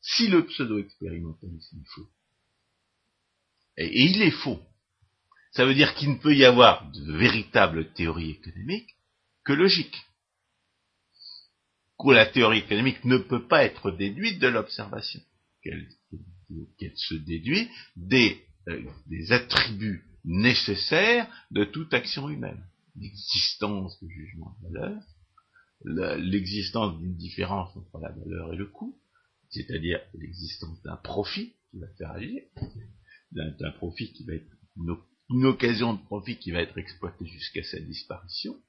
si 0.00 0.28
le 0.28 0.44
pseudo-expérimentalisme 0.46 1.78
est 1.80 1.88
faux, 1.94 2.08
et 3.76 4.04
il 4.04 4.22
est 4.22 4.30
faux, 4.30 4.60
ça 5.52 5.64
veut 5.64 5.74
dire 5.74 5.94
qu'il 5.94 6.10
ne 6.10 6.18
peut 6.18 6.34
y 6.34 6.44
avoir 6.44 6.90
de 6.90 7.16
véritable 7.16 7.92
théorie 7.92 8.30
économique 8.30 8.96
que 9.44 9.52
logique. 9.52 9.96
Que 11.98 12.10
la 12.10 12.26
théorie 12.26 12.58
économique 12.58 13.04
ne 13.04 13.18
peut 13.18 13.46
pas 13.46 13.64
être 13.64 13.90
déduite 13.90 14.38
de 14.40 14.48
l'observation, 14.48 15.20
qu'elle 15.62 15.88
se 16.96 17.14
déduit 17.14 17.70
euh, 18.12 18.82
des 19.06 19.32
attributs 19.32 20.04
nécessaires 20.24 21.28
de 21.50 21.64
toute 21.64 21.94
action 21.94 22.28
humaine. 22.28 22.62
L'existence 22.96 23.98
du 24.02 24.10
jugement 24.12 24.56
de 24.60 24.68
valeur, 24.68 25.02
l'existence 26.18 26.98
d'une 26.98 27.16
différence 27.16 27.76
entre 27.76 27.98
la 27.98 28.10
valeur 28.12 28.52
et 28.52 28.56
le 28.56 28.66
coût, 28.66 28.98
c'est-à-dire 29.50 30.00
l'existence 30.14 30.80
d'un 30.82 30.96
profit 30.96 31.54
qui 31.70 31.78
va 31.80 31.88
faire 31.98 32.10
agir, 32.12 32.42
d'un 33.32 33.72
profit 33.72 34.12
qui 34.12 34.24
va 34.24 34.34
être 34.34 34.46
une 35.30 35.46
occasion 35.46 35.94
de 35.94 36.02
profit 36.02 36.38
qui 36.38 36.50
va 36.50 36.60
être 36.60 36.78
exploitée 36.78 37.26
jusqu'à 37.26 37.62
sa 37.62 37.80
disparition, 37.80 38.60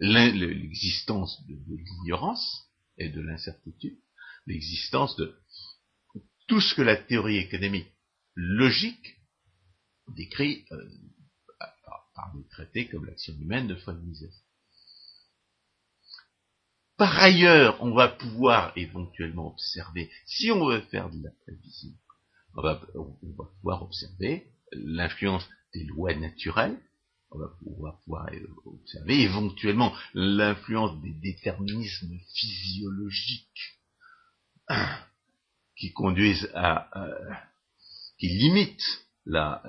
l'existence 0.00 1.44
de, 1.46 1.56
l'ignorance 1.68 2.70
et 2.98 3.08
de 3.08 3.20
l'incertitude, 3.20 3.98
l'existence 4.46 5.16
de 5.16 5.34
tout 6.48 6.60
ce 6.60 6.74
que 6.74 6.82
la 6.82 6.96
théorie 6.96 7.38
économique 7.38 7.92
logique 8.34 9.20
décrit 10.14 10.64
euh, 10.70 10.88
par, 12.16 12.34
des 12.34 12.46
traités 12.48 12.88
comme 12.88 13.04
l'action 13.04 13.34
humaine 13.40 13.68
de 13.68 13.74
von 13.74 13.96
Par 16.96 17.18
ailleurs, 17.18 17.80
on 17.82 17.94
va 17.94 18.08
pouvoir 18.08 18.72
éventuellement 18.76 19.48
observer, 19.48 20.10
si 20.24 20.50
on 20.50 20.66
veut 20.66 20.80
faire 20.80 21.10
de 21.10 21.22
la 21.22 21.30
prévision, 21.42 21.92
on 22.54 22.62
va 22.62 22.80
pouvoir 23.56 23.82
observer 23.82 24.50
l'influence 24.72 25.46
des 25.74 25.84
lois 25.84 26.14
naturelles, 26.14 26.80
on 27.30 27.38
va 27.38 27.48
pouvoir, 28.02 28.30
observer 28.64 29.22
éventuellement 29.22 29.92
l'influence 30.14 31.00
des 31.02 31.12
déterminismes 31.12 32.18
physiologiques 32.34 33.80
qui 35.76 35.92
conduisent 35.92 36.50
à, 36.54 36.88
qui 38.18 38.28
limitent 38.28 39.06
la, 39.26 39.62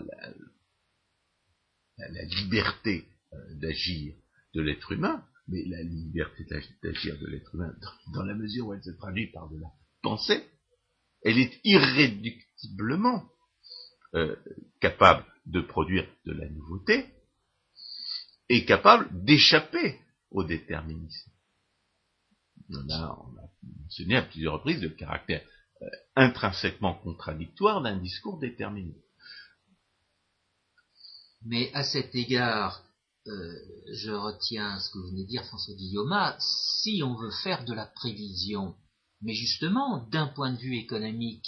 liberté 2.43 3.07
euh, 3.33 3.37
d'agir 3.55 4.15
de 4.53 4.61
l'être 4.61 4.91
humain, 4.91 5.23
mais 5.47 5.63
la 5.65 5.81
liberté 5.83 6.45
d'agir 6.83 7.17
de 7.19 7.27
l'être 7.27 7.55
humain, 7.55 7.73
dans 8.13 8.23
la 8.23 8.35
mesure 8.35 8.67
où 8.67 8.73
elle 8.73 8.83
se 8.83 8.91
traduit 8.91 9.27
par 9.27 9.49
de 9.49 9.59
la 9.59 9.67
pensée, 10.01 10.43
elle 11.23 11.37
est 11.39 11.59
irréductiblement 11.63 13.27
euh, 14.15 14.35
capable 14.79 15.25
de 15.45 15.61
produire 15.61 16.07
de 16.25 16.33
la 16.33 16.47
nouveauté 16.49 17.05
et 18.49 18.65
capable 18.65 19.09
d'échapper 19.23 19.99
au 20.31 20.43
déterminisme. 20.43 21.31
On 22.69 22.89
a, 22.89 23.17
mentionné 23.81 24.17
à 24.17 24.23
plusieurs 24.23 24.53
reprises 24.55 24.81
le 24.81 24.89
caractère 24.89 25.45
euh, 25.81 25.85
intrinsèquement 26.15 26.95
contradictoire 26.95 27.81
d'un 27.81 27.97
discours 27.97 28.39
déterminé. 28.39 28.95
Mais 31.47 31.71
à 31.73 31.83
cet 31.83 32.13
égard, 32.13 32.83
euh, 33.27 33.53
je 33.93 34.11
retiens 34.11 34.79
ce 34.79 34.91
que 34.91 34.99
vous 34.99 35.09
venez 35.09 35.23
de 35.23 35.29
dire, 35.29 35.45
François 35.45 35.75
Guillaume, 35.75 36.13
si 36.39 37.01
on 37.03 37.15
veut 37.15 37.31
faire 37.43 37.63
de 37.65 37.73
la 37.73 37.85
prévision, 37.85 38.75
mais 39.21 39.33
justement 39.33 40.05
d'un 40.11 40.27
point 40.27 40.51
de 40.51 40.59
vue 40.59 40.75
économique, 40.75 41.45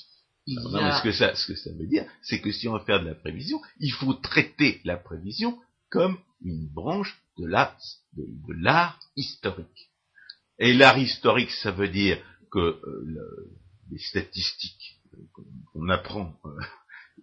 non, 0.47 0.71
mais 0.71 0.97
ce 0.97 1.03
que, 1.03 1.11
ça, 1.11 1.35
ce 1.35 1.45
que 1.45 1.55
ça 1.55 1.69
veut 1.73 1.85
dire, 1.85 2.05
c'est 2.23 2.41
que 2.41 2.51
si 2.51 2.67
on 2.67 2.73
veut 2.73 2.83
faire 2.85 3.01
de 3.01 3.07
la 3.07 3.15
prévision, 3.15 3.61
il 3.79 3.91
faut 3.91 4.13
traiter 4.13 4.81
la 4.83 4.97
prévision 4.97 5.59
comme 5.89 6.17
une 6.41 6.67
branche 6.67 7.21
de 7.37 7.45
l'art, 7.45 7.77
de, 8.13 8.25
historique. 9.15 9.91
Et 10.57 10.73
l'art 10.73 10.97
historique, 10.97 11.51
ça 11.51 11.71
veut 11.71 11.89
dire 11.89 12.17
que 12.51 12.59
euh, 12.59 13.51
les 13.91 13.99
statistiques 13.99 14.99
euh, 15.13 15.17
qu'on 15.71 15.89
apprend 15.89 16.35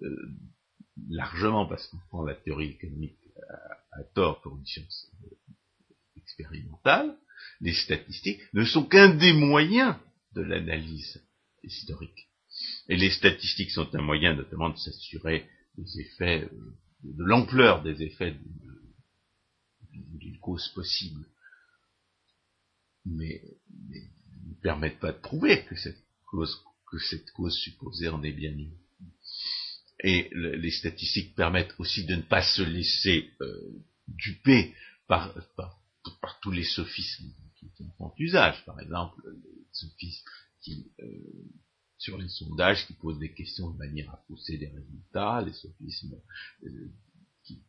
euh, 0.02 0.08
largement 1.08 1.66
parce 1.66 1.86
qu'on 1.88 1.98
prend 2.08 2.24
la 2.24 2.34
théorie 2.34 2.70
économique 2.70 3.18
à, 3.50 4.00
à 4.00 4.04
tort 4.14 4.40
pour 4.40 4.56
une 4.56 4.66
science 4.66 5.10
expérimentale, 6.16 7.16
les 7.60 7.74
statistiques 7.74 8.40
ne 8.52 8.64
sont 8.64 8.84
qu'un 8.84 9.14
des 9.14 9.32
moyens 9.32 9.96
de 10.34 10.42
l'analyse 10.42 11.22
historique. 11.62 12.28
Et 12.88 12.96
les 12.96 13.10
statistiques 13.10 13.70
sont 13.70 13.94
un 13.94 14.02
moyen 14.02 14.34
notamment 14.34 14.70
de 14.70 14.76
s'assurer 14.76 15.48
des 15.76 16.00
effets, 16.00 16.44
euh, 16.44 16.78
de 17.02 17.24
l'ampleur 17.24 17.82
des 17.82 18.02
effets 18.02 18.36
d'une 19.92 20.38
cause 20.40 20.68
possible 20.74 21.26
mais, 23.06 23.42
ne 23.90 24.54
permettent 24.62 24.98
pas 24.98 25.12
de 25.12 25.20
prouver 25.20 25.64
que 25.64 25.76
cette 25.76 26.02
cause, 26.26 26.56
que 26.90 26.98
cette 26.98 27.30
cause 27.32 27.56
supposée 27.56 28.08
en 28.08 28.22
est 28.22 28.32
bien 28.32 28.52
une. 28.52 28.76
Et 30.00 30.28
les 30.32 30.70
statistiques 30.70 31.34
permettent 31.34 31.74
aussi 31.78 32.04
de 32.04 32.16
ne 32.16 32.22
pas 32.22 32.42
se 32.42 32.62
laisser 32.62 33.30
euh, 33.40 33.82
duper 34.08 34.74
par, 35.06 35.34
par, 35.56 35.80
tous 36.42 36.50
les 36.50 36.64
sophismes 36.64 37.32
qui, 37.58 37.70
font 37.98 38.12
usage. 38.18 38.64
Par 38.64 38.78
exemple, 38.80 39.20
les 39.26 39.66
sophismes 39.72 40.24
qui, 40.60 40.92
euh, 41.00 41.06
sur 41.98 42.18
les 42.18 42.28
sondages 42.28 42.86
qui 42.86 42.92
posent 42.94 43.18
des 43.18 43.32
questions 43.32 43.70
de 43.70 43.78
manière 43.78 44.10
à 44.10 44.22
pousser 44.26 44.58
des 44.58 44.68
résultats, 44.68 45.42
les 45.42 45.52
sophismes 45.52 46.20
euh, 46.64 46.90
qui 47.44 47.62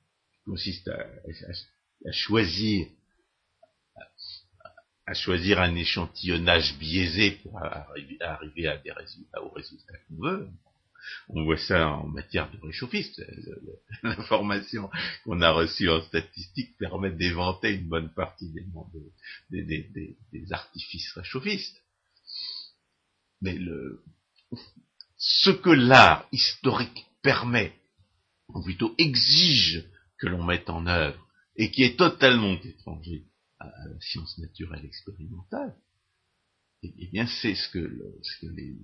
consistent 0.46 0.90
à, 0.90 1.08
à, 2.06 2.12
choisir 2.12 2.88
à 5.08 5.14
choisir 5.14 5.62
un 5.62 5.74
échantillonnage 5.76 6.78
biaisé 6.78 7.32
pour 7.42 7.58
arriver, 7.58 8.18
à 8.68 8.78
des 8.78 8.92
résultats, 8.92 9.42
aux 9.42 9.52
résultats 9.52 9.98
qu'on 10.08 10.22
veut. 10.22 10.50
On 11.30 11.44
voit 11.44 11.58
ça 11.58 11.90
en 11.90 12.08
matière 12.08 12.50
de 12.52 12.58
réchauffiste. 12.66 13.22
L'information 14.04 14.90
qu'on 15.24 15.42
a 15.42 15.52
reçue 15.52 15.90
en 15.90 16.02
statistique 16.02 16.78
permet 16.78 17.12
d'éventer 17.12 17.74
une 17.74 17.88
bonne 17.88 18.14
partie 18.14 18.52
des, 19.50 20.52
artifices 20.52 21.12
réchauffistes. 21.14 21.82
Mais 23.42 23.58
ce 25.18 25.50
que 25.50 25.70
l'art 25.70 26.28
historique 26.32 27.06
permet, 27.22 27.74
ou 28.50 28.64
plutôt 28.64 28.96
exige 28.98 29.84
que 30.18 30.28
l'on 30.28 30.44
mette 30.44 30.70
en 30.70 30.88
œuvre, 30.88 31.28
et 31.56 31.72
qui 31.72 31.84
est 31.84 31.98
totalement 31.98 32.54
étranger 32.64 33.26
à, 33.60 33.66
la 33.66 34.00
science 34.00 34.38
naturelle 34.38 34.86
expérimentale, 34.86 35.76
eh, 36.84 36.94
eh 36.98 37.08
bien 37.08 37.28
c'est 37.28 37.56
ce 37.56 37.70
que, 37.70 37.80
les 38.44 38.76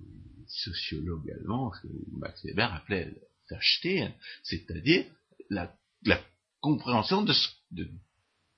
sociologues 0.46 1.30
allemands, 1.30 1.72
ce 1.74 1.86
que 1.86 1.92
Max 2.12 2.44
Weber 2.44 2.72
appelait 2.74 3.14
l'acheter, 3.50 4.08
c'est-à-dire 4.42 5.04
la, 5.50 5.74
compréhension 6.60 7.22
de 7.22 7.34
ce, 7.34 7.48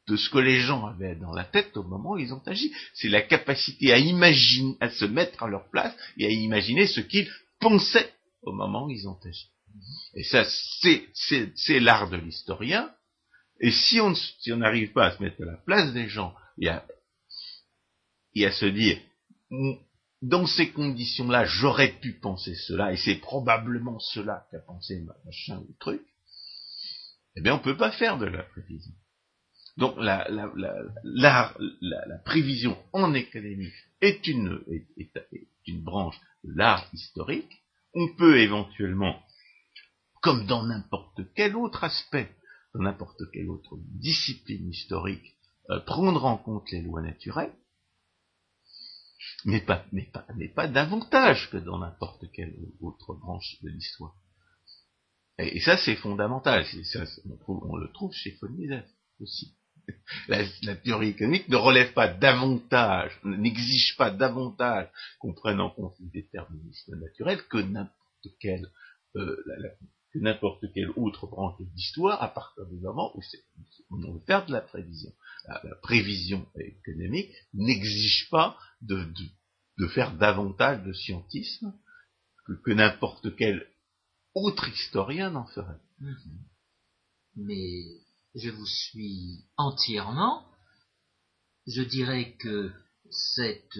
de 0.08 0.16
ce 0.16 0.30
que 0.30 0.38
les 0.38 0.60
gens 0.60 0.86
avaient 0.86 1.16
dans 1.16 1.32
la 1.32 1.44
tête 1.44 1.76
au 1.76 1.82
moment 1.82 2.12
où 2.12 2.18
ils 2.18 2.32
ont 2.32 2.42
agi. 2.46 2.72
C'est 2.94 3.08
la 3.08 3.22
capacité 3.22 3.92
à 3.92 3.98
imaginer, 3.98 4.76
à 4.80 4.90
se 4.90 5.04
mettre 5.04 5.42
à 5.42 5.48
leur 5.48 5.68
place 5.70 5.94
et 6.16 6.26
à 6.26 6.30
imaginer 6.30 6.86
ce 6.86 7.00
qu'ils 7.00 7.28
pensaient 7.58 8.12
au 8.42 8.52
moment 8.52 8.86
où 8.86 8.90
ils 8.90 9.08
ont 9.08 9.18
agi. 9.24 9.50
Et 10.14 10.22
ça, 10.22 10.44
c'est 10.44 11.80
l'art 11.80 12.08
de 12.08 12.16
l'historien. 12.16 12.90
Et 13.60 13.70
si 13.70 14.00
on 14.00 14.14
si 14.14 14.52
n'arrive 14.52 14.92
pas 14.92 15.06
à 15.06 15.16
se 15.16 15.22
mettre 15.22 15.42
à 15.42 15.46
la 15.46 15.56
place 15.56 15.92
des 15.92 16.08
gens 16.08 16.34
et 16.60 16.68
à, 16.68 16.86
et 18.34 18.46
à 18.46 18.52
se 18.52 18.66
dire, 18.66 18.98
dans 20.22 20.46
ces 20.46 20.70
conditions-là, 20.72 21.44
j'aurais 21.44 21.92
pu 22.00 22.14
penser 22.14 22.54
cela, 22.54 22.92
et 22.92 22.96
c'est 22.96 23.16
probablement 23.16 23.98
cela 23.98 24.46
qu'a 24.50 24.60
pensé 24.60 25.04
machin 25.24 25.58
ou 25.58 25.74
truc, 25.78 26.02
eh 27.36 27.42
bien, 27.42 27.54
on 27.54 27.58
ne 27.58 27.62
peut 27.62 27.76
pas 27.76 27.92
faire 27.92 28.18
de 28.18 28.26
la 28.26 28.42
prévision. 28.42 28.92
Donc 29.76 29.96
la, 29.98 30.26
la, 30.30 30.50
la, 31.04 31.54
la, 31.82 32.18
prévision 32.24 32.78
en 32.94 33.12
économie 33.12 33.70
est 34.00 34.26
une, 34.26 34.58
est, 34.96 35.12
une 35.66 35.82
branche 35.82 36.18
de 36.44 36.52
l'art 36.56 36.88
historique. 36.94 37.62
On 37.94 38.08
peut 38.16 38.38
éventuellement, 38.38 39.20
comme 40.22 40.46
dans 40.46 40.64
n'importe 40.64 41.20
quel 41.34 41.56
autre 41.56 41.84
aspect, 41.84 42.30
dans 42.74 42.84
n'importe 42.84 43.20
quelle 43.34 43.50
autre 43.50 43.76
discipline 44.00 44.70
historique, 44.70 45.36
euh, 45.68 45.80
prendre 45.80 46.24
en 46.24 46.38
compte 46.38 46.70
les 46.70 46.80
lois 46.80 47.02
naturelles, 47.02 47.52
mais 49.44 49.60
pas, 49.60 49.84
mais 49.92 50.06
pas, 50.12 50.26
mais 50.36 50.48
pas 50.48 50.68
davantage 50.68 51.50
que 51.50 51.56
dans 51.56 51.78
n'importe 51.78 52.30
quelle 52.32 52.54
autre 52.80 53.14
branche 53.14 53.56
de 53.62 53.68
l'histoire. 53.68 54.14
Et, 55.38 55.60
ça, 55.60 55.76
c'est 55.76 55.96
fondamental. 55.96 56.64
Ça, 56.84 57.04
on, 57.46 57.76
le 57.76 57.92
trouve 57.92 58.12
chez 58.12 58.32
Fonizet 58.32 58.84
aussi 59.20 59.54
la, 60.28 60.76
théorie 60.76 61.10
économique 61.10 61.48
ne 61.48 61.56
relève 61.56 61.92
pas 61.92 62.08
davantage, 62.08 63.18
n'exige 63.24 63.96
pas 63.96 64.10
davantage 64.10 64.88
qu'on 65.20 65.32
prenne 65.32 65.60
en 65.60 65.70
compte 65.70 65.94
le 66.00 66.10
déterminisme 66.10 66.96
naturel 66.96 67.42
que 67.48 67.58
n'importe 67.58 68.26
quelle, 68.40 68.68
euh, 69.16 70.92
autre 70.96 71.26
branche 71.26 71.60
d'histoire 71.60 72.22
à 72.22 72.28
partir 72.28 72.66
du 72.66 72.76
moment 72.76 73.12
où 73.16 73.20
on 73.90 74.12
veut 74.12 74.44
de 74.46 74.52
la 74.52 74.60
prévision. 74.60 75.12
La, 75.48 75.60
prévision 75.82 76.46
économique 76.56 77.32
n'exige 77.54 78.28
pas 78.30 78.58
de, 78.80 79.06
faire 79.88 80.16
davantage 80.16 80.82
de 80.84 80.92
scientisme 80.92 81.72
que, 82.64 82.70
n'importe 82.72 83.34
quel 83.36 83.66
autre 84.34 84.68
historien 84.68 85.30
n'en 85.30 85.46
ferait. 85.46 85.80
Mm-hmm. 86.00 86.38
Mais 87.36 87.84
je 88.34 88.50
vous 88.50 88.66
suis 88.66 89.44
entièrement. 89.56 90.44
Je 91.66 91.82
dirais 91.82 92.36
que 92.38 92.72
cette 93.10 93.78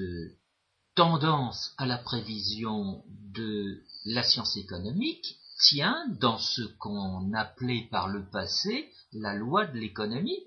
tendance 0.95 1.75
à 1.79 1.87
la 1.87 1.99
prévision 1.99 3.05
de 3.09 3.83
la 4.07 4.23
science 4.23 4.57
économique 4.57 5.39
tient 5.69 6.09
dans 6.21 6.39
ce 6.39 6.63
qu'on 6.79 7.33
appelait 7.33 7.89
par 7.91 8.09
le 8.09 8.25
passé 8.31 8.91
la 9.13 9.35
loi 9.35 9.67
de 9.67 9.79
l'économie, 9.79 10.43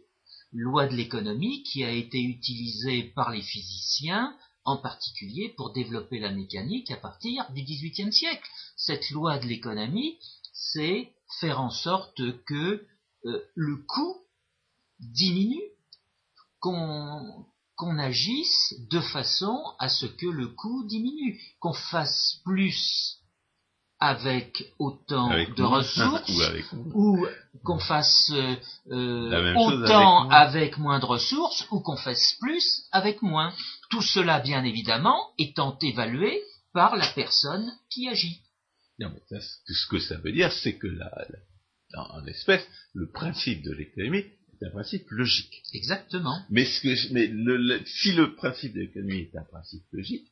loi 0.52 0.88
de 0.88 0.96
l'économie 0.96 1.64
qui 1.64 1.84
a 1.84 1.92
été 1.92 2.22
utilisée 2.22 3.04
par 3.16 3.32
les 3.32 3.42
physiciens 3.42 4.36
en 4.66 4.78
particulier 4.78 5.50
pour 5.58 5.74
développer 5.74 6.20
la 6.20 6.32
mécanique 6.32 6.92
à 6.92 6.98
partir 6.98 7.50
du 7.52 7.64
XVIIIe 7.64 8.14
siècle. 8.14 8.50
Cette 8.76 9.10
loi 9.12 9.40
de 9.40 9.48
l'économie, 9.48 10.20
c'est 10.54 11.14
faire 11.40 11.62
en 11.62 11.70
sorte 11.70 12.22
que 12.46 12.86
euh, 13.26 13.44
le 13.56 13.78
coût 13.78 14.18
diminue, 15.00 15.62
qu'on 16.60 17.98
agisse 17.98 18.74
de 18.90 19.00
façon 19.00 19.64
à 19.80 19.88
ce 19.88 20.06
que 20.06 20.26
le 20.26 20.48
coût 20.48 20.84
diminue, 20.86 21.42
qu'on 21.60 21.74
fasse 21.74 22.42
plus 22.44 23.19
avec 24.00 24.74
autant 24.80 25.30
de 25.30 25.64
ressources 25.64 26.32
ou, 26.96 27.26
qu'on 27.64 27.80
fasse 27.80 28.32
euh, 28.90 29.56
autant 29.56 30.30
avec 30.30 30.78
moins. 30.78 31.00
de 31.00 31.06
ressources 31.06 31.68
ou 31.72 31.82
qu'on 31.82 31.98
fasse 31.98 32.38
plus 32.40 32.84
avec 32.92 33.22
moins. 33.22 33.54
Tout 33.90 34.02
cela, 34.02 34.40
bien 34.40 34.64
évidemment, 34.64 35.32
étant 35.38 35.78
évalué 35.82 36.42
par 36.74 36.96
la 36.96 37.08
personne 37.14 37.72
qui 37.90 38.08
agit. 38.08 38.42
Non, 39.00 39.12
mais 39.14 39.40
ce 39.40 39.88
que 39.88 40.00
ça 40.00 40.18
veut 40.18 40.32
dire, 40.32 40.52
c'est 40.52 40.78
que 40.78 40.88
la, 40.88 41.12
en 41.96 42.26
espèce, 42.26 42.66
le 42.94 43.10
principe 43.12 43.64
de 43.64 43.72
l'économie 43.72 44.26
est 44.62 44.66
un 44.66 44.72
principe 44.72 45.10
logique. 45.10 45.64
Exactement. 45.74 46.42
Mais, 46.50 46.66
ce 46.66 46.82
que, 46.82 47.14
mais 47.14 47.28
le, 47.28 47.82
si 47.86 48.12
le 48.14 48.36
principe 48.36 48.74
de 48.74 48.82
l'économie 48.82 49.22
est 49.22 49.38
un 49.38 49.44
principe 49.44 49.84
logique, 49.92 50.28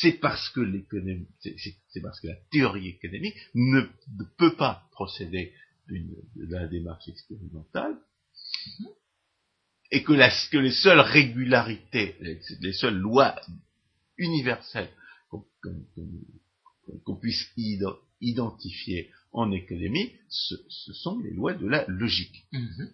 c'est 0.00 0.12
parce 0.12 0.48
que 0.50 0.60
l'économie, 0.60 1.26
c'est 1.40 2.00
parce 2.00 2.18
que 2.20 2.28
la 2.28 2.36
théorie 2.50 2.88
économique 2.88 3.36
ne, 3.54 3.82
peut 4.38 4.56
pas 4.56 4.88
procéder 4.92 5.52
de 5.88 6.46
la 6.48 6.66
démarche 6.66 7.08
expérimentale, 7.08 7.98
et 9.90 10.02
que, 10.02 10.14
les 10.14 10.70
seules 10.70 11.00
régularités, 11.00 12.16
les, 12.60 12.72
seules 12.72 12.96
lois 12.96 13.38
universelles 14.16 14.88
qu'on 17.04 17.16
puisse 17.16 17.52
identifier 18.20 19.10
en 19.32 19.52
économie, 19.52 20.12
ce, 20.28 20.54
sont 20.94 21.18
les 21.18 21.32
lois 21.32 21.52
de 21.52 21.66
la 21.66 21.84
logique. 21.88 22.46
Mm-hmm. 22.54 22.88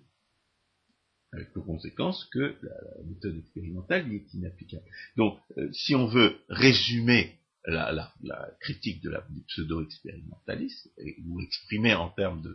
Avec 1.32 1.52
pour 1.52 1.66
conséquence 1.66 2.24
que 2.32 2.56
la, 2.62 3.04
méthode 3.06 3.36
expérimentale 3.36 4.10
y 4.10 4.16
est 4.16 4.34
inapplicable. 4.34 4.84
Donc, 5.16 5.38
euh, 5.58 5.68
si 5.72 5.94
on 5.94 6.06
veut 6.06 6.36
résumer 6.48 7.38
la, 7.66 8.14
critique 8.60 9.02
de 9.02 9.10
la, 9.10 9.22
du 9.28 9.42
pseudo-expérimentalisme, 9.42 10.90
ou 11.26 11.40
exprimer 11.40 11.94
en 11.94 12.08
termes 12.08 12.40
de, 12.40 12.54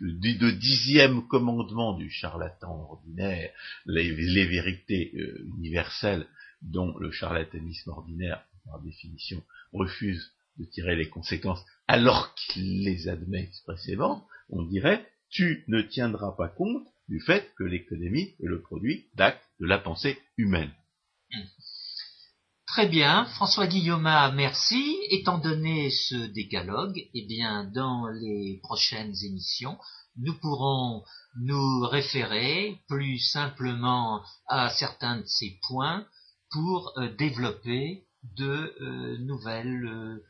de, 0.00 0.50
dixième 0.50 1.26
commandement 1.28 1.94
du 1.94 2.10
charlatan 2.10 2.88
ordinaire 2.90 3.52
les, 3.86 4.46
vérités 4.46 5.12
euh, 5.14 5.44
universelles 5.56 6.26
dont 6.62 6.96
le 6.98 7.10
charlatanisme 7.10 7.90
ordinaire, 7.90 8.44
par 8.64 8.80
définition, 8.80 9.42
refuse 9.72 10.32
de 10.58 10.64
tirer 10.64 10.96
les 10.96 11.08
conséquences 11.08 11.64
alors 11.86 12.34
qu'il 12.34 12.84
les 12.84 13.08
admet 13.08 13.42
expressément, 13.42 14.26
on 14.48 14.62
dirait 14.62 15.06
tu 15.30 15.64
ne 15.68 15.80
tiendras 15.80 16.32
pas 16.32 16.48
compte 16.48 16.86
du 17.10 17.20
fait 17.20 17.52
que 17.58 17.64
l'économie 17.64 18.34
est 18.40 18.46
le 18.46 18.62
produit 18.62 19.06
d'actes 19.16 19.44
de 19.58 19.66
la 19.66 19.78
pensée 19.78 20.16
humaine. 20.38 20.72
Très 22.66 22.86
bien, 22.86 23.24
François 23.34 23.66
Guillaume, 23.66 24.08
merci. 24.34 24.96
Étant 25.10 25.38
donné 25.38 25.90
ce 25.90 26.14
décalogue, 26.32 27.02
eh 27.12 27.26
bien, 27.26 27.64
dans 27.64 28.06
les 28.06 28.60
prochaines 28.62 29.14
émissions, 29.24 29.76
nous 30.16 30.34
pourrons 30.34 31.02
nous 31.42 31.80
référer 31.80 32.78
plus 32.88 33.18
simplement 33.18 34.22
à 34.46 34.70
certains 34.70 35.18
de 35.18 35.26
ces 35.26 35.58
points 35.66 36.06
pour 36.52 36.94
développer 37.18 38.04
de 38.36 39.16
nouvelles 39.18 40.20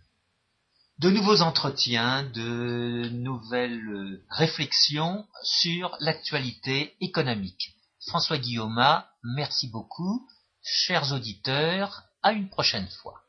de 1.01 1.09
nouveaux 1.09 1.41
entretiens, 1.41 2.25
de 2.25 3.09
nouvelles 3.09 4.21
réflexions 4.29 5.27
sur 5.43 5.97
l'actualité 6.01 6.95
économique. 7.01 7.75
François 8.07 8.37
Guillaume, 8.37 9.03
merci 9.23 9.69
beaucoup. 9.69 10.29
Chers 10.63 11.13
auditeurs, 11.15 12.03
à 12.23 12.33
une 12.33 12.51
prochaine 12.51 12.89
fois. 13.03 13.23